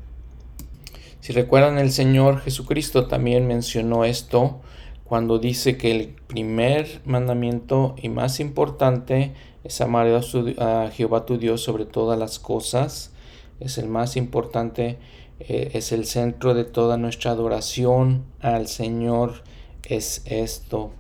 Si 1.20 1.34
recuerdan, 1.34 1.78
el 1.78 1.91
Señor 1.91 2.41
Jesucristo 2.41 3.07
también 3.07 3.47
mencionó 3.47 4.05
esto 4.05 4.61
cuando 5.03 5.39
dice 5.39 5.78
que 5.78 5.91
el 5.91 6.09
primer 6.28 7.01
mandamiento 7.05 7.95
y 8.01 8.09
más 8.09 8.39
importante 8.39 9.34
es 9.63 9.82
amar 9.82 10.07
a, 10.07 10.89
Jehová 10.91 11.26
tu 11.26 11.38
Dios 11.38 11.61
sobre 11.61 11.86
todas 11.86 12.20
las 12.20 12.39
cosas. 12.39 13.11
Es 13.59 13.78
el 13.78 13.88
más 13.88 14.15
importante, 14.15 14.97
eh, 15.39 15.72
es 15.74 15.91
el 15.91 16.05
centro 16.05 16.53
de 16.53 16.65
toda 16.65 16.97
nuestra 16.97 17.32
adoración 17.32 18.26
al 18.39 18.68
Señor. 18.68 19.43
Es 19.84 20.24
esto. 20.26 20.91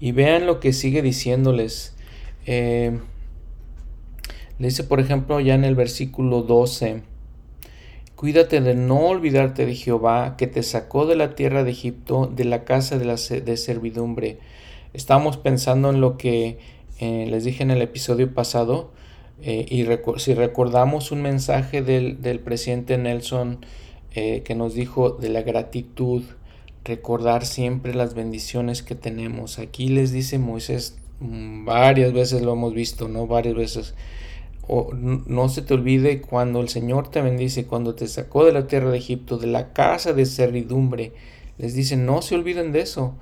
Y 0.00 0.12
vean 0.12 0.46
lo 0.46 0.60
que 0.60 0.72
sigue 0.72 1.00
diciéndoles. 1.00 1.94
Eh, 2.46 2.98
le 4.58 4.66
dice, 4.66 4.84
por 4.84 5.00
ejemplo, 5.00 5.40
ya 5.40 5.54
en 5.54 5.64
el 5.64 5.74
versículo 5.74 6.42
12. 6.42 7.13
Cuídate 8.24 8.62
de 8.62 8.74
no 8.74 9.00
olvidarte 9.00 9.66
de 9.66 9.74
Jehová, 9.74 10.36
que 10.38 10.46
te 10.46 10.62
sacó 10.62 11.04
de 11.04 11.14
la 11.14 11.34
tierra 11.34 11.62
de 11.62 11.72
Egipto, 11.72 12.26
de 12.26 12.44
la 12.44 12.64
casa 12.64 12.96
de, 12.96 13.04
la, 13.04 13.16
de 13.16 13.56
servidumbre. 13.58 14.38
Estamos 14.94 15.36
pensando 15.36 15.90
en 15.90 16.00
lo 16.00 16.16
que 16.16 16.56
eh, 17.00 17.26
les 17.28 17.44
dije 17.44 17.62
en 17.62 17.70
el 17.70 17.82
episodio 17.82 18.32
pasado, 18.32 18.92
eh, 19.42 19.66
y 19.68 19.86
si 20.18 20.32
recordamos 20.32 21.12
un 21.12 21.20
mensaje 21.20 21.82
del, 21.82 22.40
presidente 22.42 22.96
Nelson 22.96 23.58
eh, 24.14 24.40
que 24.42 24.54
nos 24.54 24.72
dijo 24.72 25.10
de 25.10 25.28
la 25.28 25.42
gratitud, 25.42 26.22
recordar 26.82 27.44
siempre 27.44 27.92
las 27.92 28.14
bendiciones 28.14 28.82
que 28.82 28.94
tenemos. 28.94 29.58
Aquí 29.58 29.88
les 29.88 30.12
dice 30.12 30.38
Moisés, 30.38 30.96
mm, 31.20 31.66
varias 31.66 32.14
veces 32.14 32.40
lo 32.40 32.54
hemos 32.54 32.72
visto, 32.72 33.06
¿no? 33.06 33.26
Varias 33.26 33.54
veces. 33.54 33.94
No 34.68 35.48
se 35.48 35.62
te 35.62 35.74
olvide 35.74 36.20
cuando 36.20 36.60
el 36.60 36.68
Señor 36.68 37.08
te 37.08 37.20
bendice, 37.20 37.66
cuando 37.66 37.94
te 37.94 38.06
sacó 38.06 38.44
de 38.44 38.52
la 38.52 38.66
tierra 38.66 38.90
de 38.90 38.98
Egipto, 38.98 39.36
de 39.38 39.46
la 39.46 39.72
casa 39.72 40.12
de 40.12 40.26
servidumbre. 40.26 41.12
Les 41.58 41.74
dice, 41.74 41.96
no 41.96 42.22
se 42.22 42.34
olviden 42.34 42.72
de 42.72 42.80
eso. 42.80 43.14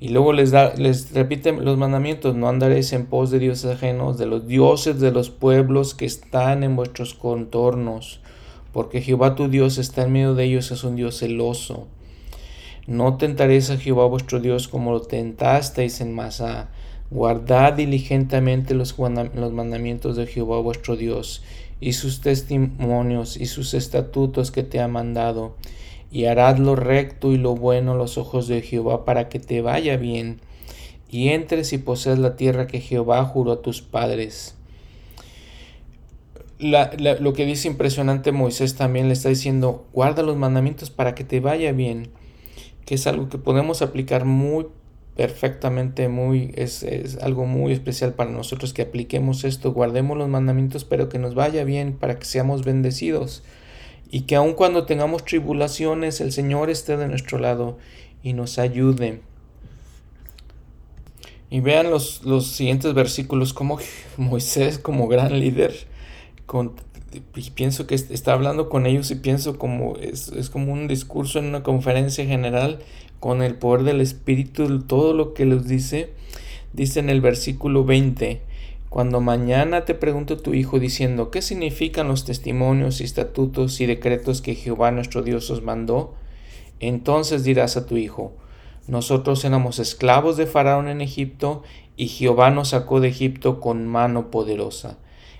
Y 0.00 0.10
luego 0.10 0.32
les, 0.32 0.52
da, 0.52 0.74
les 0.74 1.12
repiten 1.12 1.64
los 1.64 1.76
mandamientos, 1.76 2.36
no 2.36 2.48
andaréis 2.48 2.92
en 2.92 3.06
pos 3.06 3.30
de 3.30 3.40
dioses 3.40 3.72
ajenos, 3.72 4.16
de 4.16 4.26
los 4.26 4.46
dioses 4.46 5.00
de 5.00 5.10
los 5.10 5.30
pueblos 5.30 5.94
que 5.94 6.04
están 6.04 6.62
en 6.62 6.76
vuestros 6.76 7.14
contornos, 7.14 8.20
porque 8.72 9.00
Jehová 9.00 9.34
tu 9.34 9.48
Dios 9.48 9.76
está 9.78 10.02
en 10.02 10.12
medio 10.12 10.34
de 10.34 10.44
ellos, 10.44 10.70
es 10.70 10.84
un 10.84 10.94
Dios 10.94 11.18
celoso. 11.18 11.88
No 12.86 13.16
tentaréis 13.16 13.70
a 13.70 13.76
Jehová 13.76 14.06
vuestro 14.06 14.38
Dios 14.38 14.68
como 14.68 14.92
lo 14.92 15.00
tentasteis 15.00 16.00
en 16.00 16.14
Masá. 16.14 16.68
Guardad 17.10 17.72
diligentemente 17.74 18.74
los, 18.74 18.96
los 18.98 19.52
mandamientos 19.52 20.16
de 20.16 20.26
Jehová 20.26 20.60
vuestro 20.60 20.96
Dios, 20.96 21.42
y 21.80 21.92
sus 21.92 22.20
testimonios 22.20 23.36
y 23.36 23.46
sus 23.46 23.74
estatutos 23.74 24.50
que 24.50 24.62
te 24.62 24.80
ha 24.80 24.88
mandado 24.88 25.56
y 26.10 26.24
harás 26.24 26.58
lo 26.58 26.74
recto 26.74 27.32
y 27.32 27.38
lo 27.38 27.54
bueno 27.54 27.92
a 27.92 27.96
los 27.96 28.18
ojos 28.18 28.48
de 28.48 28.62
Jehová 28.62 29.04
para 29.04 29.28
que 29.28 29.38
te 29.38 29.60
vaya 29.60 29.96
bien 29.96 30.40
y 31.10 31.28
entres 31.28 31.72
y 31.72 31.78
poseas 31.78 32.18
la 32.18 32.36
tierra 32.36 32.66
que 32.66 32.80
Jehová 32.80 33.24
juró 33.24 33.52
a 33.52 33.62
tus 33.62 33.82
padres. 33.82 34.54
lo 36.58 37.32
que 37.32 37.46
dice 37.46 37.68
impresionante 37.68 38.32
Moisés 38.32 38.74
también 38.74 39.06
le 39.06 39.14
está 39.14 39.28
diciendo, 39.28 39.86
guarda 39.92 40.22
los 40.22 40.36
mandamientos 40.36 40.90
para 40.90 41.14
que 41.14 41.24
te 41.24 41.40
vaya 41.40 41.72
bien, 41.72 42.10
que 42.84 42.96
es 42.96 43.06
algo 43.06 43.28
que 43.28 43.38
podemos 43.38 43.80
aplicar 43.80 44.24
muy 44.24 44.66
perfectamente, 45.18 46.08
muy, 46.08 46.52
es, 46.54 46.84
es 46.84 47.18
algo 47.18 47.44
muy 47.44 47.72
especial 47.72 48.14
para 48.14 48.30
nosotros 48.30 48.72
que 48.72 48.82
apliquemos 48.82 49.42
esto, 49.42 49.72
guardemos 49.72 50.16
los 50.16 50.28
mandamientos, 50.28 50.84
pero 50.84 51.08
que 51.08 51.18
nos 51.18 51.34
vaya 51.34 51.64
bien 51.64 51.94
para 51.94 52.20
que 52.20 52.24
seamos 52.24 52.64
bendecidos 52.64 53.42
y 54.12 54.20
que 54.20 54.36
aun 54.36 54.54
cuando 54.54 54.86
tengamos 54.86 55.24
tribulaciones, 55.24 56.20
el 56.20 56.30
Señor 56.30 56.70
esté 56.70 56.96
de 56.96 57.08
nuestro 57.08 57.40
lado 57.40 57.78
y 58.22 58.32
nos 58.32 58.60
ayude. 58.60 59.20
Y 61.50 61.58
vean 61.58 61.90
los, 61.90 62.22
los 62.22 62.46
siguientes 62.46 62.94
versículos, 62.94 63.52
como 63.52 63.80
Moisés 64.18 64.78
como 64.78 65.08
gran 65.08 65.40
líder, 65.40 65.74
con, 66.46 66.74
y 67.34 67.50
pienso 67.50 67.88
que 67.88 67.96
está 67.96 68.34
hablando 68.34 68.68
con 68.68 68.86
ellos 68.86 69.10
y 69.10 69.16
pienso 69.16 69.58
como 69.58 69.96
es, 69.96 70.28
es 70.28 70.48
como 70.48 70.72
un 70.72 70.86
discurso 70.86 71.40
en 71.40 71.46
una 71.46 71.64
conferencia 71.64 72.24
general 72.24 72.78
con 73.20 73.42
el 73.42 73.54
poder 73.54 73.84
del 73.84 74.00
Espíritu, 74.00 74.80
todo 74.80 75.12
lo 75.14 75.34
que 75.34 75.44
les 75.44 75.66
dice, 75.66 76.10
dice 76.72 77.00
en 77.00 77.10
el 77.10 77.20
versículo 77.20 77.84
20, 77.84 78.42
cuando 78.88 79.20
mañana 79.20 79.84
te 79.84 79.94
pregunto 79.94 80.38
tu 80.38 80.54
hijo 80.54 80.78
diciendo, 80.78 81.30
¿qué 81.30 81.42
significan 81.42 82.08
los 82.08 82.24
testimonios 82.24 83.00
y 83.00 83.04
estatutos 83.04 83.80
y 83.80 83.86
decretos 83.86 84.40
que 84.40 84.54
Jehová 84.54 84.90
nuestro 84.90 85.22
Dios 85.22 85.50
os 85.50 85.62
mandó? 85.62 86.14
Entonces 86.80 87.44
dirás 87.44 87.76
a 87.76 87.86
tu 87.86 87.96
hijo, 87.96 88.32
nosotros 88.86 89.44
éramos 89.44 89.78
esclavos 89.78 90.36
de 90.36 90.46
Faraón 90.46 90.88
en 90.88 91.02
Egipto, 91.02 91.62
y 91.96 92.08
Jehová 92.08 92.50
nos 92.50 92.68
sacó 92.68 93.00
de 93.00 93.08
Egipto 93.08 93.60
con 93.60 93.86
mano 93.86 94.30
poderosa. 94.30 94.96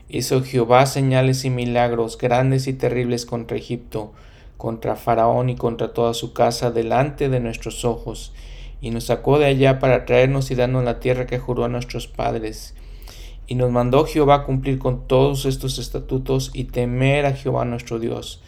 Hizo 0.08 0.42
Jehová 0.42 0.84
señales 0.86 1.44
y 1.44 1.50
milagros 1.50 2.18
grandes 2.18 2.66
y 2.66 2.72
terribles 2.72 3.24
contra 3.24 3.56
Egipto, 3.56 4.12
contra 4.58 4.96
Faraón 4.96 5.48
y 5.48 5.56
contra 5.56 5.94
toda 5.94 6.12
su 6.12 6.34
casa 6.34 6.70
delante 6.70 7.30
de 7.30 7.40
nuestros 7.40 7.86
ojos, 7.86 8.34
y 8.82 8.90
nos 8.90 9.04
sacó 9.04 9.38
de 9.38 9.46
allá 9.46 9.78
para 9.78 10.04
traernos 10.04 10.50
y 10.50 10.54
darnos 10.54 10.84
la 10.84 11.00
tierra 11.00 11.24
que 11.26 11.38
juró 11.38 11.64
a 11.64 11.68
nuestros 11.68 12.06
padres 12.06 12.74
y 13.48 13.54
nos 13.54 13.72
mandó 13.72 14.04
Jehová 14.04 14.44
cumplir 14.44 14.78
con 14.78 15.08
todos 15.08 15.46
estos 15.46 15.78
estatutos 15.78 16.50
y 16.52 16.64
temer 16.64 17.24
a 17.24 17.32
Jehová 17.32 17.64
nuestro 17.64 17.98
Dios, 17.98 18.42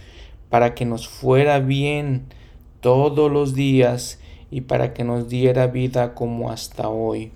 para 0.51 0.75
que 0.75 0.85
nos 0.85 1.09
fuera 1.09 1.59
bien 1.59 2.27
todos 2.81 3.33
los 3.33 3.55
días 3.55 4.21
y 4.51 4.61
para 4.63 4.93
que 4.93 5.03
nos 5.03 5.29
diera 5.31 5.69
vida 5.69 6.15
como 6.15 6.51
hasta 6.51 6.91
hoy. 6.91 7.33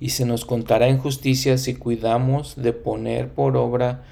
Y 0.00 0.10
se 0.10 0.26
nos 0.26 0.44
contará 0.44 0.88
en 0.88 0.98
justicia 0.98 1.56
si 1.56 1.76
cuidamos 1.76 2.56
de 2.56 2.72
poner 2.72 3.32
por 3.32 3.56
obra 3.56 4.02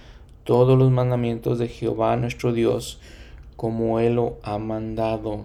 todos 0.44 0.78
los 0.78 0.92
mandamientos 0.92 1.58
de 1.58 1.66
Jehová 1.66 2.16
nuestro 2.16 2.52
Dios, 2.52 3.00
como 3.62 4.00
Él 4.00 4.16
lo 4.16 4.38
ha 4.42 4.58
mandado. 4.58 5.44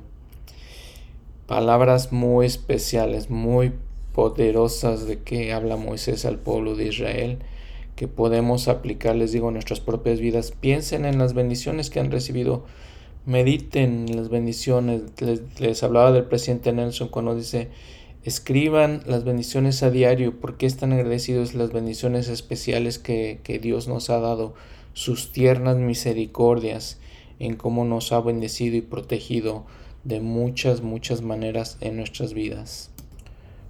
Palabras 1.45 2.11
muy 2.11 2.47
especiales, 2.47 3.30
muy 3.30 3.74
poderosas 4.11 5.05
de 5.05 5.20
que 5.20 5.53
habla 5.53 5.76
Moisés 5.76 6.26
al 6.26 6.39
pueblo 6.39 6.76
de 6.76 6.88
Israel 6.88 7.38
que 7.95 8.07
podemos 8.07 8.70
aplicar, 8.70 9.15
les 9.15 9.34
digo, 9.34 9.49
en 9.49 9.53
nuestras 9.53 9.82
propias 9.82 10.20
vidas. 10.20 10.51
Piensen 10.51 11.05
en 11.05 11.20
las 11.20 11.36
bendiciones 11.36 11.91
que 11.91 11.99
han 11.99 12.09
recibido, 12.09 12.65
mediten 13.28 14.07
en 14.09 14.15
las 14.15 14.30
bendiciones. 14.30 15.03
Les, 15.59 15.84
hablaba 15.84 16.11
del 16.11 16.26
presidente 16.26 16.74
Nelson 16.74 17.09
cuando 17.09 17.36
dice, 17.36 17.68
escriban 18.24 19.03
las 19.05 19.26
bendiciones 19.26 19.84
a 19.84 19.91
diario, 19.91 20.39
porque 20.41 20.65
están 20.65 20.91
agradecidos 20.91 21.53
las 21.53 21.72
bendiciones 21.72 22.30
especiales 22.30 22.97
que, 22.97 23.41
que 23.43 23.59
Dios 23.59 23.88
nos 23.88 24.09
ha 24.09 24.20
dado, 24.20 24.55
sus 24.93 25.32
tiernas 25.32 25.78
misericordias, 25.78 26.97
en 27.40 27.56
cómo 27.56 27.86
nos 27.86 28.12
ha 28.12 28.22
bendecido 28.22 28.76
y 28.76 28.82
protegido 28.82 29.66
de 30.04 30.22
muchas, 30.22 30.82
muchas 30.82 31.22
maneras 31.22 31.78
en 31.82 31.98
nuestras 31.98 32.34
vidas. 32.34 32.92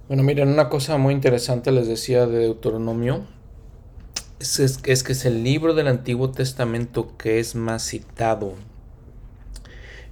Bueno, 0.08 0.22
miren, 0.22 0.48
una 0.48 0.68
cosa 0.68 0.96
muy 0.96 1.12
interesante 1.12 1.70
les 1.72 1.86
decía 1.86 2.26
de 2.26 2.38
Deuteronomio 2.38 3.24
es, 4.40 5.02
que 5.02 5.12
es 5.12 5.24
el 5.24 5.42
libro 5.42 5.74
del 5.74 5.88
Antiguo 5.88 6.30
Testamento 6.30 7.16
que 7.16 7.40
es 7.40 7.54
más 7.54 7.82
citado. 7.88 8.54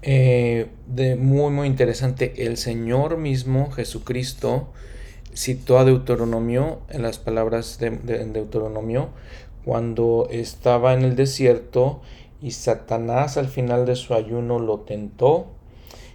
Eh, 0.02 0.68
de 0.86 1.16
muy, 1.16 1.52
muy 1.52 1.66
interesante. 1.66 2.46
El 2.46 2.56
Señor 2.56 3.16
mismo, 3.16 3.70
Jesucristo, 3.70 4.68
citó 5.34 5.78
a 5.78 5.84
Deuteronomio 5.84 6.80
en 6.88 7.02
las 7.02 7.18
palabras 7.18 7.78
de, 7.78 7.90
Deuteronomio 7.90 9.10
cuando 9.64 10.28
estaba 10.30 10.94
en 10.94 11.02
el 11.02 11.16
desierto 11.16 12.00
y 12.40 12.50
Satanás 12.52 13.36
al 13.36 13.48
final 13.48 13.86
de 13.86 13.96
su 13.96 14.14
ayuno 14.14 14.58
lo 14.58 14.80
tentó. 14.80 15.46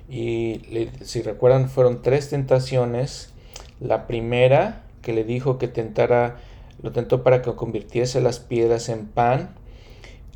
Y 0.10 0.62
si 1.02 1.22
recuerdan, 1.22 1.70
fueron 1.70 2.02
tres 2.02 2.30
tentaciones 2.30 3.34
la 3.82 4.08
primera 4.08 4.84
que 5.02 5.14
le 5.14 5.24
dijo 5.24 5.58
que 5.58 5.68
tentara, 5.68 6.38
lo 6.82 6.92
tentó 6.92 7.24
para 7.24 7.42
que 7.42 7.54
convirtiese 7.56 8.22
las 8.22 8.40
piedras 8.40 8.90
en 8.90 9.08
pan. 9.08 9.56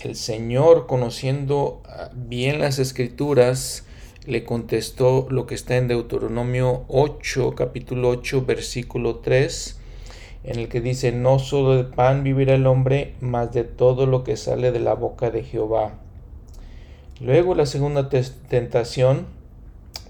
El 0.04 0.16
Señor, 0.16 0.88
conociendo 0.88 1.82
ah, 1.86 2.10
bien 2.14 2.60
las 2.60 2.80
escrituras, 2.80 3.86
le 4.26 4.44
contestó 4.44 5.28
lo 5.30 5.46
que 5.46 5.56
está 5.56 5.78
en 5.78 5.88
Deuteronomio 5.88 6.86
8, 6.88 7.54
capítulo 7.56 8.10
8, 8.10 8.44
versículo 8.46 9.18
3, 9.18 9.80
en 10.46 10.60
el 10.60 10.70
que 10.70 10.80
dice, 10.80 11.12
no 11.12 11.40
solo 11.40 11.76
de 11.76 11.84
pan 11.86 12.24
vivirá 12.24 12.54
el 12.54 12.68
hombre, 12.68 13.16
mas 13.20 13.52
de 13.52 13.64
todo 13.64 14.06
lo 14.06 14.24
que 14.24 14.38
sale 14.38 14.72
de 14.72 14.80
la 14.80 14.94
boca 14.94 15.32
de 15.32 15.44
Jehová. 15.44 15.94
Luego 17.20 17.56
la 17.56 17.66
segunda 17.66 18.10
tentación, 18.10 19.26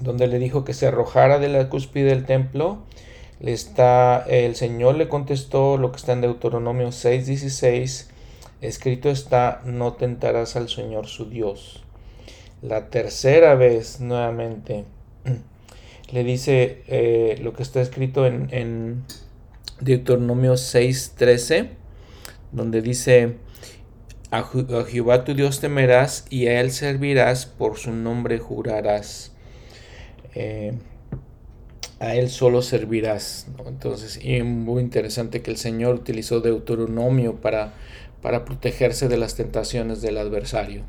donde 0.02 0.28
le 0.28 0.40
dijo 0.40 0.66
que 0.66 0.74
se 0.74 0.88
arrojara 0.88 1.40
de 1.40 1.48
la 1.48 1.70
cúspide 1.70 2.10
del 2.10 2.26
templo, 2.26 2.80
está, 3.40 4.26
el 4.28 4.56
Señor 4.56 4.96
le 4.96 5.08
contestó 5.08 5.78
lo 5.78 5.92
que 5.92 5.98
está 5.98 6.12
en 6.12 6.22
Deuteronomio 6.22 6.90
6:16, 6.90 8.10
escrito 8.60 9.10
está, 9.10 9.62
no 9.64 9.94
tentarás 9.94 10.58
al 10.58 10.68
Señor 10.68 11.08
su 11.08 11.30
Dios. 11.30 11.82
la 12.62 12.90
tercera 12.90 13.56
vez 13.56 14.02
nuevamente. 14.02 14.86
Le 16.12 16.24
dice 16.24 16.84
eh, 16.88 17.38
lo 17.42 17.54
que 17.54 17.64
está 17.64 17.82
escrito 17.82 18.26
en 18.26 19.04
Deuteronomio 19.80 20.54
6:13, 20.54 21.70
donde 22.52 22.82
dice, 22.82 23.36
a, 24.32 24.44
Jehová 24.88 25.24
tu 25.24 25.34
Dios 25.34 25.60
temerás 25.60 26.26
y 26.30 26.48
a 26.48 26.62
él 26.62 26.72
servirás, 26.72 27.46
por 27.46 27.78
su 27.78 27.92
nombre 27.92 28.40
jurarás. 28.40 29.32
Eh, 30.34 30.74
a 32.00 32.16
él 32.16 32.30
solo 32.30 32.62
servirás. 32.62 33.48
Entonces, 33.66 34.20
y 34.22 34.42
muy 34.44 34.82
interesante 34.82 35.42
que 35.42 35.52
el 35.52 35.58
Señor 35.58 35.96
utilizó 35.96 36.42
Deuteronomio 36.42 37.36
para, 37.36 37.74
para 38.22 38.46
protegerse 38.46 39.08
de 39.08 39.18
las 39.18 39.36
tentaciones 39.36 40.02
del 40.02 40.18
adversario. 40.18 40.84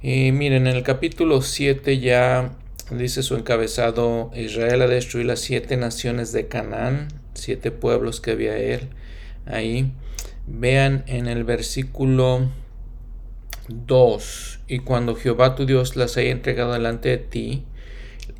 Y 0.00 0.30
miren, 0.30 0.68
en 0.68 0.76
el 0.76 0.84
capítulo 0.84 1.42
7 1.42 1.98
ya 1.98 2.52
dice 2.92 3.22
su 3.22 3.34
encabezado, 3.34 4.30
Israel 4.34 4.82
ha 4.82 4.86
destruido 4.86 5.28
las 5.28 5.40
siete 5.40 5.76
naciones 5.76 6.32
de 6.32 6.46
Canaán, 6.46 7.08
siete 7.38 7.70
pueblos 7.70 8.20
que 8.20 8.32
había 8.32 8.58
él 8.58 8.88
ahí. 9.46 9.92
Vean 10.46 11.04
en 11.06 11.26
el 11.26 11.44
versículo 11.44 12.48
2, 13.68 14.60
y 14.66 14.78
cuando 14.80 15.14
Jehová 15.14 15.54
tu 15.54 15.66
Dios 15.66 15.96
las 15.96 16.16
haya 16.16 16.30
entregado 16.30 16.72
delante 16.72 17.10
de 17.10 17.18
ti, 17.18 17.64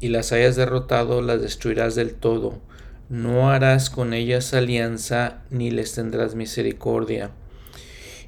y 0.01 0.09
las 0.09 0.33
hayas 0.33 0.57
derrotado, 0.57 1.23
las 1.23 1.43
destruirás 1.43 1.95
del 1.95 2.15
todo. 2.15 2.61
No 3.09 3.51
harás 3.51 3.91
con 3.91 4.15
ellas 4.15 4.55
alianza, 4.55 5.43
ni 5.51 5.71
les 5.71 5.95
tendrás 5.95 6.35
misericordia. 6.35 7.31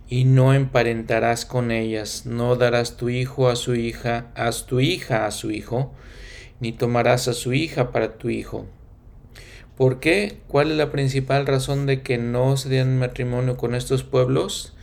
Y 0.08 0.24
no 0.24 0.52
emparentarás 0.52 1.44
con 1.46 1.70
ellas, 1.70 2.26
no 2.26 2.56
darás 2.56 2.96
tu 2.96 3.08
hijo 3.08 3.48
a 3.48 3.56
su 3.56 3.76
hija, 3.76 4.32
haz 4.34 4.66
tu 4.66 4.80
hija 4.80 5.26
a 5.26 5.30
su 5.30 5.50
hijo, 5.50 5.94
ni 6.58 6.72
tomarás 6.72 7.28
a 7.28 7.32
su 7.32 7.52
hija 7.52 7.92
para 7.92 8.18
tu 8.18 8.28
hijo. 8.28 8.66
¿Por 9.81 9.99
qué? 9.99 10.37
¿Cuál 10.47 10.72
es 10.72 10.76
la 10.76 10.93
principal 10.93 11.47
razón 11.47 11.87
de 11.87 12.03
que 12.03 12.18
no 12.18 12.59
se 12.59 12.68
den 12.68 12.99
matrimonio 12.99 13.57
con 13.57 13.74
estos 13.74 14.05
pueblos? 14.05 14.74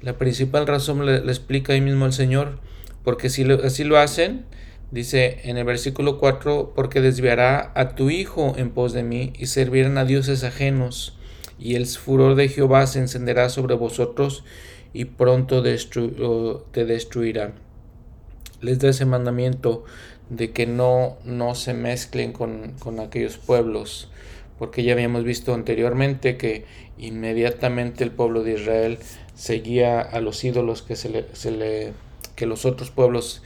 La 0.00 0.18
principal 0.18 0.66
razón 0.66 1.06
le, 1.06 1.18
explica 1.18 1.74
ahí 1.74 1.80
mismo 1.80 2.06
el 2.06 2.12
Señor, 2.12 2.58
porque 3.04 3.30
si 3.30 3.48
así 3.48 3.84
lo 3.84 3.98
hacen, 3.98 4.44
Dice 4.90 5.38
en 5.44 5.58
el 5.58 5.64
versículo 5.64 6.18
4, 6.18 6.72
porque 6.74 7.00
desviará 7.00 7.70
a 7.76 7.94
tu 7.94 8.10
hijo 8.10 8.54
en 8.56 8.70
pos 8.70 8.92
de 8.92 9.04
mí 9.04 9.32
y 9.38 9.46
servirán 9.46 9.96
a 9.96 10.04
dioses 10.04 10.42
ajenos, 10.42 11.16
y 11.56 11.76
el 11.76 11.86
furor 11.86 12.34
de 12.34 12.48
Jehová 12.48 12.88
se 12.88 12.98
encenderá 12.98 13.48
sobre 13.48 13.76
vosotros 13.76 14.42
y 14.92 15.04
pronto 15.04 15.62
te 15.62 16.84
destruirá. 16.84 17.52
Les 18.60 18.80
da 18.80 18.88
ese 18.90 19.06
mandamiento 19.06 19.84
de 20.32 20.52
que 20.52 20.66
no, 20.66 21.18
no 21.24 21.54
se 21.54 21.74
mezclen 21.74 22.32
con, 22.32 22.74
aquellos 23.00 23.36
pueblos, 23.36 24.10
porque 24.58 24.82
ya 24.82 24.92
habíamos 24.92 25.24
visto 25.24 25.54
anteriormente 25.54 26.36
que 26.36 26.64
inmediatamente 26.98 28.04
el 28.04 28.10
pueblo 28.10 28.42
de 28.42 28.54
Israel 28.54 28.98
seguía 29.34 30.00
a 30.00 30.20
los 30.20 30.44
ídolos 30.44 30.82
que, 30.82 30.96
se 30.96 31.08
le, 31.08 31.26
se 31.32 31.50
le, 31.50 31.92
que 32.36 32.46
los 32.46 32.64
otros 32.64 32.90
pueblos 32.90 33.42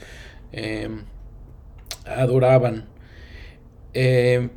eh, 0.51 0.89
adoraban. 2.05 2.85
Eh, 3.93 4.49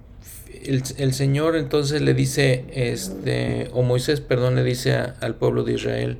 el, 0.64 1.14
Señor 1.14 1.56
entonces 1.56 2.02
le 2.02 2.14
dice, 2.14 2.64
este, 2.72 3.70
o 3.72 3.82
Moisés, 3.82 4.20
perdón, 4.20 4.56
le 4.56 4.64
dice 4.64 4.94
al 4.94 5.36
pueblo 5.36 5.64
de 5.64 5.74
Israel, 5.74 6.18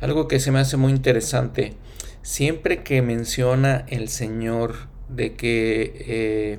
algo 0.00 0.28
que 0.28 0.40
se 0.40 0.50
me 0.50 0.60
hace 0.60 0.76
muy 0.76 0.92
interesante. 0.92 1.74
Siempre 2.22 2.82
que 2.82 3.02
menciona 3.02 3.84
el 3.88 4.08
Señor 4.08 4.74
de 5.08 5.34
que 5.34 6.04
eh, 6.06 6.58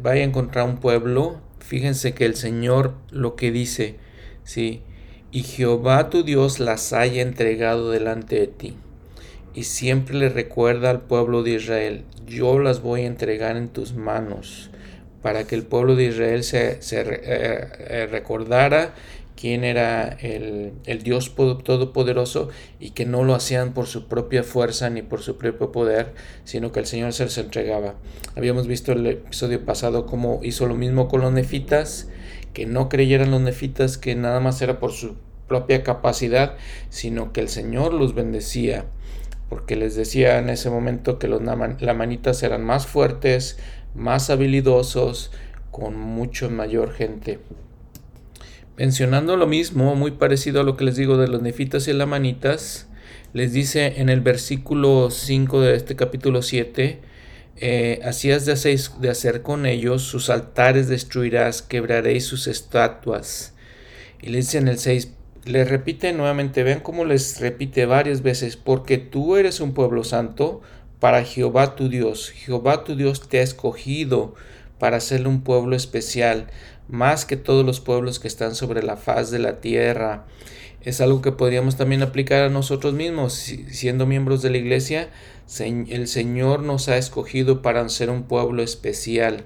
vaya 0.00 0.22
a 0.22 0.26
encontrar 0.26 0.66
un 0.68 0.78
pueblo, 0.78 1.40
fíjense 1.60 2.12
que 2.12 2.24
el 2.24 2.34
Señor 2.36 2.94
lo 3.10 3.36
que 3.36 3.50
dice, 3.50 3.96
sí, 4.44 4.82
y 5.30 5.42
Jehová 5.42 6.10
tu 6.10 6.22
Dios 6.22 6.60
las 6.60 6.92
haya 6.92 7.22
entregado 7.22 7.90
delante 7.90 8.38
de 8.38 8.46
ti 8.46 8.76
y 9.54 9.64
siempre 9.64 10.16
le 10.16 10.28
recuerda 10.28 10.90
al 10.90 11.02
pueblo 11.02 11.42
de 11.42 11.52
Israel, 11.52 12.04
yo 12.26 12.58
las 12.58 12.80
voy 12.80 13.02
a 13.02 13.06
entregar 13.06 13.56
en 13.56 13.68
tus 13.68 13.94
manos, 13.94 14.70
para 15.20 15.46
que 15.46 15.54
el 15.54 15.62
pueblo 15.62 15.94
de 15.94 16.04
Israel 16.04 16.42
se, 16.42 16.72
eh, 16.72 16.78
eh, 16.90 18.08
recordara 18.10 18.94
quién 19.42 19.64
era 19.64 20.04
el, 20.20 20.72
el, 20.86 21.02
Dios 21.02 21.34
Todopoderoso 21.34 22.48
y 22.78 22.90
que 22.90 23.06
no 23.06 23.24
lo 23.24 23.34
hacían 23.34 23.74
por 23.74 23.88
su 23.88 24.06
propia 24.06 24.44
fuerza 24.44 24.88
ni 24.88 25.02
por 25.02 25.20
su 25.20 25.36
propio 25.36 25.72
poder, 25.72 26.14
sino 26.44 26.70
que 26.70 26.78
el 26.78 26.86
Señor 26.86 27.12
se 27.12 27.24
les 27.24 27.36
entregaba. 27.38 27.96
Habíamos 28.36 28.68
visto 28.68 28.92
el 28.92 29.04
episodio 29.04 29.64
pasado 29.64 30.06
cómo 30.06 30.38
hizo 30.44 30.68
lo 30.68 30.76
mismo 30.76 31.08
con 31.08 31.22
los 31.22 31.32
nefitas, 31.32 32.08
que 32.52 32.66
no 32.66 32.88
creyeran 32.88 33.32
los 33.32 33.40
nefitas 33.40 33.98
que 33.98 34.14
nada 34.14 34.38
más 34.38 34.62
era 34.62 34.78
por 34.78 34.92
su 34.92 35.16
propia 35.48 35.82
capacidad, 35.82 36.54
sino 36.88 37.32
que 37.32 37.40
el 37.40 37.48
Señor 37.48 37.94
los 37.94 38.14
bendecía 38.14 38.84
porque 39.48 39.74
les 39.74 39.96
decía 39.96 40.38
en 40.38 40.50
ese 40.50 40.70
momento 40.70 41.18
que 41.18 41.26
los 41.26 41.42
lamanitas 41.42 42.44
eran 42.44 42.64
más 42.64 42.86
fuertes, 42.86 43.58
más 43.92 44.30
habilidosos, 44.30 45.32
con 45.72 45.98
mucho 45.98 46.48
mayor 46.48 46.92
gente. 46.92 47.40
Mencionando 48.82 49.36
lo 49.36 49.46
mismo, 49.46 49.94
muy 49.94 50.10
parecido 50.10 50.60
a 50.60 50.64
lo 50.64 50.76
que 50.76 50.84
les 50.84 50.96
digo 50.96 51.16
de 51.16 51.28
los 51.28 51.40
nefitas 51.40 51.86
y 51.86 51.92
lamanitas, 51.92 52.88
les 53.32 53.52
dice 53.52 54.00
en 54.00 54.08
el 54.08 54.22
versículo 54.22 55.08
5 55.12 55.60
de 55.60 55.76
este 55.76 55.94
capítulo 55.94 56.42
7, 56.42 56.98
eh, 57.58 58.00
así 58.02 58.32
has 58.32 58.44
de 58.44 58.50
hacer, 58.50 58.76
de 58.98 59.08
hacer 59.08 59.42
con 59.42 59.66
ellos, 59.66 60.02
sus 60.02 60.30
altares 60.30 60.88
destruirás, 60.88 61.62
quebraréis 61.62 62.24
sus 62.24 62.48
estatuas. 62.48 63.54
Y 64.20 64.30
les 64.30 64.46
dice 64.46 64.58
en 64.58 64.66
el 64.66 64.80
6, 64.80 65.12
les 65.44 65.70
repite 65.70 66.12
nuevamente, 66.12 66.64
vean 66.64 66.80
cómo 66.80 67.04
les 67.04 67.38
repite 67.38 67.86
varias 67.86 68.22
veces, 68.22 68.56
porque 68.56 68.98
tú 68.98 69.36
eres 69.36 69.60
un 69.60 69.74
pueblo 69.74 70.02
santo 70.02 70.60
para 70.98 71.22
Jehová 71.22 71.76
tu 71.76 71.88
Dios. 71.88 72.30
Jehová 72.30 72.82
tu 72.82 72.96
Dios 72.96 73.28
te 73.28 73.38
ha 73.38 73.42
escogido 73.42 74.34
para 74.82 74.98
ser 74.98 75.28
un 75.28 75.42
pueblo 75.42 75.76
especial, 75.76 76.48
más 76.88 77.24
que 77.24 77.36
todos 77.36 77.64
los 77.64 77.80
pueblos 77.80 78.18
que 78.18 78.28
están 78.28 78.54
sobre 78.54 78.82
la 78.82 78.96
faz 78.96 79.30
de 79.30 79.38
la 79.38 79.60
tierra. 79.60 80.26
Es 80.82 81.00
algo 81.00 81.22
que 81.22 81.32
podríamos 81.32 81.76
también 81.76 82.02
aplicar 82.02 82.42
a 82.42 82.48
nosotros 82.48 82.94
mismos, 82.94 83.34
siendo 83.34 84.06
miembros 84.06 84.42
de 84.42 84.50
la 84.50 84.58
iglesia. 84.58 85.10
El 85.58 86.08
Señor 86.08 86.62
nos 86.62 86.88
ha 86.88 86.96
escogido 86.96 87.62
para 87.62 87.88
ser 87.88 88.10
un 88.10 88.24
pueblo 88.24 88.62
especial. 88.62 89.44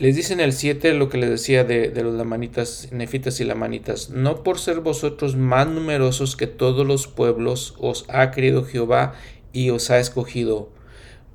Les 0.00 0.16
dice 0.16 0.32
en 0.32 0.40
el 0.40 0.54
7 0.54 0.94
lo 0.94 1.10
que 1.10 1.18
les 1.18 1.28
decía 1.28 1.62
de, 1.62 1.92
los 2.02 2.14
lamanitas, 2.14 2.88
nefitas 2.90 3.38
y 3.40 3.44
lamanitas. 3.44 4.08
No 4.08 4.42
por 4.42 4.58
ser 4.58 4.80
vosotros 4.80 5.36
más 5.36 5.66
numerosos 5.66 6.36
que 6.36 6.46
todos 6.46 6.86
los 6.86 7.06
pueblos 7.06 7.74
os 7.78 8.06
ha 8.08 8.30
querido 8.30 8.64
Jehová 8.64 9.12
y 9.52 9.68
os 9.68 9.90
ha 9.90 9.98
escogido, 9.98 10.70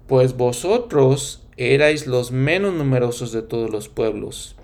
pues 0.08 0.36
vosotros 0.36 1.44
erais 1.58 2.08
los 2.08 2.32
menos 2.32 2.74
numerosos 2.74 3.32
de 3.32 3.44
todos 3.44 3.70
los 3.70 3.88
pueblos. 3.88 4.55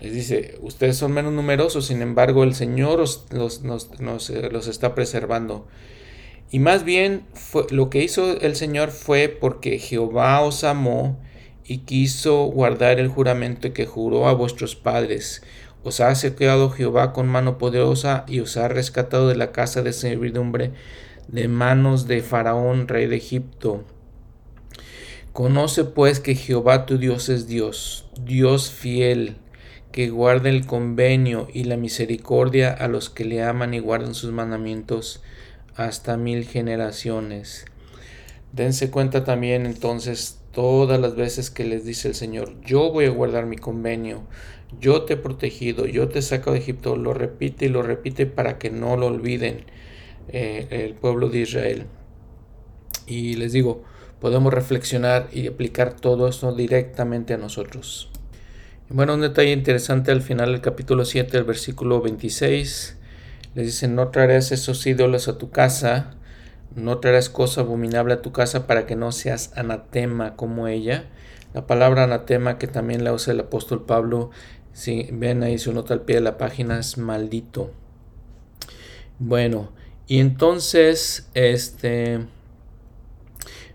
Les 0.00 0.12
dice, 0.12 0.58
ustedes 0.60 0.96
son 0.96 1.12
menos 1.12 1.32
numerosos, 1.32 1.86
sin 1.86 2.02
embargo 2.02 2.44
el 2.44 2.54
Señor 2.54 2.98
los, 2.98 3.24
eh, 4.30 4.48
los 4.52 4.66
está 4.68 4.94
preservando. 4.94 5.66
Y 6.50 6.58
más 6.58 6.84
bien 6.84 7.24
fue, 7.32 7.66
lo 7.70 7.90
que 7.90 8.04
hizo 8.04 8.38
el 8.40 8.56
Señor 8.56 8.90
fue 8.90 9.28
porque 9.28 9.78
Jehová 9.78 10.40
os 10.42 10.64
amó 10.64 11.18
y 11.64 11.78
quiso 11.78 12.44
guardar 12.44 13.00
el 13.00 13.08
juramento 13.08 13.72
que 13.72 13.86
juró 13.86 14.28
a 14.28 14.34
vuestros 14.34 14.76
padres. 14.76 15.42
Os 15.82 16.00
ha 16.00 16.14
saqueado 16.14 16.70
Jehová 16.70 17.12
con 17.12 17.26
mano 17.26 17.58
poderosa 17.58 18.24
y 18.28 18.40
os 18.40 18.56
ha 18.56 18.68
rescatado 18.68 19.28
de 19.28 19.36
la 19.36 19.52
casa 19.52 19.82
de 19.82 19.92
servidumbre 19.92 20.72
de 21.28 21.48
manos 21.48 22.06
de 22.06 22.22
Faraón, 22.22 22.88
rey 22.88 23.06
de 23.06 23.16
Egipto. 23.16 23.84
Conoce 25.32 25.84
pues 25.84 26.20
que 26.20 26.34
Jehová 26.34 26.86
tu 26.86 26.98
Dios 26.98 27.28
es 27.28 27.46
Dios, 27.46 28.06
Dios 28.24 28.70
fiel, 28.70 29.36
que 29.96 30.10
guarda 30.10 30.50
el 30.50 30.66
convenio 30.66 31.48
y 31.54 31.64
la 31.64 31.78
misericordia 31.78 32.70
a 32.70 32.86
los 32.86 33.08
que 33.08 33.24
le 33.24 33.42
aman 33.42 33.72
y 33.72 33.78
guardan 33.78 34.14
sus 34.14 34.30
mandamientos 34.30 35.22
hasta 35.74 36.18
mil 36.18 36.44
generaciones. 36.44 37.64
Dense 38.52 38.90
cuenta 38.90 39.24
también 39.24 39.64
entonces 39.64 40.42
todas 40.52 41.00
las 41.00 41.16
veces 41.16 41.48
que 41.48 41.64
les 41.64 41.86
dice 41.86 42.08
el 42.08 42.14
Señor, 42.14 42.60
yo 42.60 42.92
voy 42.92 43.06
a 43.06 43.10
guardar 43.10 43.46
mi 43.46 43.56
convenio, 43.56 44.24
yo 44.78 45.04
te 45.04 45.14
he 45.14 45.16
protegido, 45.16 45.86
yo 45.86 46.08
te 46.08 46.18
he 46.18 46.22
sacado 46.22 46.52
de 46.52 46.58
Egipto, 46.58 46.96
lo 46.96 47.14
repite 47.14 47.64
y 47.64 47.70
lo 47.70 47.80
repite 47.80 48.26
para 48.26 48.58
que 48.58 48.68
no 48.68 48.98
lo 48.98 49.06
olviden 49.06 49.64
eh, 50.28 50.66
el 50.68 50.92
pueblo 50.92 51.30
de 51.30 51.38
Israel. 51.38 51.86
Y 53.06 53.36
les 53.36 53.52
digo, 53.52 53.82
podemos 54.20 54.52
reflexionar 54.52 55.30
y 55.32 55.46
aplicar 55.46 55.94
todo 55.94 56.28
esto 56.28 56.54
directamente 56.54 57.32
a 57.32 57.38
nosotros. 57.38 58.10
Bueno, 58.88 59.14
un 59.14 59.20
detalle 59.20 59.52
interesante 59.52 60.12
al 60.12 60.22
final 60.22 60.52
del 60.52 60.60
capítulo 60.60 61.04
7, 61.04 61.36
el 61.36 61.44
versículo 61.44 62.00
26, 62.00 62.96
les 63.54 63.66
dice, 63.66 63.88
no 63.88 64.08
traerás 64.08 64.52
esos 64.52 64.86
ídolos 64.86 65.28
a 65.28 65.38
tu 65.38 65.50
casa, 65.50 66.14
no 66.76 66.98
traerás 66.98 67.28
cosa 67.28 67.62
abominable 67.62 68.14
a 68.14 68.22
tu 68.22 68.30
casa 68.32 68.66
para 68.66 68.86
que 68.86 68.94
no 68.94 69.10
seas 69.10 69.52
anatema 69.56 70.36
como 70.36 70.68
ella. 70.68 71.06
La 71.54 71.66
palabra 71.66 72.04
anatema 72.04 72.58
que 72.58 72.66
también 72.66 73.02
la 73.02 73.12
usa 73.12 73.32
el 73.32 73.40
apóstol 73.40 73.84
Pablo, 73.86 74.30
si 74.72 75.08
ven 75.10 75.42
ahí 75.42 75.58
su 75.58 75.72
nota 75.72 75.94
al 75.94 76.02
pie 76.02 76.16
de 76.16 76.22
la 76.22 76.36
página, 76.38 76.78
es 76.78 76.98
maldito. 76.98 77.72
Bueno, 79.18 79.72
y 80.06 80.20
entonces 80.20 81.28
este 81.34 82.20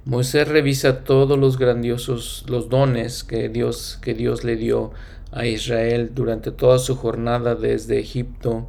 Moisés 0.06 0.47
revisa 0.47 1.04
todos 1.04 1.38
los 1.38 1.60
grandiosos 1.60 2.45
los 2.47 2.70
dones 2.70 3.24
que 3.24 3.49
Dios 3.49 3.99
que 4.02 4.16
Dios 4.16 4.43
le 4.43 4.56
dio 4.56 4.91
a 5.32 5.45
Israel 5.45 6.12
durante 6.16 6.52
toda 6.52 6.80
su 6.80 6.95
jornada 6.95 7.54
desde 7.56 7.99
Egipto 7.99 8.68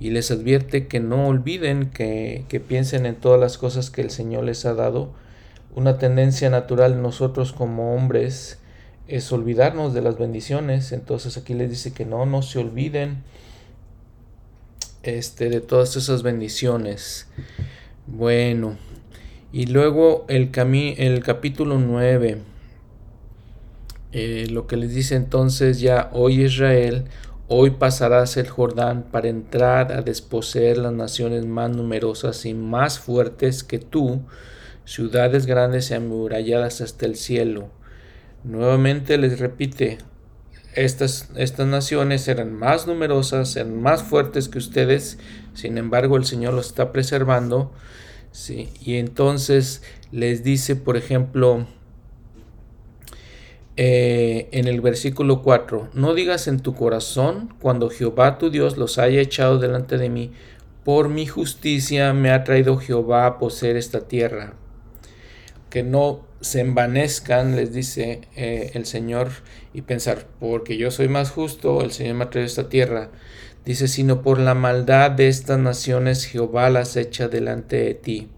y 0.00 0.10
les 0.10 0.30
advierte 0.30 0.86
que 0.86 1.00
no 1.00 1.26
olviden 1.26 1.90
que, 1.90 2.44
que 2.48 2.60
piensen 2.60 3.06
en 3.06 3.16
todas 3.16 3.40
las 3.40 3.58
cosas 3.58 3.90
que 3.90 4.00
el 4.00 4.10
Señor 4.10 4.44
les 4.44 4.64
ha 4.64 4.74
dado. 4.74 5.12
Una 5.74 5.98
tendencia 5.98 6.50
natural 6.50 7.02
nosotros 7.02 7.52
como 7.52 7.94
hombres 7.96 8.58
es 9.08 9.32
olvidarnos 9.32 9.94
de 9.94 10.02
las 10.02 10.18
bendiciones. 10.18 10.92
Entonces 10.92 11.36
aquí 11.36 11.54
les 11.54 11.70
dice 11.70 11.92
que 11.92 12.04
no, 12.04 12.26
no 12.26 12.42
se 12.42 12.60
olviden 12.60 13.24
este, 15.02 15.48
de 15.48 15.60
todas 15.60 15.96
esas 15.96 16.22
bendiciones. 16.22 17.26
Bueno, 18.06 18.76
y 19.52 19.66
luego 19.66 20.26
el, 20.28 20.50
el 20.98 21.22
capítulo 21.22 21.78
9, 21.78 22.38
eh, 24.12 24.46
lo 24.50 24.66
que 24.66 24.76
les 24.76 24.94
dice 24.94 25.16
entonces 25.16 25.80
ya, 25.80 26.10
hoy 26.12 26.44
Israel, 26.44 27.04
hoy 27.46 27.70
pasarás 27.70 28.36
el 28.36 28.48
Jordán 28.48 29.04
para 29.10 29.28
entrar 29.28 29.92
a 29.92 30.02
desposeer 30.02 30.76
las 30.76 30.92
naciones 30.92 31.46
más 31.46 31.70
numerosas 31.70 32.44
y 32.44 32.52
más 32.52 32.98
fuertes 32.98 33.64
que 33.64 33.78
tú, 33.78 34.20
ciudades 34.84 35.46
grandes 35.46 35.90
y 35.90 35.94
amuralladas 35.94 36.82
hasta 36.82 37.06
el 37.06 37.16
cielo. 37.16 37.70
Nuevamente 38.44 39.16
les 39.16 39.38
repite, 39.38 39.96
estas, 40.74 41.30
estas 41.36 41.66
naciones 41.66 42.28
eran 42.28 42.52
más 42.52 42.86
numerosas, 42.86 43.56
eran 43.56 43.80
más 43.80 44.02
fuertes 44.02 44.50
que 44.50 44.58
ustedes, 44.58 45.18
sin 45.54 45.78
embargo 45.78 46.18
el 46.18 46.26
Señor 46.26 46.52
los 46.52 46.66
está 46.66 46.92
preservando 46.92 47.72
¿sí? 48.38 48.68
Y 48.80 48.96
entonces 48.96 49.82
les 50.12 50.44
dice, 50.44 50.76
por 50.76 50.96
ejemplo, 50.96 51.66
eh, 53.76 54.48
en 54.52 54.68
el 54.68 54.80
versículo 54.80 55.42
4, 55.42 55.90
no 55.92 56.14
digas 56.14 56.46
en 56.46 56.60
tu 56.60 56.74
corazón, 56.74 57.52
cuando 57.60 57.90
Jehová 57.90 58.38
tu 58.38 58.50
Dios 58.50 58.76
los 58.76 58.98
haya 58.98 59.20
echado 59.20 59.58
delante 59.58 59.98
de 59.98 60.08
mí, 60.08 60.30
por 60.84 61.08
mi 61.08 61.26
justicia 61.26 62.12
me 62.12 62.30
ha 62.30 62.44
traído 62.44 62.78
Jehová 62.78 63.26
a 63.26 63.38
poseer 63.38 63.76
esta 63.76 64.06
tierra. 64.06 64.54
Que 65.68 65.82
no 65.82 66.24
se 66.40 66.60
envanezcan, 66.60 67.56
les 67.56 67.72
dice 67.74 68.22
eh, 68.36 68.70
el 68.74 68.86
Señor, 68.86 69.30
y 69.74 69.82
pensar, 69.82 70.26
porque 70.38 70.76
yo 70.76 70.92
soy 70.92 71.08
más 71.08 71.30
justo, 71.30 71.82
el 71.82 71.90
Señor 71.90 72.14
me 72.14 72.24
ha 72.24 72.30
traído 72.30 72.46
esta 72.46 72.68
tierra. 72.68 73.10
Dice, 73.68 73.86
sino 73.86 74.22
por 74.22 74.38
la 74.38 74.54
maldad 74.54 75.10
de 75.10 75.28
estas 75.28 75.58
naciones 75.58 76.24
Jehová 76.24 76.70
las 76.70 76.96
echa 76.96 77.28
delante 77.28 77.76
de 77.76 77.92
ti. 77.92 78.28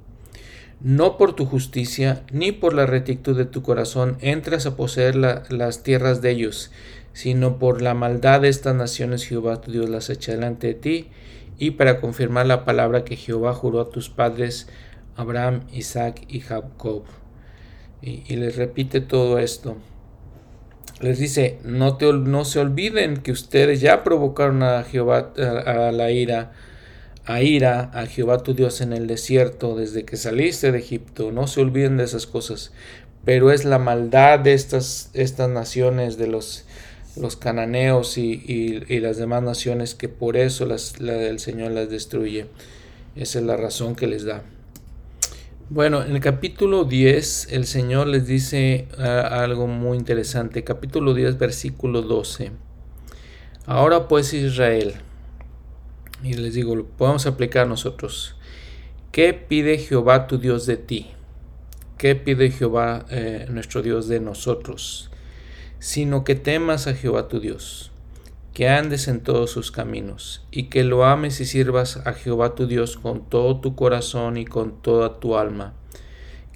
No 0.81 1.17
por 1.17 1.37
tu 1.37 1.47
justicia, 1.47 2.25
ni 2.33 2.51
por 2.51 2.75
la 2.75 2.85
rectitud 2.85 3.37
de 3.37 3.45
tu 3.45 3.63
corazón 3.63 4.19
entras 4.23 4.67
a 4.67 4.75
poseer 4.75 5.15
las 5.15 5.85
tierras 5.85 6.21
de 6.21 6.33
ellos, 6.33 6.73
sino 7.13 7.61
por 7.61 7.81
la 7.81 7.95
maldad 7.95 8.41
de 8.41 8.49
estas 8.49 8.75
naciones 8.75 9.25
Jehová 9.25 9.61
tu 9.61 9.71
Dios 9.71 9.89
las 9.89 10.11
echa 10.11 10.33
delante 10.33 10.67
de 10.67 10.75
ti, 10.75 11.09
y 11.59 11.71
para 11.71 12.01
confirmar 12.01 12.47
la 12.47 12.65
palabra 12.65 13.05
que 13.05 13.15
Jehová 13.15 13.55
juró 13.55 13.83
a 13.83 13.91
tus 13.91 14.11
padres, 14.11 14.67
Abraham, 15.15 15.61
Isaac 15.73 16.25
y 16.27 16.41
Jacob. 16.41 17.05
Y, 18.03 18.25
y 18.27 18.35
les 18.35 18.57
repite 18.57 19.01
todo 19.01 19.39
esto 19.39 19.77
les 21.01 21.19
dice, 21.19 21.59
no, 21.65 21.97
te, 21.97 22.13
no 22.13 22.45
se 22.45 22.61
olviden 22.61 23.19
que 23.19 23.33
ustedes 23.33 23.81
ya 23.81 24.05
provocaron 24.05 24.63
a 24.63 24.85
Jehová, 24.85 25.33
a, 25.37 25.93
la 25.93 26.11
ira, 26.11 26.53
a 27.25 27.43
ira 27.43 27.91
a 27.95 28.07
Jehová 28.07 28.43
tu 28.43 28.55
Dios 28.55 28.83
en 28.83 28.93
el 28.93 29.07
desierto 29.07 29.77
desde 29.77 30.05
que 30.05 30.19
saliste 30.19 30.73
de 30.73 30.79
Egipto. 30.79 31.33
No 31.33 31.47
se 31.47 31.63
olviden 31.63 31.97
de 31.97 32.05
esas 32.05 32.27
cosas. 32.27 32.73
Pero 33.25 33.51
es 33.51 33.65
la 33.65 33.79
maldad 33.79 34.41
de 34.41 34.53
estas, 34.53 35.11
estas 35.15 35.49
naciones, 35.49 36.19
de 36.19 36.27
los, 36.27 36.65
los 37.17 37.37
cananeos 37.37 38.19
y, 38.19 38.85
las 39.01 39.17
demás 39.17 39.43
naciones, 39.43 39.95
que 39.95 40.09
por 40.09 40.37
eso 40.37 40.67
las, 40.67 41.01
el 41.01 41.39
Señor 41.39 41.73
las 41.73 41.89
destruye. 41.89 42.47
Esa 43.17 43.39
es 43.39 43.45
la 43.45 43.57
razón 43.57 43.95
que 43.95 44.07
les 44.07 44.25
da. 44.25 44.43
Bueno, 45.73 46.03
en 46.03 46.17
el 46.17 46.21
capítulo 46.21 46.83
10 46.83 47.53
el 47.53 47.65
Señor 47.65 48.09
les 48.09 48.27
dice 48.27 48.89
ah, 48.99 49.45
algo 49.45 49.69
muy 49.69 49.99
interesante. 49.99 50.65
Capítulo 50.65 51.15
10, 51.15 51.39
versículo 51.39 52.03
12. 52.03 52.51
Ahora 53.67 54.09
pues 54.09 54.35
Israel, 54.35 54.95
y 56.25 56.33
les 56.33 56.55
digo, 56.55 56.75
lo 56.75 56.87
podemos 56.87 57.25
aplicar 57.27 57.69
nosotros. 57.69 58.35
¿Qué 59.13 59.33
pide 59.33 59.79
Jehová 59.79 60.27
tu 60.27 60.39
Dios 60.39 60.67
de 60.67 60.77
ti? 60.77 61.07
¿Qué 61.99 62.17
pide 62.17 62.51
Jehová 62.51 63.07
eh, 63.09 63.47
nuestro 63.49 63.81
Dios 63.81 64.09
de 64.09 64.19
nosotros? 64.19 65.13
Sino 65.79 66.25
que 66.25 66.35
temas 66.35 66.89
a 66.89 66.95
Jehová 66.95 67.29
tu 67.29 67.39
Dios 67.39 67.90
que 68.55 68.69
andes 68.69 69.07
en 69.09 69.21
todos 69.21 69.51
sus 69.51 69.71
caminos, 69.71 70.45
y 70.51 70.65
que 70.65 70.83
lo 70.83 71.05
ames 71.05 71.41
y 71.41 71.45
sirvas 71.45 71.99
a 72.05 72.13
Jehová 72.13 72.55
tu 72.55 72.67
Dios 72.67 72.97
con 72.97 73.29
todo 73.29 73.61
tu 73.61 73.77
corazón 73.77 74.37
y 74.37 74.45
con 74.45 74.83
toda 74.83 75.21
tu 75.21 75.37
alma, 75.37 75.75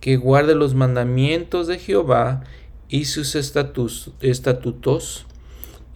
que 0.00 0.16
guarde 0.16 0.54
los 0.54 0.74
mandamientos 0.74 1.66
de 1.68 1.78
Jehová 1.78 2.42
y 2.88 3.04
sus 3.04 3.36
estatutos, 3.36 5.26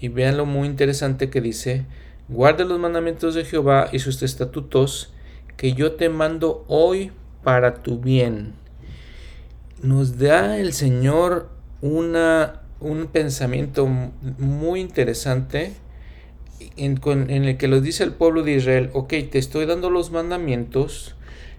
y 0.01 0.09
vean 0.09 0.37
lo 0.37 0.47
muy 0.47 0.69
interesante 0.69 1.31
que 1.31 1.41
dice, 1.41 1.85
guarde 2.29 2.65
los 2.65 2.79
mandamientos 2.79 3.35
de 3.35 3.45
Jehová 3.45 3.89
y 3.93 3.99
sus 3.99 4.23
estatutos, 4.23 5.13
que 5.57 5.73
yo 5.73 5.93
te 5.93 6.09
mando 6.09 6.65
hoy 6.69 7.11
para 7.43 7.83
tu 7.83 7.99
bien. 7.99 8.55
Nos 9.83 10.19
da 10.19 10.59
el 10.59 10.73
Señor 10.73 11.49
una, 11.81 12.63
un 12.79 13.09
pensamiento 13.09 13.87
muy 13.87 14.81
interesante 14.81 15.75
en, 16.77 17.45
el 17.45 17.57
que 17.57 17.69
los 17.69 17.83
dice 17.83 18.05
el 18.05 18.13
pueblo 18.13 18.43
de 18.43 18.53
Israel, 18.53 18.91
ok, 18.93 19.15
te 19.31 19.39
estoy 19.39 19.67
dando 19.67 19.91
los 19.91 20.11
mandamientos, 20.11 21.15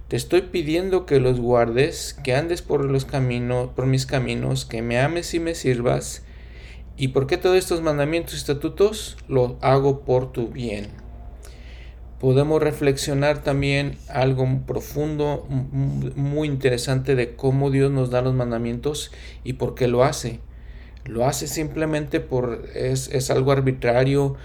te 0.08 0.16
estoy 0.16 0.44
pidiendo 0.44 1.06
que 1.06 1.20
los 1.20 1.40
guardes, 1.40 2.18
que 2.24 2.36
andes 2.36 2.62
por 2.62 2.86
los 2.86 3.06
caminos, 3.06 3.70
por 3.76 3.86
mis 3.86 4.06
caminos, 4.06 4.66
que 4.66 4.82
me 4.82 5.00
ames 5.00 5.34
y 5.34 5.40
me 5.40 5.56
sirvas. 5.56 6.24
¿Y 6.98 7.10
por 7.10 7.28
qué 7.28 7.38
todos 7.38 7.58
estos 7.58 7.82
mandamientos 7.82 8.34
y 8.34 8.38
estatutos? 8.38 9.18
Los 9.28 9.54
hago 9.62 10.02
por 10.02 10.32
tu 10.32 10.50
bien. 10.50 10.88
Podemos 12.20 12.62
reflexionar 12.62 13.44
también 13.44 13.98
algo 14.10 14.46
profundo, 14.68 15.48
muy 15.50 16.50
interesante 16.50 17.16
de 17.16 17.36
cómo 17.36 17.72
Dios 17.72 17.90
nos 17.92 18.10
da 18.10 18.22
los 18.22 18.34
mandamientos 18.34 19.12
y 19.46 19.54
por 19.54 19.76
qué 19.76 19.88
lo 19.88 20.04
hace. 20.04 20.42
Lo 21.06 21.26
hace 21.26 21.48
simplemente 21.48 22.20
por 22.20 22.66
es, 22.76 23.08
es 23.14 23.32
algo 23.32 23.54
arbitrario, 23.54 24.36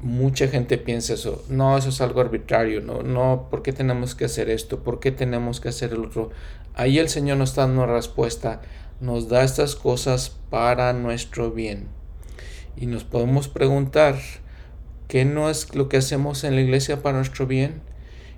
mucha 0.00 0.48
gente 0.48 0.78
piensa 0.78 1.14
eso, 1.14 1.44
no, 1.48 1.76
eso 1.78 1.88
es 1.88 2.00
algo 2.00 2.20
arbitrario, 2.20 2.80
no, 2.80 3.02
no, 3.02 3.48
¿por 3.50 3.62
qué 3.62 3.72
tenemos 3.72 4.14
que 4.14 4.26
hacer 4.26 4.50
esto? 4.50 4.82
¿Por 4.82 5.00
qué 5.00 5.10
tenemos 5.10 5.60
que 5.60 5.70
hacer 5.70 5.92
el 5.92 6.04
otro? 6.04 6.30
Ahí 6.74 6.98
el 6.98 7.08
Señor 7.08 7.38
nos 7.38 7.50
está 7.50 7.62
dando 7.62 7.84
una 7.84 7.92
respuesta, 7.92 8.60
nos 9.00 9.28
da 9.28 9.42
estas 9.42 9.74
cosas 9.74 10.36
para 10.50 10.92
nuestro 10.92 11.50
bien. 11.50 11.88
Y 12.76 12.86
nos 12.86 13.04
podemos 13.04 13.48
preguntar, 13.48 14.16
¿qué 15.08 15.24
no 15.24 15.48
es 15.48 15.74
lo 15.74 15.88
que 15.88 15.96
hacemos 15.96 16.44
en 16.44 16.54
la 16.54 16.60
iglesia 16.60 17.02
para 17.02 17.16
nuestro 17.16 17.46
bien? 17.46 17.80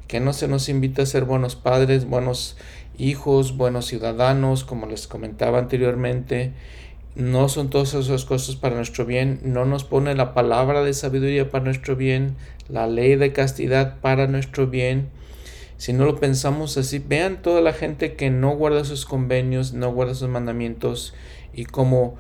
¿Qué 0.06 0.20
no 0.20 0.32
se 0.32 0.46
nos 0.48 0.68
invita 0.68 1.02
a 1.02 1.06
ser 1.06 1.24
buenos 1.24 1.56
padres, 1.56 2.06
buenos 2.06 2.56
hijos, 2.96 3.56
buenos 3.56 3.86
ciudadanos, 3.86 4.64
como 4.64 4.86
les 4.86 5.08
comentaba 5.08 5.58
anteriormente? 5.58 6.52
No 7.18 7.48
son 7.48 7.68
todas 7.68 7.94
esas 7.94 8.24
cosas 8.24 8.54
para 8.54 8.76
nuestro 8.76 9.04
bien, 9.04 9.40
no 9.42 9.64
nos 9.64 9.82
pone 9.82 10.14
la 10.14 10.34
palabra 10.34 10.84
de 10.84 10.94
sabiduría 10.94 11.50
para 11.50 11.64
nuestro 11.64 11.96
bien, 11.96 12.36
la 12.68 12.86
ley 12.86 13.16
de 13.16 13.32
castidad 13.32 14.00
para 14.00 14.28
nuestro 14.28 14.68
bien. 14.68 15.08
Si 15.78 15.92
no 15.92 16.04
lo 16.04 16.20
pensamos 16.20 16.78
así, 16.78 17.00
vean 17.00 17.42
toda 17.42 17.60
la 17.60 17.72
gente 17.72 18.14
que 18.14 18.30
no 18.30 18.56
guarda 18.56 18.84
sus 18.84 19.04
convenios, 19.04 19.72
no 19.72 19.92
guarda 19.92 20.14
sus 20.14 20.28
mandamientos 20.28 21.12
y 21.52 21.64
como 21.64 22.16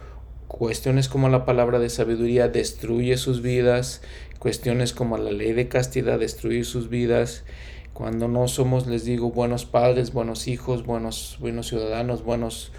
cuestiones 0.48 1.08
como 1.08 1.28
la 1.28 1.44
palabra 1.44 1.78
de 1.78 1.90
sabiduría 1.90 2.48
destruye 2.48 3.16
sus 3.18 3.40
vidas, 3.40 4.02
cuestiones 4.40 4.92
como 4.92 5.16
la 5.16 5.30
ley 5.30 5.52
de 5.52 5.68
castidad 5.68 6.18
destruye 6.18 6.64
sus 6.64 6.88
vidas. 6.88 7.44
Cuando 7.92 8.26
no 8.26 8.48
somos, 8.48 8.88
les 8.88 9.04
digo, 9.04 9.30
buenos 9.30 9.64
padres, 9.64 10.12
buenos 10.12 10.48
hijos, 10.48 10.84
buenos, 10.84 11.36
buenos 11.40 11.68
ciudadanos, 11.68 12.24
buenos 12.24 12.72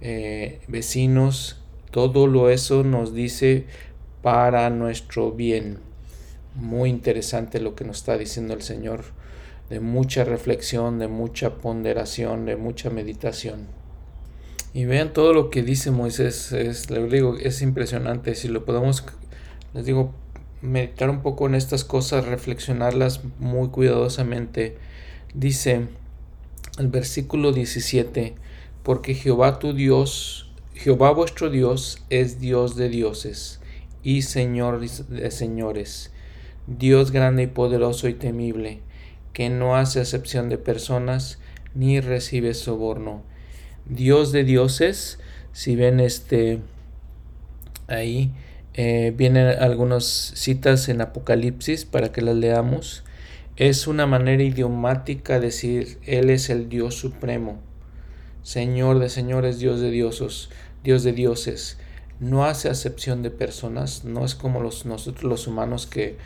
eh, 0.00 0.60
vecinos, 0.68 1.63
todo 1.94 2.26
lo 2.26 2.50
eso 2.50 2.82
nos 2.82 3.14
dice 3.14 3.66
para 4.20 4.68
nuestro 4.68 5.30
bien. 5.30 5.78
Muy 6.56 6.90
interesante 6.90 7.60
lo 7.60 7.76
que 7.76 7.84
nos 7.84 7.98
está 7.98 8.18
diciendo 8.18 8.52
el 8.52 8.62
Señor 8.62 9.04
de 9.70 9.78
mucha 9.78 10.24
reflexión, 10.24 10.98
de 10.98 11.06
mucha 11.06 11.54
ponderación, 11.58 12.46
de 12.46 12.56
mucha 12.56 12.90
meditación. 12.90 13.68
Y 14.72 14.86
vean 14.86 15.12
todo 15.12 15.32
lo 15.32 15.50
que 15.50 15.62
dice 15.62 15.92
Moisés, 15.92 16.50
es, 16.50 16.90
les 16.90 17.08
digo, 17.12 17.36
es 17.38 17.62
impresionante. 17.62 18.34
Si 18.34 18.48
lo 18.48 18.64
podemos, 18.64 19.04
les 19.72 19.86
digo, 19.86 20.12
meditar 20.62 21.10
un 21.10 21.22
poco 21.22 21.46
en 21.46 21.54
estas 21.54 21.84
cosas, 21.84 22.26
reflexionarlas 22.26 23.20
muy 23.38 23.68
cuidadosamente. 23.68 24.78
Dice 25.32 25.86
el 26.76 26.88
versículo 26.88 27.52
17, 27.52 28.34
porque 28.82 29.14
Jehová 29.14 29.60
tu 29.60 29.74
Dios, 29.74 30.43
Jehová 30.74 31.12
vuestro 31.12 31.50
Dios 31.50 32.02
es 32.10 32.40
Dios 32.40 32.74
de 32.74 32.88
dioses 32.88 33.60
y 34.02 34.22
Señor 34.22 34.80
de 34.80 35.30
señores, 35.30 36.10
Dios 36.66 37.12
grande 37.12 37.44
y 37.44 37.46
poderoso 37.46 38.08
y 38.08 38.14
temible, 38.14 38.80
que 39.32 39.50
no 39.50 39.76
hace 39.76 40.00
acepción 40.00 40.48
de 40.48 40.58
personas 40.58 41.38
ni 41.74 42.00
recibe 42.00 42.54
soborno. 42.54 43.22
Dios 43.86 44.32
de 44.32 44.42
dioses, 44.42 45.20
si 45.52 45.76
ven 45.76 46.00
este 46.00 46.58
ahí, 47.86 48.32
eh, 48.74 49.14
vienen 49.16 49.46
algunas 49.46 50.04
citas 50.04 50.88
en 50.88 51.00
Apocalipsis 51.00 51.84
para 51.84 52.10
que 52.10 52.20
las 52.20 52.34
leamos. 52.34 53.04
Es 53.56 53.86
una 53.86 54.06
manera 54.06 54.42
idiomática 54.42 55.34
de 55.34 55.46
decir 55.46 55.98
Él 56.04 56.30
es 56.30 56.50
el 56.50 56.68
Dios 56.68 56.96
supremo, 56.96 57.60
Señor 58.44 58.98
de 58.98 59.08
señores, 59.08 59.58
Dios 59.58 59.80
de 59.80 59.90
dioses, 59.90 60.50
Dios 60.84 61.02
de 61.02 61.12
dioses. 61.12 61.78
No 62.20 62.44
hace 62.44 62.68
acepción 62.68 63.22
de 63.22 63.30
personas, 63.30 64.04
no 64.04 64.22
es 64.22 64.34
como 64.34 64.60
los, 64.60 64.84
nosotros 64.84 65.24
los 65.24 65.46
humanos 65.46 65.86
que 65.86 66.18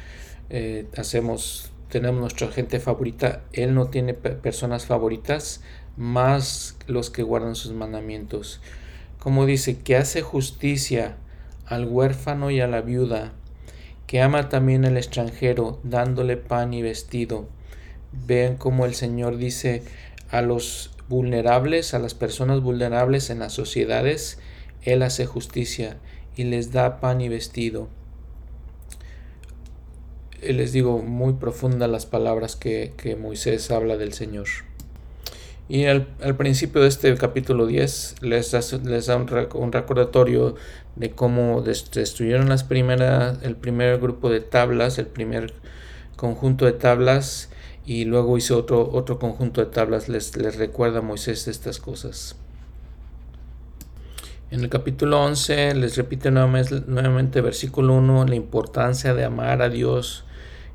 eh, 0.50 0.88
hacemos, 0.96 1.70
tenemos 1.88 2.20
nuestra 2.20 2.48
gente 2.48 2.80
favorita. 2.80 3.44
Él 3.52 3.72
no 3.72 3.86
tiene 3.86 4.14
personas 4.14 4.84
favoritas, 4.84 5.62
más 5.96 6.76
los 6.88 7.08
que 7.10 7.22
guardan 7.22 7.54
sus 7.54 7.72
mandamientos. 7.72 8.60
Como 9.20 9.46
dice, 9.46 9.78
que 9.78 9.94
hace 9.94 10.20
justicia 10.20 11.18
al 11.66 11.86
huérfano 11.86 12.50
y 12.50 12.60
a 12.60 12.66
la 12.66 12.80
viuda, 12.80 13.32
que 14.08 14.22
ama 14.22 14.48
también 14.48 14.84
al 14.84 14.96
extranjero, 14.96 15.78
dándole 15.84 16.36
pan 16.36 16.74
y 16.74 16.82
vestido. 16.82 17.48
Vean 18.26 18.56
cómo 18.56 18.86
el 18.86 18.96
Señor 18.96 19.36
dice 19.36 19.84
a 20.32 20.42
los 20.42 20.97
vulnerables, 21.08 21.94
a 21.94 21.98
las 21.98 22.14
personas 22.14 22.60
vulnerables 22.60 23.30
en 23.30 23.40
las 23.40 23.52
sociedades, 23.52 24.38
Él 24.82 25.02
hace 25.02 25.26
justicia 25.26 25.98
y 26.36 26.44
les 26.44 26.72
da 26.72 27.00
pan 27.00 27.20
y 27.20 27.28
vestido. 27.28 27.88
Les 30.42 30.72
digo, 30.72 30.98
muy 30.98 31.34
profundas 31.34 31.90
las 31.90 32.06
palabras 32.06 32.54
que, 32.54 32.92
que 32.96 33.16
Moisés 33.16 33.70
habla 33.70 33.96
del 33.96 34.12
Señor. 34.12 34.46
Y 35.68 35.84
al, 35.84 36.06
principio 36.38 36.80
de 36.80 36.88
este 36.88 37.14
capítulo 37.16 37.66
10 37.66 38.22
les 38.22 38.52
da, 38.52 38.60
les 38.84 39.06
da 39.06 39.16
un, 39.16 39.72
recordatorio 39.72 40.54
de 40.96 41.10
cómo 41.10 41.60
destruyeron 41.60 42.48
las 42.48 42.64
primeras, 42.64 43.42
el 43.42 43.54
primer 43.54 44.00
grupo 44.00 44.30
de 44.30 44.40
tablas, 44.40 44.98
el 44.98 45.08
primer 45.08 45.52
conjunto 46.16 46.64
de 46.64 46.72
tablas, 46.72 47.50
y 47.88 48.04
luego 48.04 48.36
hizo 48.36 48.58
otro, 48.58 48.90
otro 48.92 49.18
conjunto 49.18 49.64
de 49.64 49.70
tablas. 49.70 50.10
Les, 50.10 50.36
les 50.36 50.56
recuerda 50.56 50.98
a 50.98 51.02
Moisés 51.02 51.48
estas 51.48 51.78
cosas. 51.78 52.36
En 54.50 54.60
el 54.60 54.68
capítulo 54.68 55.22
11 55.22 55.74
les 55.74 55.96
repite 55.96 56.30
nuevamente, 56.30 56.82
nuevamente 56.86 57.40
versículo 57.40 57.94
1 57.94 58.26
la 58.26 58.34
importancia 58.34 59.14
de 59.14 59.24
amar 59.24 59.62
a 59.62 59.70
Dios, 59.70 60.24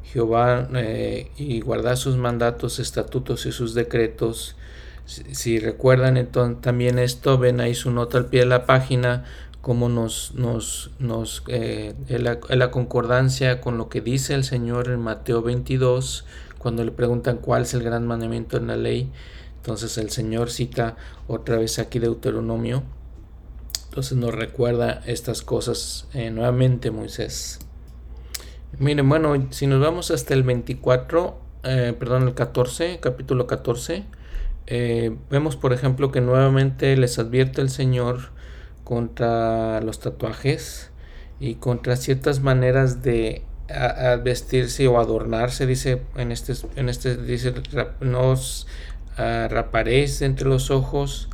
Jehová, 0.05 0.67
eh, 0.73 1.29
y 1.37 1.61
guardar 1.61 1.97
sus 1.97 2.17
mandatos, 2.17 2.79
estatutos 2.79 3.45
y 3.45 3.51
sus 3.51 3.75
decretos 3.75 4.55
si, 5.05 5.59
recuerdan 5.59 6.17
entonces, 6.17 6.61
también 6.61 6.97
esto, 6.97 7.37
ven 7.37 7.59
ahí 7.59 7.75
su 7.75 7.91
nota 7.91 8.17
al 8.17 8.27
pie 8.27 8.39
de 8.41 8.45
la 8.47 8.65
página, 8.65 9.25
como 9.61 9.89
nos, 9.89 10.33
nos, 10.33 10.91
nos 10.97 11.43
eh, 11.47 11.93
la, 12.07 12.39
la, 12.49 12.71
concordancia 12.71 13.61
con 13.61 13.77
lo 13.77 13.89
que 13.89 14.01
dice 14.01 14.33
el 14.33 14.43
Señor 14.43 14.89
en 14.89 14.99
Mateo 14.99 15.41
22, 15.41 16.25
cuando 16.63 16.85
le 16.85 16.91
preguntan 16.91 17.37
cuál 17.37 17.63
es 17.63 17.73
el 17.73 17.83
gran 17.83 18.07
mandamiento 18.07 18.55
en 18.55 18.67
la 18.67 18.77
ley. 18.77 19.11
Entonces 19.57 19.97
el 19.97 20.09
Señor 20.09 20.49
cita 20.49 20.95
otra 21.27 21.57
vez 21.57 21.77
aquí 21.77 21.99
Deuteronomio. 21.99 22.83
Entonces 23.89 24.17
nos 24.17 24.33
recuerda 24.33 25.03
estas 25.05 25.41
cosas 25.41 26.07
eh, 26.13 26.31
nuevamente 26.31 26.89
Moisés. 26.89 27.59
Miren, 28.79 29.07
bueno, 29.07 29.47
si 29.51 29.67
nos 29.67 29.81
vamos 29.81 30.09
hasta 30.09 30.33
el 30.33 30.43
24, 30.43 31.37
eh, 31.63 31.93
perdón, 31.99 32.23
el 32.23 32.33
14, 32.33 32.99
capítulo 33.01 33.45
14. 33.45 34.05
Eh, 34.65 35.15
vemos, 35.29 35.57
por 35.57 35.73
ejemplo, 35.73 36.11
que 36.11 36.21
nuevamente 36.21 36.95
les 36.95 37.19
advierte 37.19 37.59
el 37.59 37.69
Señor 37.69 38.31
contra 38.85 39.81
los 39.81 39.99
tatuajes 39.99 40.91
y 41.41 41.55
contra 41.55 41.97
ciertas 41.97 42.39
maneras 42.39 43.03
de 43.03 43.43
vestirse 44.23 44.87
o 44.87 44.99
adornarse. 44.99 45.65
Dice 45.65 46.01
en 46.15 46.31
este, 46.31 46.53
en 46.75 46.89
este 46.89 47.17
dice, 47.17 47.53
no 48.01 48.31
os 48.31 48.67
raparéis 49.17 50.21
entre 50.21 50.47
los 50.47 50.71
ojos, 50.71 51.29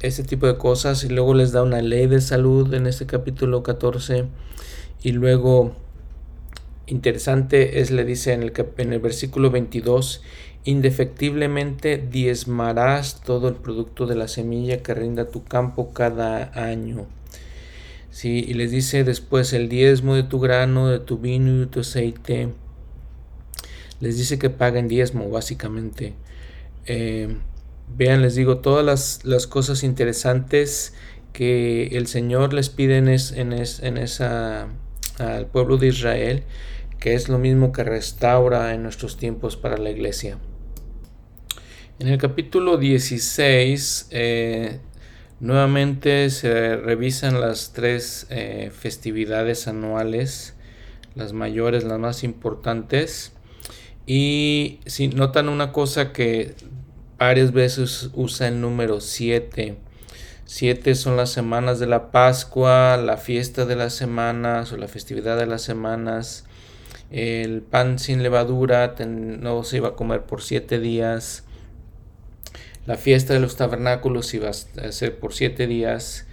ese 0.00 0.22
tipo 0.22 0.46
de 0.46 0.56
cosas. 0.56 1.04
Y 1.04 1.08
luego 1.08 1.34
les 1.34 1.52
da 1.52 1.62
una 1.62 1.82
ley 1.82 2.06
de 2.06 2.20
salud 2.20 2.72
en 2.74 2.86
este 2.86 3.06
capítulo 3.06 3.62
14. 3.62 4.26
Y 5.02 5.12
luego, 5.12 5.76
interesante 6.86 7.80
es, 7.80 7.90
le 7.90 8.04
dice 8.04 8.32
en 8.32 8.42
el, 8.42 8.52
en 8.78 8.92
el 8.92 9.00
versículo 9.00 9.50
22 9.50 10.22
Indefectiblemente 10.68 11.96
diezmarás 11.96 13.22
todo 13.22 13.48
el 13.48 13.54
producto 13.54 14.06
de 14.06 14.16
la 14.16 14.28
semilla 14.28 14.82
que 14.82 14.92
rinda 14.92 15.28
tu 15.28 15.44
campo 15.44 15.94
cada 15.94 16.50
año. 16.52 17.06
Sí, 18.10 18.44
y 18.46 18.54
les 18.54 18.70
dice 18.70 19.04
después 19.04 19.52
el 19.52 19.68
diezmo 19.68 20.14
de 20.14 20.22
tu 20.22 20.40
grano, 20.40 20.88
de 20.88 20.98
tu 20.98 21.18
vino 21.18 21.54
y 21.54 21.58
de 21.60 21.66
tu 21.66 21.80
aceite. 21.80 22.48
Les 24.00 24.16
dice 24.16 24.38
que 24.38 24.50
paguen 24.50 24.88
diezmo, 24.88 25.28
básicamente. 25.28 26.14
Eh, 26.86 27.36
vean, 27.96 28.22
les 28.22 28.34
digo, 28.34 28.58
todas 28.58 28.84
las, 28.84 29.24
las, 29.24 29.46
cosas 29.46 29.82
interesantes 29.82 30.94
que 31.32 31.88
el 31.88 32.06
Señor 32.06 32.52
les 32.52 32.70
pide 32.70 32.96
en, 32.96 33.08
en, 33.08 33.52
en 33.52 33.96
esa, 33.98 34.68
al 35.18 35.46
pueblo 35.46 35.76
de 35.76 35.88
Israel, 35.88 36.44
que 36.98 37.14
es 37.14 37.28
lo 37.28 37.38
mismo 37.38 37.72
que 37.72 37.84
restaura 37.84 38.74
en 38.74 38.82
nuestros 38.82 39.16
tiempos 39.16 39.56
para 39.56 39.76
la 39.76 39.90
iglesia. 39.90 40.38
En 41.98 42.06
el 42.06 42.18
capítulo 42.18 42.76
16 42.76 44.08
eh, 44.12 44.78
nuevamente 45.40 46.30
se 46.30 46.76
revisan 46.76 47.40
las 47.40 47.72
tres 47.72 48.26
eh, 48.30 48.70
festividades 48.76 49.68
anuales, 49.68 50.54
las 51.14 51.32
mayores, 51.32 51.84
las 51.84 51.98
más 51.98 52.24
importantes. 52.24 53.32
Y 54.06 54.80
si 54.86 55.08
notan 55.08 55.48
una 55.48 55.72
cosa 55.72 56.12
que 56.12 56.54
varias 57.18 57.52
veces 57.52 58.10
usa 58.14 58.48
el 58.48 58.60
número 58.60 59.00
7. 59.00 59.76
7 60.46 60.94
son 60.94 61.16
las 61.16 61.30
semanas 61.30 61.78
de 61.78 61.86
la 61.86 62.10
Pascua, 62.10 62.96
la 62.96 63.18
fiesta 63.18 63.66
de 63.66 63.76
las 63.76 63.92
semanas 63.92 64.72
o 64.72 64.78
la 64.78 64.88
festividad 64.88 65.36
de 65.36 65.46
las 65.46 65.62
semanas. 65.62 66.46
El 67.10 67.62
pan 67.62 67.98
sin 67.98 68.22
levadura 68.22 68.94
no 69.06 69.62
se 69.64 69.78
iba 69.78 69.88
a 69.88 69.94
comer 69.94 70.22
por 70.22 70.42
7 70.42 70.78
días. 70.78 71.44
La 72.88 72.96
fiesta 72.96 73.34
de 73.34 73.40
los 73.40 73.56
tabernáculos 73.56 74.32
iba 74.32 74.48
a 74.48 74.92
ser 74.92 75.18
por 75.18 75.34
siete 75.34 75.66
días. 75.66 76.26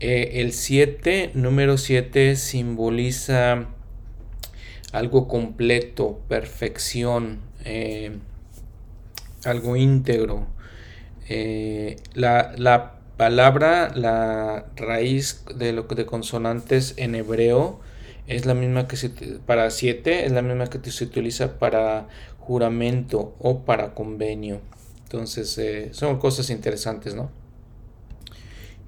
Eh, 0.00 0.40
el 0.40 0.52
7, 0.52 1.30
número 1.34 1.78
7, 1.78 2.34
simboliza 2.34 3.68
algo 4.90 5.28
completo, 5.28 6.20
perfección, 6.26 7.38
eh, 7.64 8.18
algo 9.44 9.76
íntegro. 9.76 10.48
Eh, 11.28 11.94
la, 12.14 12.96
palabra, 13.16 13.92
la 13.94 14.66
raíz 14.74 15.44
de 15.54 15.72
lo 15.72 15.84
de 15.84 16.06
consonantes 16.06 16.94
en 16.96 17.14
hebreo 17.14 17.78
es 18.26 18.46
la 18.46 18.54
misma 18.54 18.88
que 18.88 18.96
se, 18.96 19.10
para 19.46 19.70
7, 19.70 20.26
es 20.26 20.32
la 20.32 20.42
misma 20.42 20.66
que 20.66 20.90
se 20.90 21.04
utiliza 21.04 21.60
para 21.60 22.08
juramento 22.40 23.36
o 23.38 23.60
para 23.64 23.94
convenio. 23.94 24.60
Entonces, 25.12 25.58
eh, 25.58 25.88
son 25.90 26.20
cosas 26.20 26.50
interesantes, 26.50 27.16
¿no? 27.16 27.32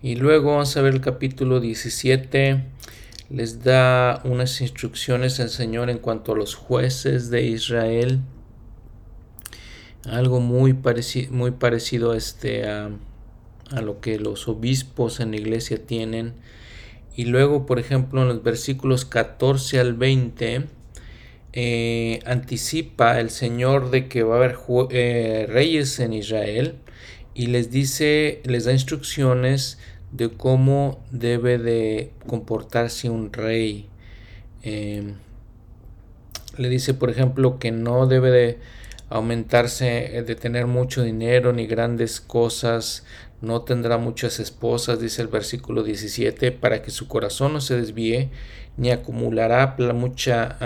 Y 0.02 0.14
luego 0.14 0.52
vamos 0.52 0.76
a 0.76 0.80
ver 0.80 0.94
el 0.94 1.00
capítulo 1.00 1.58
17. 1.58 2.62
Les 3.28 3.64
da 3.64 4.20
unas 4.22 4.60
instrucciones 4.60 5.40
al 5.40 5.50
Señor 5.50 5.90
en 5.90 5.98
cuanto 5.98 6.30
a 6.30 6.36
los 6.36 6.54
jueces 6.54 7.28
de 7.30 7.42
Israel. 7.42 8.20
Algo 10.04 10.38
muy, 10.38 10.78
muy 11.30 11.50
parecido 11.50 12.14
este, 12.14 12.68
a, 12.68 12.90
a 13.72 13.80
lo 13.80 14.00
que 14.00 14.20
los 14.20 14.46
obispos 14.46 15.18
en 15.18 15.32
la 15.32 15.38
iglesia 15.38 15.84
tienen. 15.84 16.34
Y 17.16 17.24
luego, 17.24 17.66
por 17.66 17.80
ejemplo, 17.80 18.22
en 18.22 18.28
los 18.28 18.44
versículos 18.44 19.04
14 19.04 19.80
al 19.80 19.94
20, 19.94 20.68
eh, 21.52 22.20
anticipa 22.24 23.20
el 23.20 23.30
Señor 23.30 23.90
de 23.90 24.08
que 24.08 24.22
va 24.22 24.34
a 24.34 24.38
haber 24.38 24.56
eh, 24.90 25.46
reyes 25.48 25.98
en 26.00 26.14
Israel 26.14 26.76
y 27.34 27.46
les 27.46 27.70
dice, 27.70 28.40
les 28.44 28.64
da 28.64 28.72
instrucciones 28.72 29.78
de 30.12 30.30
cómo 30.30 31.02
debe 31.10 31.58
de 31.58 32.12
comportarse 32.26 33.10
un 33.10 33.32
rey. 33.32 33.88
Em, 34.62 35.16
le 36.56 36.68
dice, 36.68 36.94
por 36.94 37.10
ejemplo, 37.10 37.58
que 37.58 37.70
no 37.70 38.06
debe 38.06 38.30
de 38.30 38.58
aumentarse, 39.08 40.18
eh, 40.18 40.22
de 40.22 40.34
tener 40.36 40.66
mucho 40.66 41.02
dinero 41.02 41.52
ni 41.52 41.66
grandes 41.66 42.20
cosas, 42.20 43.04
no 43.42 43.62
tendrá 43.62 43.98
muchas 43.98 44.38
esposas, 44.38 45.00
dice 45.00 45.20
el 45.20 45.28
versículo 45.28 45.82
17, 45.82 46.52
para 46.52 46.80
que 46.80 46.92
su 46.92 47.08
corazón 47.08 47.52
no 47.52 47.60
se 47.60 47.76
desvíe, 47.76 48.30
ni 48.76 48.90
acumulará 48.90 49.76
mucha, 49.92 50.56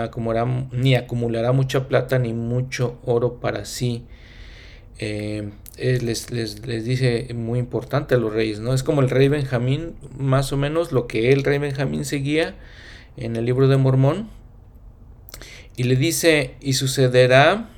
ni 0.73 0.95
acumulará 0.95 1.53
mucha 1.53 1.89
plata 1.89 2.19
ni 2.19 2.35
mucho 2.35 2.99
oro 3.05 3.41
para 3.41 3.65
sí. 3.65 4.05
Eh, 4.99 5.51
les, 5.79 6.31
les, 6.31 6.85
dice 6.85 7.29
muy 7.35 7.59
importante 7.59 8.15
a 8.15 8.19
los 8.19 8.33
reyes, 8.33 8.61
¿no? 8.61 8.73
Es 8.75 8.83
como 8.83 9.01
el 9.01 9.11
rey 9.11 9.29
Benjamín, 9.29 9.95
más 10.17 10.53
o 10.53 10.57
menos 10.57 10.93
lo 10.93 11.07
que 11.07 11.33
el 11.33 11.45
rey 11.45 11.59
Benjamín 11.59 12.05
seguía 12.05 12.57
en 13.17 13.37
el 13.37 13.47
libro 13.47 13.69
de 13.69 13.77
Mormón. 13.77 14.29
Y 15.77 15.85
le 15.85 15.97
dice, 15.97 16.55
y 16.61 16.75
sucederá 16.75 17.71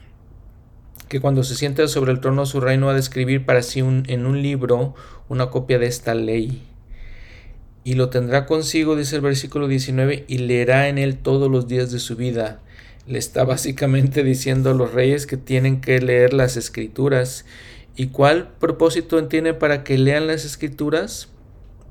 que 1.08 1.20
cuando 1.20 1.44
se 1.44 1.54
siente 1.54 1.86
sobre 1.88 2.12
el 2.12 2.20
trono 2.20 2.46
su 2.46 2.60
reino 2.60 2.88
ha 2.88 2.94
de 2.94 3.00
escribir 3.00 3.44
para 3.44 3.62
sí 3.62 3.80
en 3.80 4.26
un 4.26 4.42
libro 4.42 4.94
una 5.28 5.50
copia 5.50 5.78
de 5.78 5.86
esta 5.86 6.14
ley. 6.14 6.62
Y 7.84 7.94
lo 7.94 8.10
tendrá 8.10 8.46
consigo, 8.46 8.96
dice 8.96 9.16
el 9.16 9.22
versículo 9.22 9.68
19, 9.68 10.24
y 10.28 10.38
leerá 10.38 10.88
en 10.88 10.98
él 10.98 11.16
todos 11.16 11.50
los 11.50 11.68
días 11.68 11.90
de 11.90 11.98
su 11.98 12.16
vida. 12.16 12.60
Le 13.06 13.18
está 13.18 13.44
básicamente 13.44 14.22
diciendo 14.22 14.70
a 14.70 14.74
los 14.74 14.92
reyes 14.92 15.26
que 15.26 15.38
tienen 15.38 15.80
que 15.80 16.00
leer 16.00 16.34
las 16.34 16.56
escrituras 16.56 17.46
¿Y 17.98 18.06
cuál 18.10 18.50
propósito 18.60 19.26
tiene 19.26 19.54
para 19.54 19.82
que 19.82 19.98
lean 19.98 20.28
las 20.28 20.44
escrituras? 20.44 21.30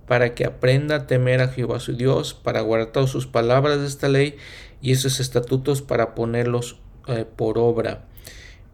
Para 0.07 0.35
que 0.35 0.45
aprenda 0.45 0.95
a 0.95 1.05
temer 1.05 1.41
a 1.41 1.49
Jehová 1.49 1.81
su 1.81 1.97
Dios, 1.97 2.33
para 2.33 2.61
guardar 2.61 2.93
todas 2.93 3.09
sus 3.09 3.27
palabras 3.27 3.81
de 3.81 3.87
esta 3.87 4.07
ley 4.07 4.37
y 4.81 4.93
esos 4.93 5.19
estatutos 5.19 5.81
para 5.81 6.15
ponerlos 6.15 6.79
eh, 7.09 7.25
por 7.25 7.57
obra. 7.57 8.05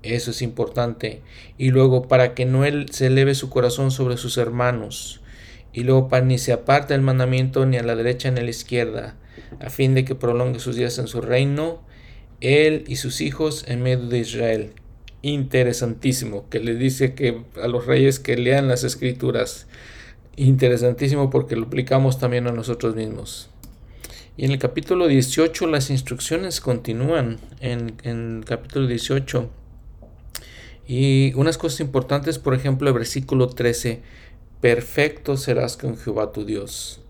Eso 0.04 0.32
es 0.32 0.41
importante. 0.41 1.22
Y 1.58 1.72
luego 1.72 2.08
para 2.08 2.34
que 2.36 2.45
no 2.45 2.66
él 2.66 2.88
se 2.91 3.08
eleve 3.08 3.36
su 3.36 3.49
corazón 3.49 3.91
sobre 3.91 4.18
sus 4.18 4.38
hermanos. 4.38 5.22
Y 5.72 5.84
luego 5.84 6.08
para 6.08 6.26
ni 6.26 6.38
se 6.38 6.54
aparte 6.54 6.93
del 6.93 7.01
mandamiento 7.01 7.66
ni 7.66 7.78
a 7.78 7.84
la 7.84 7.95
derecha 7.95 8.30
ni 8.30 8.39
a 8.39 8.43
la 8.43 8.49
izquierda, 8.49 9.16
a 9.60 9.70
fin 9.70 9.95
de 9.95 10.06
que 10.06 10.14
prolongue 10.14 10.60
sus 10.60 10.76
días 10.76 10.99
en 10.99 11.08
su 11.08 11.20
reino, 11.20 11.82
él 12.41 12.84
y 12.88 12.97
sus 12.97 13.22
hijos 13.22 13.66
en 13.68 13.82
medio 13.82 14.06
de 14.08 14.20
Israel 14.20 14.74
interesantísimo, 15.24 16.47
que 16.49 16.60
le 16.60 16.76
dice 16.76 17.16
que 17.16 17.41
a 17.60 17.68
los 17.68 17.88
reyes 17.88 18.20
que 18.20 18.38
lean 18.38 18.68
las 18.68 18.84
escrituras. 18.84 19.66
Interesantísimo 20.36 21.30
porque 21.30 21.56
lo 21.56 21.66
aplicamos 21.66 22.20
también 22.20 22.47
a 22.47 22.51
nosotros 22.51 22.95
mismos. 22.95 23.49
Y 24.36 24.45
en 24.45 24.51
el 24.51 24.60
capítulo 24.60 25.08
18 25.08 25.68
las 25.68 25.89
instrucciones 25.89 26.60
continúan 26.60 27.39
en, 27.62 27.95
en 28.04 28.38
el 28.39 28.45
capítulo 28.45 28.88
18. 28.88 29.49
Y 30.88 31.34
unas 31.36 31.58
cosas 31.58 31.80
importantes, 31.80 32.40
por 32.40 32.54
ejemplo, 32.54 32.88
el 32.88 32.94
versículo 32.94 33.48
13, 33.48 34.02
perfecto 34.60 35.38
serás 35.38 35.78
con 35.78 35.98
Jehová 35.98 36.32
tu 36.32 36.46
Dios. 36.46 37.02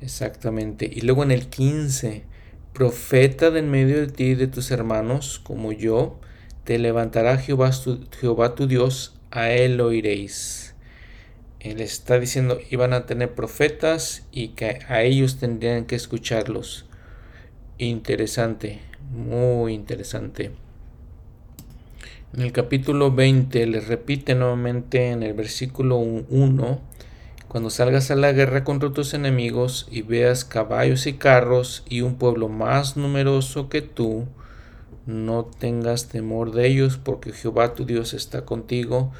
Exactamente. 0.00 0.90
Y 0.92 1.00
luego 1.00 1.22
en 1.22 1.30
el 1.30 1.46
15, 1.46 2.24
profeta 2.72 3.50
de 3.50 3.60
en 3.60 3.70
medio 3.70 4.00
de 4.00 4.08
ti 4.08 4.24
y 4.24 4.34
de 4.34 4.48
tus 4.48 4.70
hermanos, 4.70 5.40
como 5.42 5.72
yo, 5.72 6.18
te 6.64 6.78
levantará 6.78 7.38
Jehová 7.38 7.70
tu, 7.70 8.00
Jehová 8.20 8.54
tu 8.54 8.66
Dios, 8.66 9.14
a 9.30 9.50
él 9.50 9.80
oiréis. 9.80 10.74
Él 11.60 11.80
está 11.80 12.18
diciendo, 12.18 12.58
iban 12.70 12.92
a 12.92 13.06
tener 13.06 13.34
profetas 13.34 14.26
y 14.30 14.48
que 14.48 14.80
a 14.88 15.02
ellos 15.02 15.38
tendrían 15.38 15.86
que 15.86 15.96
escucharlos. 15.96 16.84
Interesante, 17.78 18.80
muy 19.10 19.72
interesante. 19.72 20.52
En 22.34 22.42
el 22.42 22.50
capítulo 22.50 23.12
20 23.12 23.64
les 23.68 23.86
repite 23.86 24.34
nuevamente 24.34 25.12
en 25.12 25.22
el 25.22 25.34
versículo 25.34 25.98
1, 25.98 26.80
cuando 27.46 27.70
salgas 27.70 28.10
a 28.10 28.16
la 28.16 28.32
guerra 28.32 28.64
contra 28.64 28.92
tus 28.92 29.14
enemigos 29.14 29.86
y 29.88 30.02
veas 30.02 30.44
caballos 30.44 31.06
y 31.06 31.12
carros 31.12 31.84
y 31.88 32.00
un 32.00 32.16
pueblo 32.16 32.48
más 32.48 32.96
numeroso 32.96 33.68
que 33.68 33.82
tú, 33.82 34.26
no 35.06 35.44
tengas 35.44 36.08
temor 36.08 36.50
de 36.50 36.66
ellos, 36.66 36.98
porque 36.98 37.32
Jehová 37.32 37.74
tu 37.74 37.84
Dios 37.84 38.14
está 38.14 38.44
contigo, 38.44 39.12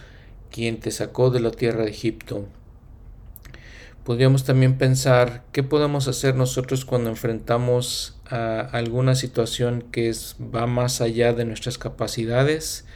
quien 0.50 0.80
te 0.80 0.90
sacó 0.90 1.30
de 1.30 1.38
la 1.38 1.52
tierra 1.52 1.84
de 1.84 1.90
Egipto. 1.90 2.46
Podríamos 4.02 4.42
también 4.42 4.76
pensar 4.76 5.44
qué 5.52 5.62
podemos 5.62 6.08
hacer 6.08 6.34
nosotros 6.34 6.84
cuando 6.84 7.10
enfrentamos 7.10 8.13
a 8.28 8.60
alguna 8.60 9.14
situación 9.14 9.82
que 9.92 10.08
es, 10.08 10.36
va 10.40 10.66
más 10.66 11.00
allá 11.00 11.32
de 11.32 11.44
nuestras 11.44 11.78
capacidades. 11.78 12.86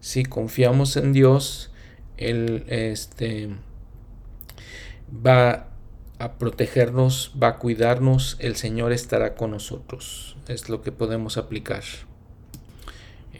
Si 0.00 0.24
confiamos 0.24 0.96
en 0.96 1.12
Dios, 1.12 1.70
Él 2.16 2.64
este, 2.68 3.50
va 5.14 5.68
a 6.18 6.32
protegernos, 6.38 7.32
va 7.42 7.48
a 7.48 7.58
cuidarnos, 7.58 8.36
el 8.40 8.56
Señor 8.56 8.92
estará 8.92 9.34
con 9.34 9.52
nosotros. 9.52 10.36
Es 10.48 10.68
lo 10.68 10.82
que 10.82 10.92
podemos 10.92 11.36
aplicar. 11.36 11.82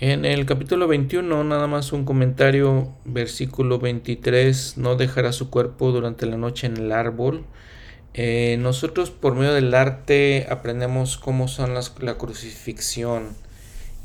En 0.03 0.25
el 0.25 0.47
capítulo 0.47 0.89
21, 0.89 1.45
nada 1.45 1.67
más 1.67 1.93
un 1.93 2.07
comentario, 2.07 2.95
versículo 3.05 3.79
23, 3.79 4.79
no 4.79 4.97
dejará 4.97 5.31
su 5.31 5.51
cuerpo 5.51 5.93
durante 5.93 6.25
la 6.25 6.39
noche 6.39 6.69
en 6.69 6.79
el 6.79 6.91
árbol. 6.91 7.45
Eh, 8.15 8.57
nosotros 8.59 9.11
por 9.11 9.37
medio 9.37 9.55
del 9.55 9.73
arte 9.75 10.47
aprendemos 10.51 11.17
cómo 11.17 11.47
son 11.49 11.75
las, 11.75 11.95
la 12.01 12.19
crucifixión. 12.19 13.29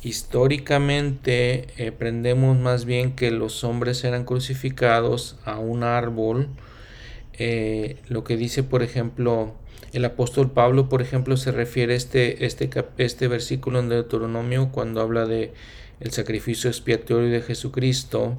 Históricamente 0.04 1.68
eh, 1.78 1.88
aprendemos 1.88 2.58
más 2.60 2.86
bien 2.86 3.16
que 3.16 3.32
los 3.32 3.64
hombres 3.64 4.04
eran 4.04 4.24
crucificados 4.24 5.38
a 5.46 5.58
un 5.58 5.84
árbol. 5.84 6.50
Eh, 7.34 7.98
lo 8.08 8.24
que 8.24 8.38
dice, 8.38 8.62
por 8.62 8.84
ejemplo, 8.84 9.56
el 9.94 10.06
apóstol 10.06 10.52
Pablo, 10.52 10.90
por 10.90 11.02
ejemplo, 11.02 11.38
se 11.38 11.52
refiere 11.52 11.94
a 11.94 11.98
este, 11.98 12.46
este, 12.46 12.70
este 12.98 13.28
versículo 13.28 13.80
en 13.80 13.90
Deuteronomio 13.90 14.70
cuando 14.72 15.02
habla 15.02 15.26
de 15.26 15.54
el 16.00 16.12
sacrificio 16.12 16.70
expiatorio 16.70 17.30
de 17.32 17.42
Jesucristo. 17.42 18.38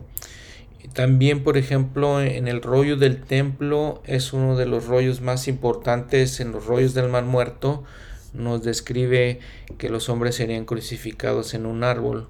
También, 0.93 1.43
por 1.43 1.57
ejemplo, 1.57 2.23
en 2.23 2.49
el 2.49 2.63
rollo 2.63 2.97
del 2.97 3.23
templo 3.23 4.03
es 4.05 4.33
uno 4.33 4.57
de 4.57 4.67
los 4.67 4.87
rollos 4.87 5.21
más 5.21 5.49
importantes 5.49 6.41
en 6.41 6.53
los 6.53 6.67
rollos 6.67 6.95
del 6.95 7.09
mar 7.09 7.25
muerto. 7.25 7.85
Nos 8.33 8.63
describe 8.63 9.41
que 9.79 9.89
los 9.89 10.09
hombres 10.09 10.37
serían 10.37 10.65
crucificados 10.65 11.55
en 11.55 11.67
un 11.67 11.85
árbol. 11.85 12.29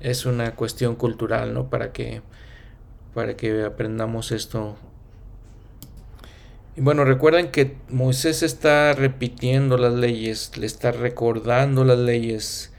Es 0.00 0.26
una 0.26 0.54
cuestión 0.54 0.96
cultural, 0.96 1.54
¿no? 1.54 1.70
Para 1.70 1.92
que, 1.92 2.22
para 3.14 3.36
que 3.36 3.64
aprendamos 3.64 4.32
esto. 4.32 4.76
Y 6.76 6.80
bueno, 6.80 7.04
recuerden 7.04 7.50
que 7.50 7.76
Moisés 7.88 8.42
está 8.42 8.92
repitiendo 8.92 9.78
las 9.78 9.94
leyes, 9.94 10.56
le 10.56 10.66
está 10.66 10.90
recordando 10.92 11.84
las 11.84 11.98
leyes 11.98 12.73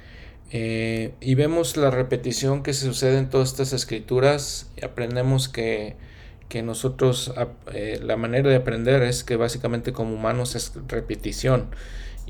eh, 0.58 1.14
y 1.20 1.36
vemos 1.36 1.76
la 1.76 1.92
repetición 1.92 2.64
que 2.64 2.74
se 2.74 2.86
sucede 2.86 3.18
en 3.18 3.30
todas 3.30 3.50
estas 3.50 3.74
escrituras 3.74 4.72
aprendemos 4.82 5.50
que, 5.50 5.98
nosotros, 6.64 7.34
eh, 7.74 8.00
la 8.02 8.16
manera 8.16 8.50
de 8.50 8.56
aprender 8.56 9.04
es 9.04 9.26
que 9.26 9.36
básicamente 9.36 9.92
como 9.92 10.14
humanos 10.14 10.56
es 10.56 10.72
repetición. 10.88 11.72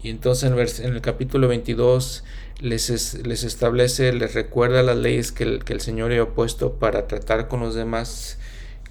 Y 0.01 0.09
entonces 0.09 0.49
en 0.79 0.91
el, 0.91 1.01
capítulo 1.01 1.47
22 1.47 2.23
les, 2.61 3.13
les 3.13 3.43
establece, 3.43 4.11
les 4.11 4.33
recuerda 4.33 4.81
las 4.81 4.97
leyes 4.97 5.31
que 5.31 5.43
el, 5.43 5.63
que 5.63 5.73
el 5.73 5.81
Señor 5.81 6.11
ha 6.11 6.25
puesto 6.33 6.79
para 6.79 7.05
tratar 7.05 7.47
con 7.47 7.59
los 7.59 7.75
demás, 7.75 8.39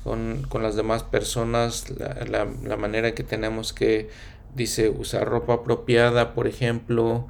con, 0.04 0.46
las 0.62 0.76
demás 0.76 1.02
personas, 1.02 1.86
la, 1.90 2.46
la 2.62 2.76
manera 2.76 3.16
que 3.16 3.24
tenemos 3.24 3.72
que, 3.72 4.10
dice, 4.54 4.88
usar 4.88 5.26
ropa 5.28 5.54
apropiada, 5.54 6.34
por 6.34 6.46
ejemplo, 6.46 7.26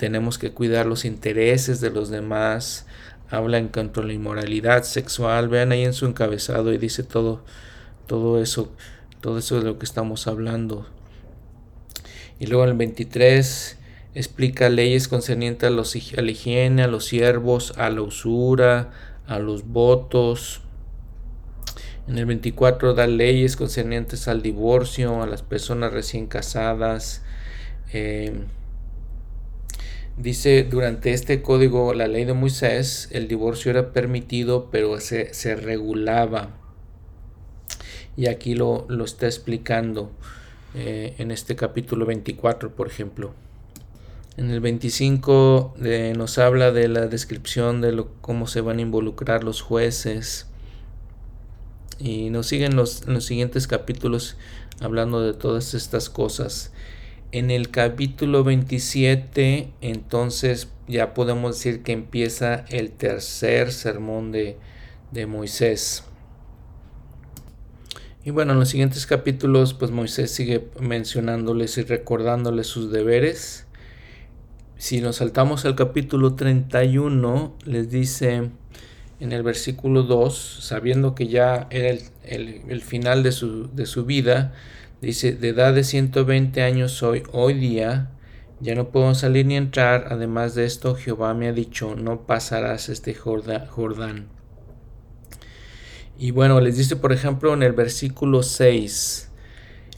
tenemos 0.00 0.38
que 0.38 0.52
cuidar 0.52 0.86
los 0.86 1.04
intereses 1.04 1.82
de 1.82 1.90
los 1.90 2.08
demás, 2.08 2.86
habla 3.28 3.58
en 3.58 3.68
cuanto 3.68 4.00
a 4.00 4.04
la 4.04 4.14
inmoralidad 4.14 4.84
sexual, 4.84 5.50
vean 5.50 5.72
ahí 5.72 5.84
en 5.84 5.92
su 5.92 6.06
encabezado 6.06 6.72
y 6.72 6.78
dice 6.78 7.02
todo, 7.02 7.44
todo 8.06 8.40
eso, 8.40 8.72
todo 9.20 9.36
eso 9.36 9.58
de 9.58 9.64
lo 9.66 9.78
que 9.78 9.84
estamos 9.84 10.26
hablando. 10.26 10.86
Y 12.38 12.46
luego 12.46 12.64
en 12.64 12.70
el 12.70 12.76
23 12.78 13.76
explica 14.14 14.70
leyes 14.70 15.06
concernientes 15.06 15.66
a, 15.66 15.70
los, 15.70 15.94
a 15.94 16.22
la 16.22 16.30
higiene, 16.30 16.82
a 16.82 16.88
los 16.88 17.04
siervos, 17.04 17.74
a 17.76 17.90
la 17.90 18.00
usura, 18.00 18.92
a 19.26 19.38
los 19.38 19.68
votos. 19.68 20.62
En 22.08 22.16
el 22.16 22.24
24 22.24 22.94
da 22.94 23.06
leyes 23.06 23.54
concernientes 23.54 24.28
al 24.28 24.40
divorcio, 24.40 25.22
a 25.22 25.26
las 25.26 25.42
personas 25.42 25.92
recién 25.92 26.26
casadas. 26.26 27.22
Eh, 27.92 28.46
Dice, 30.20 30.64
durante 30.64 31.14
este 31.14 31.40
código, 31.40 31.94
la 31.94 32.06
ley 32.06 32.26
de 32.26 32.34
Moisés, 32.34 33.08
el 33.10 33.26
divorcio 33.26 33.70
era 33.70 33.94
permitido, 33.94 34.68
pero 34.70 35.00
se, 35.00 35.32
se 35.32 35.56
regulaba. 35.56 36.58
Y 38.18 38.26
aquí 38.26 38.54
lo, 38.54 38.84
lo 38.90 39.06
está 39.06 39.24
explicando 39.24 40.12
eh, 40.74 41.14
en 41.16 41.30
este 41.30 41.56
capítulo 41.56 42.04
24, 42.04 42.74
por 42.74 42.86
ejemplo. 42.86 43.32
En 44.36 44.50
el 44.50 44.60
25 44.60 45.76
eh, 45.82 46.12
nos 46.14 46.36
habla 46.36 46.70
de 46.70 46.88
la 46.88 47.06
descripción 47.06 47.80
de 47.80 47.92
lo, 47.92 48.12
cómo 48.20 48.46
se 48.46 48.60
van 48.60 48.76
a 48.76 48.82
involucrar 48.82 49.42
los 49.42 49.62
jueces. 49.62 50.48
Y 51.98 52.28
nos 52.28 52.46
siguen 52.46 52.76
los, 52.76 53.06
los 53.06 53.24
siguientes 53.24 53.66
capítulos 53.66 54.36
hablando 54.82 55.22
de 55.22 55.32
todas 55.32 55.72
estas 55.72 56.10
cosas. 56.10 56.72
En 57.32 57.52
el 57.52 57.70
capítulo 57.70 58.42
27, 58.42 59.70
entonces 59.82 60.68
ya 60.88 61.14
podemos 61.14 61.54
decir 61.56 61.84
que 61.84 61.92
empieza 61.92 62.64
el 62.70 62.90
tercer 62.90 63.70
sermón 63.70 64.32
de, 64.32 64.56
de 65.12 65.26
Moisés. 65.26 66.02
Y 68.24 68.30
bueno, 68.30 68.52
en 68.52 68.58
los 68.58 68.68
siguientes 68.68 69.06
capítulos, 69.06 69.74
pues 69.74 69.92
Moisés 69.92 70.32
sigue 70.32 70.70
mencionándoles 70.80 71.78
y 71.78 71.82
recordándoles 71.82 72.66
sus 72.66 72.90
deberes. 72.90 73.66
Si 74.76 75.00
nos 75.00 75.16
saltamos 75.16 75.64
al 75.64 75.76
capítulo 75.76 76.34
31, 76.34 77.54
les 77.64 77.90
dice 77.90 78.50
en 79.20 79.32
el 79.32 79.44
versículo 79.44 80.02
2, 80.02 80.58
sabiendo 80.62 81.14
que 81.14 81.28
ya 81.28 81.68
era 81.70 81.96
el, 82.24 82.62
el 82.68 82.80
final 82.80 83.22
de 83.22 83.30
su, 83.30 83.72
de 83.72 83.86
su 83.86 84.04
vida, 84.04 84.52
Dice, 85.00 85.32
de 85.32 85.48
edad 85.48 85.72
de 85.72 85.82
120 85.82 86.62
años 86.62 86.92
soy 86.92 87.22
hoy 87.32 87.54
día, 87.54 88.10
ya 88.60 88.74
no 88.74 88.90
puedo 88.90 89.14
salir 89.14 89.46
ni 89.46 89.56
entrar, 89.56 90.08
además 90.10 90.54
de 90.54 90.66
esto 90.66 90.94
Jehová 90.94 91.32
me 91.32 91.48
ha 91.48 91.54
dicho, 91.54 91.94
no 91.96 92.26
pasarás 92.26 92.90
este 92.90 93.14
Jordán. 93.14 94.28
Y 96.18 96.32
bueno, 96.32 96.60
les 96.60 96.76
dice 96.76 96.96
por 96.96 97.14
ejemplo 97.14 97.54
en 97.54 97.62
el 97.62 97.72
versículo 97.72 98.42
6, 98.42 99.30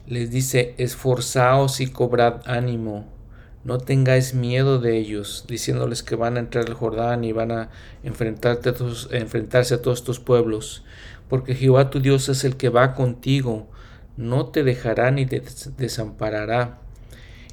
les 0.07 0.31
dice, 0.31 0.77
esforzaos 0.79 1.81
y 1.81 1.89
cobrad 1.89 2.43
ánimo, 2.45 3.13
no 3.65 3.79
tengáis 3.79 4.35
miedo 4.35 4.79
de 4.79 4.99
ellos, 4.99 5.47
diciéndoles 5.49 6.05
que 6.05 6.15
van 6.15 6.37
a 6.37 6.41
entrar 6.41 6.67
al 6.69 6.75
Jordán 6.75 7.25
y 7.25 7.33
van 7.33 7.51
a, 7.51 7.63
a 7.63 7.71
enfrentarse 8.05 9.75
a 9.75 9.83
todos 9.83 9.99
estos 9.99 10.21
pueblos, 10.21 10.85
porque 11.29 11.57
Jehová 11.57 11.91
tu 11.91 11.99
Dios 11.99 12.29
es 12.29 12.45
el 12.45 12.57
que 12.57 12.69
va 12.69 12.95
contigo 12.95 13.67
no 14.17 14.47
te 14.47 14.63
dejará 14.63 15.11
ni 15.11 15.27
te 15.27 15.43
desamparará. 15.77 16.79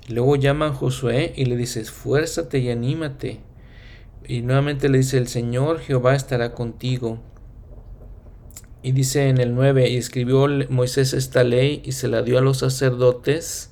luego 0.07 0.35
llaman 0.35 0.71
a 0.71 0.75
Josué 0.75 1.33
y 1.35 1.45
le 1.45 1.55
dice, 1.55 1.79
esfuérzate 1.81 2.59
y 2.59 2.69
anímate. 2.69 3.39
Y 4.27 4.41
nuevamente 4.41 4.89
le 4.89 4.99
dice, 4.99 5.17
el 5.17 5.27
Señor 5.27 5.79
Jehová 5.79 6.15
estará 6.15 6.53
contigo. 6.53 7.19
Y 8.81 8.91
dice 8.93 9.29
en 9.29 9.39
el 9.39 9.53
9, 9.55 9.89
y 9.89 9.97
escribió 9.97 10.47
Moisés 10.69 11.13
esta 11.13 11.43
ley 11.43 11.81
y 11.85 11.91
se 11.91 12.07
la 12.07 12.21
dio 12.21 12.37
a 12.37 12.41
los 12.41 12.59
sacerdotes, 12.59 13.71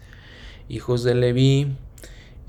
hijos 0.70 1.04
de 1.04 1.16
Leví. 1.16 1.76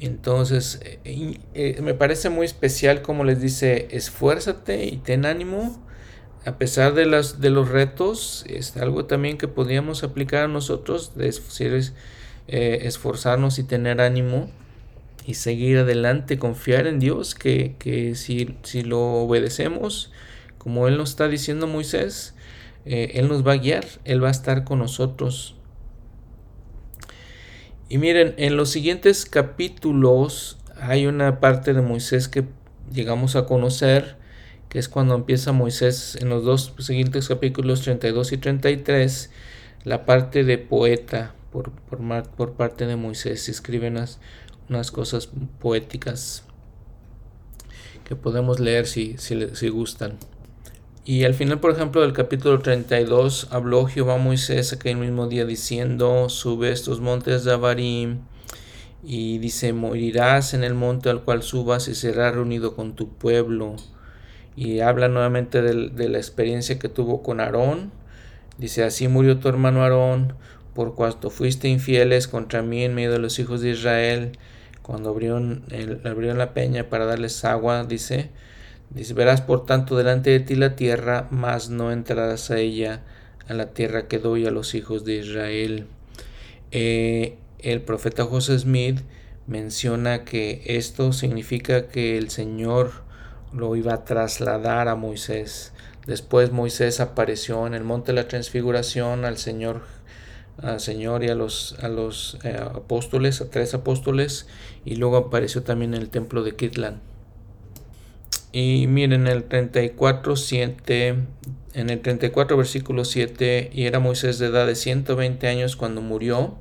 Entonces, 0.00 0.80
eh, 0.82 1.40
eh, 1.54 1.80
me 1.82 1.94
parece 1.94 2.30
muy 2.30 2.46
especial 2.46 3.02
como 3.02 3.24
les 3.24 3.40
dice, 3.40 3.88
esfuérzate 3.90 4.86
y 4.86 4.98
ten 4.98 5.24
ánimo 5.24 5.87
a 6.48 6.56
pesar 6.56 6.94
de, 6.94 7.04
las, 7.04 7.42
de 7.42 7.50
los 7.50 7.68
retos, 7.68 8.42
es 8.48 8.74
algo 8.78 9.04
también 9.04 9.36
que 9.36 9.48
podríamos 9.48 10.02
aplicar 10.02 10.44
a 10.44 10.48
nosotros, 10.48 11.14
de 11.14 11.28
eh, 12.48 12.78
esforzarnos 12.84 13.58
y 13.58 13.64
tener 13.64 14.00
ánimo 14.00 14.50
y 15.26 15.34
seguir 15.34 15.76
adelante, 15.76 16.38
confiar 16.38 16.86
en 16.86 17.00
Dios, 17.00 17.34
que, 17.34 17.76
si, 18.16 18.56
si, 18.62 18.82
lo 18.82 18.98
obedecemos, 18.98 20.10
como 20.56 20.88
Él 20.88 20.96
nos 20.96 21.10
está 21.10 21.28
diciendo 21.28 21.66
Moisés, 21.66 22.34
eh, 22.86 23.10
Él 23.16 23.28
nos 23.28 23.46
va 23.46 23.52
a 23.52 23.58
guiar, 23.58 23.84
Él 24.06 24.24
va 24.24 24.28
a 24.28 24.30
estar 24.30 24.64
con 24.64 24.78
nosotros. 24.78 25.54
Y 27.90 27.98
miren, 27.98 28.34
en 28.38 28.56
los 28.56 28.70
siguientes 28.70 29.26
capítulos 29.26 30.56
hay 30.80 31.06
una 31.06 31.40
parte 31.40 31.74
de 31.74 31.82
Moisés 31.82 32.26
que 32.26 32.44
llegamos 32.90 33.36
a 33.36 33.44
conocer, 33.44 34.17
que 34.68 34.78
es 34.78 34.88
cuando 34.88 35.14
empieza 35.14 35.52
Moisés 35.52 36.16
en 36.20 36.28
los 36.28 36.44
dos 36.44 36.74
siguientes 36.78 37.28
capítulos 37.28 37.82
32 37.82 38.32
y 38.32 38.36
33, 38.38 39.30
la 39.84 40.04
parte 40.04 40.44
de 40.44 40.58
poeta 40.58 41.34
por, 41.50 41.70
por, 41.70 42.52
parte 42.52 42.86
de 42.86 42.96
Moisés, 42.96 43.48
escribe 43.48 43.88
unas, 43.88 44.20
unas, 44.68 44.90
cosas 44.90 45.30
poéticas 45.58 46.44
que 48.04 48.16
podemos 48.16 48.60
leer 48.60 48.86
si, 48.86 49.16
si, 49.18 49.48
si 49.54 49.68
gustan. 49.68 50.18
Y 51.06 51.24
al 51.24 51.32
final, 51.32 51.58
por 51.58 51.70
ejemplo, 51.70 52.02
del 52.02 52.12
capítulo 52.12 52.58
32, 52.58 53.48
habló 53.50 53.86
Jehová 53.86 54.16
a 54.16 54.18
Moisés 54.18 54.74
aquel 54.74 54.96
mismo 54.96 55.26
día 55.26 55.46
diciendo, 55.46 56.28
sube 56.28 56.70
estos 56.70 57.00
montes 57.00 57.44
de 57.44 57.54
Abarim, 57.54 58.20
y 59.02 59.38
dice, 59.38 59.72
morirás 59.72 60.52
en 60.52 60.64
el 60.64 60.74
monte 60.74 61.08
al 61.08 61.22
cual 61.22 61.42
subas 61.42 61.88
y 61.88 61.94
serás 61.94 62.34
reunido 62.34 62.74
con 62.74 62.94
tu 62.94 63.08
pueblo 63.08 63.76
y 64.58 64.80
habla 64.80 65.06
nuevamente 65.06 65.62
de, 65.62 66.08
la 66.08 66.18
experiencia 66.18 66.80
que 66.80 66.88
tuvo 66.88 67.22
con 67.22 67.38
Aarón. 67.38 67.92
Dice, 68.58 68.82
así 68.82 69.06
murió 69.06 69.38
tu 69.38 69.48
hermano 69.48 69.84
Aarón, 69.84 70.34
por 70.74 70.96
cuanto 70.96 71.30
fuiste 71.30 71.68
infieles 71.68 72.26
contra 72.26 72.60
mí 72.60 72.82
en 72.82 72.92
medio 72.92 73.12
de 73.12 73.20
los 73.20 73.38
hijos 73.38 73.60
de 73.60 73.70
Israel, 73.70 74.32
cuando 74.82 75.10
abrieron, 75.10 75.62
el, 75.70 76.00
abrieron 76.04 76.38
la 76.38 76.54
peña 76.54 76.88
para 76.88 77.04
darles 77.04 77.44
agua, 77.44 77.84
dice, 77.84 78.30
dice, 78.90 79.14
verás 79.14 79.42
por 79.42 79.64
tanto 79.64 79.96
delante 79.96 80.30
de 80.30 80.40
ti 80.40 80.56
la 80.56 80.74
tierra, 80.74 81.28
mas 81.30 81.70
no 81.70 81.92
entrarás 81.92 82.50
a 82.50 82.58
ella, 82.58 83.04
a 83.46 83.54
la 83.54 83.66
tierra 83.74 84.08
que 84.08 84.18
doy 84.18 84.44
a 84.44 84.50
los 84.50 84.74
hijos 84.74 85.04
de 85.04 85.18
Israel. 85.18 85.86
Eh, 86.72 87.38
el 87.60 87.80
profeta 87.82 88.24
José 88.24 88.58
Smith 88.58 89.02
menciona 89.46 90.24
que 90.24 90.62
esto 90.66 91.12
significa 91.12 91.86
que 91.86 92.18
el 92.18 92.30
Señor 92.30 93.06
lo 93.52 93.76
iba 93.76 93.94
a 93.94 94.04
trasladar 94.04 94.88
a 94.88 94.94
Moisés. 94.94 95.72
Después 96.06 96.52
Moisés 96.52 97.00
apareció 97.00 97.66
en 97.66 97.74
el 97.74 97.84
monte 97.84 98.12
de 98.12 98.22
la 98.22 98.28
transfiguración 98.28 99.24
al 99.24 99.36
Señor, 99.36 99.82
al 100.62 100.80
Señor 100.80 101.22
y 101.22 101.28
a 101.28 101.34
los, 101.34 101.76
a 101.82 101.88
los 101.88 102.38
eh, 102.44 102.56
apóstoles, 102.58 103.40
a 103.40 103.50
tres 103.50 103.74
apóstoles, 103.74 104.46
y 104.84 104.96
luego 104.96 105.16
apareció 105.16 105.62
también 105.62 105.94
en 105.94 106.02
el 106.02 106.08
templo 106.08 106.42
de 106.42 106.56
Kitlan. 106.56 107.00
Y 108.52 108.86
miren 108.86 109.26
el 109.26 109.44
34, 109.44 110.34
7, 110.34 111.16
en 111.74 111.90
el 111.90 112.00
34 112.00 112.56
versículo 112.56 113.04
7, 113.04 113.70
y 113.72 113.84
era 113.84 113.98
Moisés 114.00 114.38
de 114.38 114.46
edad 114.46 114.66
de 114.66 114.74
120 114.74 115.46
años 115.46 115.76
cuando 115.76 116.00
murió, 116.00 116.56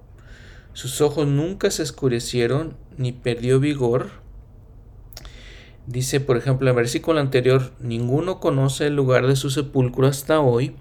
sus 0.73 1.01
ojos 1.01 1.26
nunca 1.26 1.72
se 1.72 1.84
oscurecieron 1.84 2.76
ni 2.97 3.14
perdió 3.14 3.59
vigor, 3.59 4.11
Dice, 5.88 6.19
por 6.19 6.35
ejemplo, 6.35 6.68
en 6.68 6.72
el 6.72 6.76
versículo 6.76 7.22
anterior, 7.22 7.72
ninguno 7.80 8.41
conoce 8.41 8.88
el 8.88 8.95
lugar 8.97 9.26
de 9.26 9.38
su 9.38 9.49
sepulcro 9.49 10.05
hasta 10.05 10.41
hoy, 10.41 10.76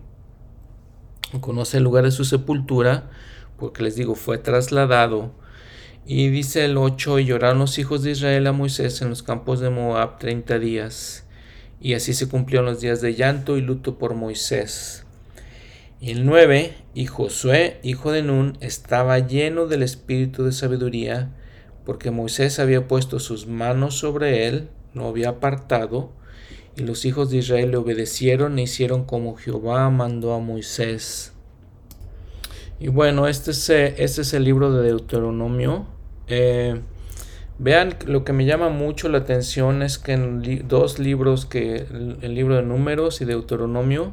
conoce 1.40 1.76
el 1.76 1.84
lugar 1.84 2.02
de 2.02 2.10
su 2.10 2.24
sepultura, 2.24 3.08
porque 3.56 3.84
les 3.84 3.94
digo, 3.94 4.16
fue 4.16 4.38
trasladado. 4.38 5.32
Y 6.04 6.28
dice 6.30 6.64
el 6.64 6.76
8, 6.76 7.20
y 7.20 7.26
lloraron 7.26 7.60
los 7.60 7.78
hijos 7.78 8.02
de 8.02 8.10
Israel 8.10 8.48
a 8.48 8.52
Moisés 8.52 9.00
en 9.00 9.10
los 9.10 9.22
campos 9.22 9.60
de 9.60 9.70
Moab 9.70 10.18
30 10.18 10.58
días. 10.58 11.24
Y 11.80 11.94
así 11.94 12.12
se 12.12 12.28
cumplieron 12.28 12.66
los 12.66 12.80
días 12.80 13.00
de 13.00 13.14
llanto 13.14 13.56
y 13.56 13.60
luto 13.60 13.98
por 13.98 14.14
Moisés. 14.14 15.06
Y 16.00 16.10
el 16.10 16.26
9, 16.26 16.74
y 16.94 17.06
Josué, 17.06 17.78
hijo 17.84 18.10
de 18.10 18.24
Nun, 18.24 18.58
estaba 18.60 19.20
lleno 19.20 19.68
del 19.68 19.84
espíritu 19.84 20.42
de 20.42 20.50
sabiduría, 20.50 21.30
porque 21.84 22.10
Moisés 22.10 22.58
había 22.58 22.88
puesto 22.88 23.20
sus 23.20 23.46
manos 23.46 23.96
sobre 23.98 24.48
él 24.48 24.68
lo 24.96 25.08
había 25.08 25.30
apartado, 25.30 26.10
y 26.76 26.82
los 26.82 27.04
hijos 27.04 27.30
de 27.30 27.38
Israel 27.38 27.70
le 27.70 27.76
obedecieron 27.76 28.58
e 28.58 28.62
hicieron 28.62 29.04
como 29.04 29.36
Jehová 29.36 29.88
mandó 29.90 30.34
a 30.34 30.40
Moisés. 30.40 31.32
Y 32.78 32.88
bueno, 32.88 33.26
este 33.26 33.52
es, 33.52 33.70
eh, 33.70 33.94
este 33.98 34.20
es 34.22 34.34
el 34.34 34.44
libro 34.44 34.70
de 34.72 34.86
Deuteronomio. 34.86 35.86
Eh, 36.28 36.80
vean, 37.58 37.96
lo 38.06 38.24
que 38.24 38.34
me 38.34 38.44
llama 38.44 38.68
mucho 38.68 39.08
la 39.08 39.18
atención 39.18 39.82
es 39.82 39.98
que 39.98 40.12
en 40.12 40.68
dos 40.68 40.98
libros, 40.98 41.46
que 41.46 41.86
el, 42.20 42.34
libro 42.34 42.56
de 42.56 42.62
números 42.62 43.22
y 43.22 43.24
Deuteronomio, 43.24 44.12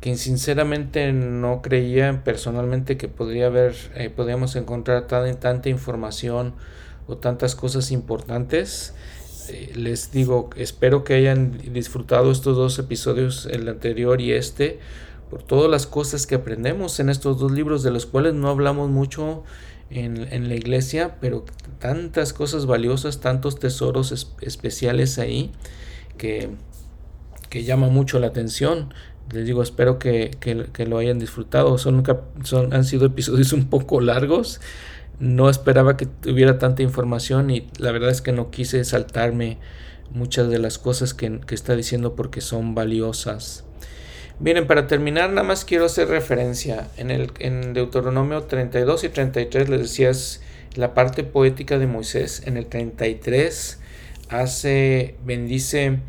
que 0.00 0.16
sinceramente 0.16 1.12
no 1.12 1.62
creía 1.62 2.24
personalmente 2.24 2.96
que 2.96 3.08
podría 3.08 3.46
haber, 3.46 3.74
eh, 3.94 4.10
podríamos 4.10 4.56
encontrar 4.56 5.06
tanta 5.06 5.68
información 5.68 6.54
o 7.06 7.16
tantas 7.16 7.54
cosas 7.54 7.92
importantes. 7.92 8.94
Eh, 9.48 9.72
les 9.74 10.12
digo, 10.12 10.50
espero 10.56 11.04
que 11.04 11.14
hayan 11.14 11.58
disfrutado 11.72 12.30
estos 12.30 12.56
dos 12.56 12.78
episodios, 12.78 13.46
el 13.46 13.68
anterior 13.68 14.20
y 14.20 14.32
este, 14.32 14.78
por 15.30 15.42
todas 15.42 15.70
las 15.70 15.86
cosas 15.86 16.26
que 16.26 16.34
aprendemos 16.34 17.00
en 17.00 17.08
estos 17.08 17.38
dos 17.38 17.52
libros, 17.52 17.82
de 17.82 17.90
los 17.90 18.06
cuales 18.06 18.34
no 18.34 18.48
hablamos 18.48 18.90
mucho 18.90 19.42
en, 19.90 20.48
la 20.48 20.54
iglesia, 20.54 21.16
pero 21.20 21.44
tantas 21.78 22.32
cosas 22.32 22.66
valiosas, 22.66 23.20
tantos 23.20 23.58
tesoros 23.58 24.34
especiales 24.40 25.18
ahí 25.18 25.52
que, 26.18 26.50
que 27.50 27.64
llama 27.64 27.88
mucho 27.88 28.18
la 28.18 28.28
atención. 28.28 28.92
Les 29.32 29.46
digo, 29.46 29.62
espero 29.62 29.98
que, 29.98 30.36
lo 30.86 30.98
hayan 30.98 31.18
disfrutado. 31.18 31.78
Son, 31.78 32.02
son, 32.42 32.74
han 32.74 32.84
sido 32.84 33.06
episodios 33.06 33.52
un 33.52 33.68
poco 33.68 34.00
largos. 34.00 34.60
No 35.20 35.48
esperaba 35.48 35.96
que 35.96 36.06
tuviera 36.06 36.58
tanta 36.58 36.82
información 36.82 37.50
y 37.50 37.68
la 37.78 37.92
verdad 37.92 38.10
es 38.10 38.20
que 38.20 38.32
no 38.32 38.50
quise 38.50 38.84
saltarme 38.84 39.58
muchas 40.10 40.48
de 40.48 40.58
las 40.58 40.78
cosas 40.78 41.14
que, 41.14 41.40
que 41.40 41.54
está 41.54 41.76
diciendo 41.76 42.14
porque 42.14 42.40
son 42.40 42.74
valiosas. 42.74 43.64
Miren, 44.40 44.66
para 44.66 44.88
terminar, 44.88 45.30
nada 45.30 45.46
más 45.46 45.64
quiero 45.64 45.84
hacer 45.84 46.08
referencia. 46.08 46.88
En, 46.96 47.12
el, 47.12 47.30
en 47.38 47.72
Deuteronomio 47.72 48.42
32 48.42 49.04
y 49.04 49.08
33 49.08 49.68
les 49.68 49.80
decías 49.80 50.40
la 50.74 50.92
parte 50.92 51.22
poética 51.22 51.78
de 51.78 51.86
Moisés. 51.86 52.42
En 52.44 52.56
el 52.56 52.66
33 52.66 53.78
hace, 54.28 55.14
bendice 55.24 56.00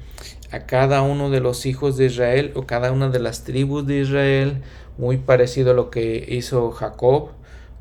a 0.52 0.66
cada 0.66 1.04
uno 1.04 1.30
de 1.30 1.40
los 1.40 1.68
hijos 1.68 1.98
de 1.98 2.06
Israel 2.06 2.52
o 2.56 2.66
cada 2.66 2.92
una 2.92 3.10
de 3.10 3.20
las 3.20 3.44
tribus 3.44 3.86
de 3.86 4.00
Israel, 4.00 4.64
muy 4.98 5.18
parecido 5.18 5.72
a 5.72 5.74
lo 5.76 5.92
que 5.92 6.26
hizo 6.28 6.72
Jacob, 6.72 7.30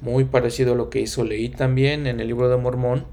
muy 0.00 0.24
parecido 0.24 0.74
a 0.74 0.76
lo 0.76 0.90
que 0.90 1.00
hizo 1.00 1.24
Leí 1.24 1.48
también 1.48 2.06
en 2.06 2.20
el 2.20 2.28
libro 2.28 2.48
de 2.48 2.56
Mormón. 2.56 3.06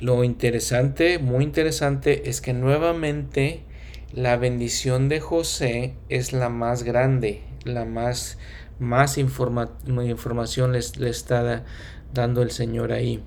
Lo 0.00 0.24
interesante, 0.24 1.18
muy 1.18 1.44
interesante, 1.44 2.28
es 2.28 2.40
que 2.40 2.52
nuevamente 2.52 3.64
la 4.12 4.36
bendición 4.36 5.08
de 5.08 5.20
José 5.20 5.94
es 6.08 6.32
la 6.32 6.48
más 6.48 6.82
grande, 6.82 7.42
la 7.64 7.84
más, 7.84 8.38
más 8.78 9.18
información 9.18 10.72
le 10.72 11.08
está 11.10 11.64
dando 12.14 12.42
el 12.42 12.50
Señor 12.50 12.92
ahí. 12.92 13.22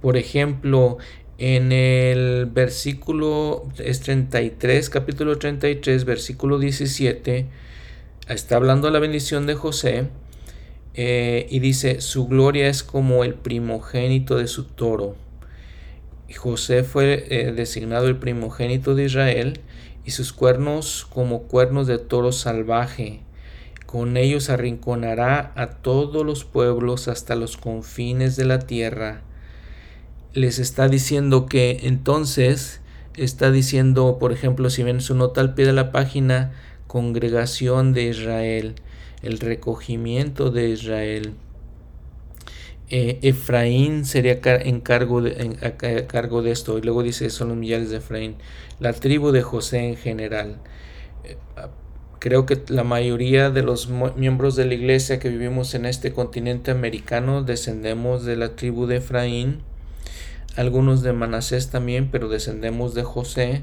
Por 0.00 0.16
ejemplo, 0.16 0.98
en 1.38 1.72
el 1.72 2.46
versículo 2.46 3.68
es 3.78 4.00
33, 4.00 4.88
capítulo 4.90 5.38
33, 5.38 6.04
versículo 6.04 6.58
17, 6.58 7.46
está 8.28 8.56
hablando 8.56 8.90
la 8.90 8.98
bendición 9.00 9.46
de 9.46 9.54
José 9.54 10.08
eh, 10.94 11.46
y 11.50 11.58
dice, 11.58 12.00
su 12.00 12.28
gloria 12.28 12.68
es 12.68 12.82
como 12.82 13.24
el 13.24 13.34
primogénito 13.34 14.36
de 14.36 14.46
su 14.46 14.64
toro. 14.64 15.16
José 16.36 16.82
fue 16.84 17.26
eh, 17.30 17.52
designado 17.52 18.06
el 18.08 18.16
primogénito 18.16 18.94
de 18.94 19.04
Israel 19.04 19.60
y 20.04 20.10
sus 20.10 20.32
cuernos 20.32 21.06
como 21.08 21.42
cuernos 21.42 21.86
de 21.86 21.98
toro 21.98 22.32
salvaje. 22.32 23.20
Con 23.86 24.16
ellos 24.16 24.50
arrinconará 24.50 25.52
a 25.54 25.70
todos 25.70 26.24
los 26.26 26.44
pueblos 26.44 27.08
hasta 27.08 27.36
los 27.36 27.56
confines 27.56 28.36
de 28.36 28.44
la 28.44 28.60
tierra. 28.60 29.22
Les 30.32 30.58
está 30.58 30.88
diciendo 30.88 31.46
que 31.46 31.80
entonces 31.84 32.80
está 33.16 33.52
diciendo, 33.52 34.18
por 34.18 34.32
ejemplo, 34.32 34.68
si 34.70 34.82
ven 34.82 35.00
su 35.00 35.14
nota 35.14 35.40
al 35.40 35.54
pie 35.54 35.66
de 35.66 35.72
la 35.72 35.92
página, 35.92 36.52
congregación 36.88 37.92
de 37.92 38.04
Israel, 38.04 38.74
el 39.24 39.38
recogimiento 39.40 40.50
de 40.50 40.68
Israel. 40.68 41.34
Eh, 42.90 43.18
Efraín 43.22 44.04
sería 44.04 44.40
cargo, 44.40 45.22
de, 45.22 45.58
a 45.62 46.06
cargo 46.06 46.42
de 46.42 46.50
esto. 46.50 46.78
Y 46.78 46.82
luego 46.82 47.02
dice, 47.02 47.30
son 47.30 47.48
los 47.48 47.56
millares 47.56 47.90
de 47.90 47.96
Efraín. 47.96 48.36
La 48.78 48.92
tribu 48.92 49.32
de 49.32 49.42
José 49.42 49.88
en 49.88 49.96
general. 49.96 50.58
Eh, 51.24 51.36
creo 52.18 52.46
que 52.46 52.62
la 52.68 52.84
mayoría 52.84 53.50
de 53.50 53.62
los 53.62 53.88
miembros 54.16 54.56
de 54.56 54.66
la 54.66 54.74
iglesia 54.74 55.18
que 55.18 55.28
vivimos 55.28 55.74
en 55.74 55.86
este 55.86 56.12
continente 56.12 56.70
americano 56.70 57.42
descendemos 57.42 58.24
de 58.24 58.36
la 58.36 58.56
tribu 58.56 58.86
de 58.86 58.96
Efraín. 58.96 59.62
Algunos 60.56 61.02
de 61.02 61.12
Manasés 61.12 61.70
también, 61.70 62.10
pero 62.10 62.28
descendemos 62.28 62.94
de 62.94 63.02
José. 63.02 63.62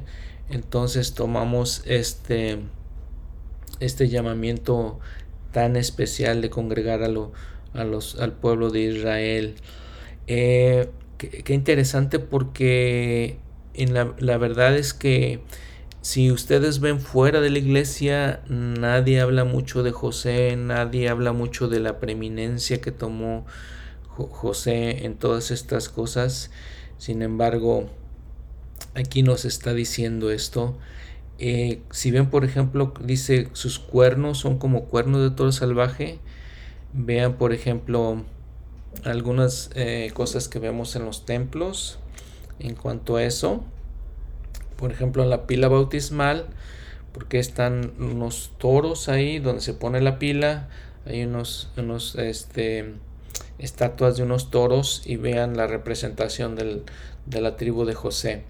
Entonces 0.49 1.13
tomamos 1.13 1.83
este, 1.85 2.59
este 3.79 4.09
llamamiento 4.09 4.99
tan 5.51 5.75
especial 5.75 6.41
de 6.41 6.49
congregar 6.49 7.03
a 7.03 7.07
lo, 7.07 7.31
a 7.73 7.83
los, 7.83 8.19
al 8.19 8.33
pueblo 8.33 8.69
de 8.69 8.81
Israel. 8.81 9.55
Eh, 10.27 10.89
qué, 11.17 11.53
interesante 11.53 12.19
porque 12.19 13.37
en 13.73 13.93
la, 13.93 14.13
la, 14.19 14.37
verdad 14.37 14.75
es 14.75 14.93
que 14.93 15.41
si 16.01 16.31
ustedes 16.31 16.79
ven 16.79 16.99
fuera 16.99 17.41
de 17.41 17.49
la 17.49 17.59
iglesia, 17.59 18.41
nadie 18.47 19.19
habla 19.19 19.43
mucho 19.43 19.83
de 19.83 19.91
José, 19.91 20.55
nadie 20.57 21.09
habla 21.09 21.33
mucho 21.33 21.67
de 21.67 21.79
la 21.79 21.99
preeminencia 21.99 22.81
que 22.81 22.91
tomó 22.91 23.45
José 24.07 25.05
en 25.05 25.15
todas 25.15 25.51
estas 25.51 25.89
cosas. 25.89 26.51
Sin 26.97 27.21
embargo, 27.21 27.89
aquí 28.93 29.23
nos 29.23 29.45
está 29.45 29.73
diciendo 29.73 30.31
esto. 30.31 30.77
Eh, 31.43 31.81
si 31.89 32.11
ven, 32.11 32.29
por 32.29 32.45
ejemplo, 32.45 32.93
dice 33.03 33.47
sus 33.53 33.79
cuernos 33.79 34.37
son 34.37 34.59
como 34.59 34.85
cuernos 34.85 35.23
de 35.23 35.35
toro 35.35 35.51
salvaje. 35.51 36.19
Vean, 36.93 37.33
por 37.33 37.51
ejemplo, 37.51 38.23
algunas 39.05 39.71
eh, 39.73 40.11
cosas 40.13 40.47
que 40.47 40.59
vemos 40.59 40.95
en 40.95 41.03
los 41.05 41.25
templos 41.25 41.97
en 42.59 42.75
cuanto 42.75 43.15
a 43.15 43.23
eso. 43.23 43.63
Por 44.75 44.91
ejemplo, 44.91 45.23
en 45.23 45.31
la 45.31 45.47
pila 45.47 45.67
bautismal, 45.67 46.45
porque 47.11 47.39
están 47.39 47.91
unos 47.97 48.51
toros 48.59 49.09
ahí 49.09 49.39
donde 49.39 49.61
se 49.61 49.73
pone 49.73 49.99
la 49.99 50.19
pila. 50.19 50.69
Hay 51.07 51.23
unos, 51.23 51.71
unos 51.75 52.13
este, 52.17 52.93
estatuas 53.57 54.15
de 54.15 54.21
unos 54.21 54.51
toros 54.51 55.01
y 55.07 55.15
vean 55.15 55.57
la 55.57 55.65
representación 55.65 56.55
del, 56.55 56.83
de 57.25 57.41
la 57.41 57.57
tribu 57.57 57.83
de 57.85 57.95
José. 57.95 58.43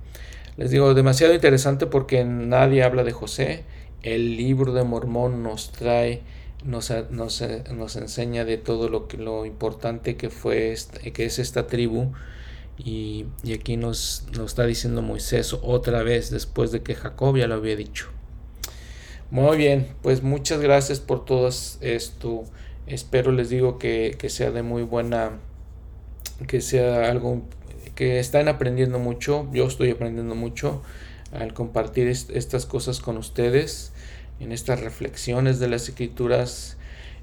Les 0.57 0.69
digo, 0.71 0.93
demasiado 0.93 1.33
interesante 1.33 1.87
porque 1.87 2.23
nadie 2.25 2.83
habla 2.83 3.03
de 3.03 3.11
José. 3.11 3.63
El 4.01 4.37
libro 4.37 4.73
de 4.73 4.83
Mormón 4.83 5.43
nos 5.43 5.71
trae 5.71 6.21
nos, 6.63 6.93
nos, 7.09 7.43
nos, 7.73 7.95
enseña 7.95 8.45
de 8.45 8.57
todo 8.57 8.89
lo, 8.89 9.07
que, 9.07 9.17
lo 9.17 9.45
importante 9.45 10.15
que 10.15 10.29
fue 10.29 10.75
que 11.13 11.25
es 11.25 11.39
esta 11.39 11.67
tribu. 11.67 12.11
Y, 12.77 13.25
y, 13.43 13.53
aquí 13.53 13.77
nos, 13.77 14.25
nos 14.35 14.51
está 14.51 14.65
diciendo 14.65 15.01
Moisés 15.01 15.55
otra 15.61 16.03
vez 16.03 16.31
después 16.31 16.71
de 16.71 16.81
que 16.81 16.95
Jacob 16.95 17.37
ya 17.37 17.47
lo 17.47 17.55
había 17.55 17.75
dicho. 17.75 18.07
Muy 19.29 19.57
bien 19.57 19.87
pues 20.01 20.23
muchas 20.23 20.59
gracias 20.61 20.99
por 20.99 21.25
todo 21.25 21.47
esto. 21.47 22.43
Espero 22.87 23.31
les 23.31 23.49
digo 23.49 23.77
que, 23.77 24.15
que 24.17 24.29
sea 24.29 24.51
de 24.51 24.63
muy 24.63 24.83
buena 24.83 25.39
que 26.47 26.59
sea 26.61 27.09
algo 27.09 27.43
están 28.01 28.47
aprendiendo 28.47 28.99
mucho 28.99 29.47
yo 29.53 29.67
estoy 29.67 29.91
aprendiendo 29.91 30.35
mucho 30.35 30.81
al 31.31 31.53
compartir 31.53 32.07
estas 32.07 32.65
cosas 32.65 32.99
con 32.99 33.17
ustedes 33.17 33.93
en 34.39 34.51
estas 34.51 34.81
reflexiones 34.81 35.59
de 35.59 35.69
las 35.69 35.87
escrituras. 35.87 36.77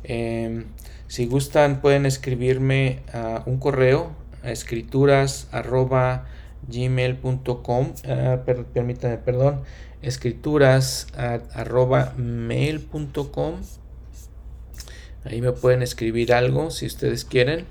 Em, 0.05 0.67
si 1.09 1.27
gustan 1.27 1.81
pueden 1.81 2.07
escribirme 2.07 3.01
a 3.13 3.43
un 3.47 3.59
correo 3.59 4.13
a 4.45 4.53
escrituras 4.53 5.49
arroba 5.51 6.27
gmail.com 6.69 7.95
ah, 8.09 8.39
permítanme 8.73 9.19
perdón 9.19 9.63
escrituras 10.03 11.09
arroba 11.53 12.15
mail.com 12.17 13.55
ahí 15.25 15.41
me 15.41 15.51
pueden 15.51 15.83
escribir 15.83 16.33
algo 16.33 16.71
si 16.71 16.87
ustedes 16.87 17.25
quieren 17.25 17.67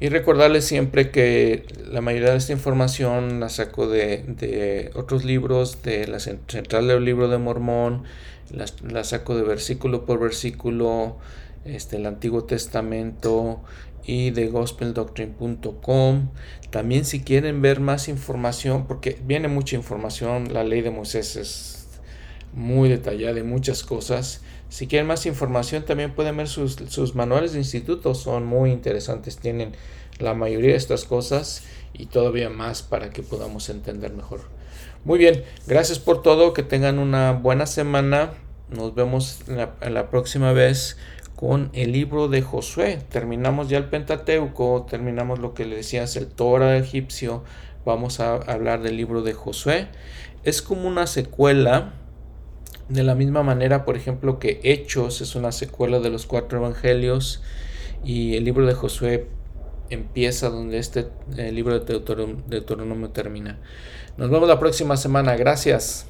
y 0.00 0.08
recordarles 0.08 0.64
siempre 0.64 1.10
que 1.10 1.66
la 1.90 2.00
mayoría 2.00 2.30
de 2.30 2.38
esta 2.38 2.54
información 2.54 3.38
la 3.38 3.50
saco 3.50 3.86
de, 3.86 4.90
otros 4.94 5.24
libros, 5.24 5.82
de 5.82 6.06
la 6.06 6.18
central 6.20 6.88
del 6.88 7.04
libro 7.04 7.28
de 7.28 7.36
Mormón, 7.36 8.04
la, 8.50 9.04
saco 9.04 9.36
de 9.36 9.42
versículo 9.42 10.06
por 10.06 10.18
versículo, 10.18 11.18
este, 11.66 11.96
el 11.96 12.06
Antiguo 12.06 12.44
Testamento 12.44 13.60
y 14.02 14.30
de 14.30 14.48
gospeldoctrine.com. 14.48 16.30
También 16.70 17.04
si 17.04 17.20
quieren 17.20 17.60
ver 17.60 17.80
más 17.80 18.08
información, 18.08 18.86
porque 18.86 19.18
viene 19.26 19.48
mucha 19.48 19.76
información, 19.76 20.54
la 20.54 20.64
ley 20.64 20.80
de 20.80 20.90
Moisés 20.90 21.36
es 21.36 21.88
muy 22.54 22.88
detallada 22.88 23.38
y 23.38 23.42
muchas 23.42 23.84
cosas. 23.84 24.40
Si 24.70 24.86
quieren 24.86 25.08
más 25.08 25.26
información, 25.26 25.84
también 25.84 26.14
pueden 26.14 26.36
ver 26.36 26.48
sus, 26.48 26.76
sus 26.88 27.16
manuales 27.16 27.52
de 27.52 27.58
instituto, 27.58 28.14
son 28.14 28.46
muy 28.46 28.70
interesantes, 28.70 29.36
tienen 29.36 29.72
la 30.20 30.32
mayoría 30.32 30.70
de 30.70 30.76
estas 30.76 31.04
cosas 31.04 31.64
y 31.92 32.06
todavía 32.06 32.50
más 32.50 32.82
para 32.82 33.10
que 33.10 33.22
podamos 33.22 33.68
entender 33.68 34.12
mejor. 34.12 34.42
Muy 35.04 35.18
bien, 35.18 35.42
gracias 35.66 35.98
por 35.98 36.22
todo, 36.22 36.52
que 36.52 36.62
tengan 36.62 37.00
una 37.00 37.32
buena 37.32 37.66
semana. 37.66 38.32
Nos 38.68 38.94
vemos 38.94 39.40
la, 39.48 39.74
la 39.90 40.08
próxima 40.08 40.52
vez 40.52 40.96
con 41.34 41.70
el 41.72 41.90
libro 41.90 42.28
de 42.28 42.42
Josué. 42.42 43.00
Terminamos 43.08 43.68
ya 43.68 43.78
el 43.78 43.86
Pentateuco, 43.86 44.86
terminamos 44.88 45.40
lo 45.40 45.52
que 45.52 45.64
le 45.64 45.76
decías, 45.76 46.14
el 46.14 46.28
Torah 46.28 46.76
egipcio. 46.76 47.42
Vamos 47.84 48.20
a 48.20 48.34
hablar 48.34 48.82
del 48.82 48.96
libro 48.96 49.22
de 49.22 49.32
Josué. 49.32 49.88
Es 50.44 50.62
como 50.62 50.86
una 50.86 51.08
secuela 51.08 51.94
de 52.90 53.04
la 53.04 53.14
misma 53.14 53.44
manera, 53.44 53.84
por 53.84 53.96
ejemplo, 53.96 54.40
que 54.40 54.60
Hechos 54.64 55.20
es 55.20 55.36
una 55.36 55.52
secuela 55.52 56.00
de 56.00 56.10
los 56.10 56.26
cuatro 56.26 56.58
evangelios 56.58 57.40
y 58.04 58.34
el 58.34 58.44
libro 58.44 58.66
de 58.66 58.74
Josué 58.74 59.28
empieza 59.90 60.50
donde 60.50 60.78
este 60.78 61.06
eh, 61.36 61.52
libro 61.52 61.78
de 61.78 62.00
Deuteronomio 62.48 63.10
termina. 63.10 63.58
Nos 64.16 64.28
vemos 64.28 64.48
la 64.48 64.58
próxima 64.58 64.96
semana. 64.96 65.36
Gracias. 65.36 66.06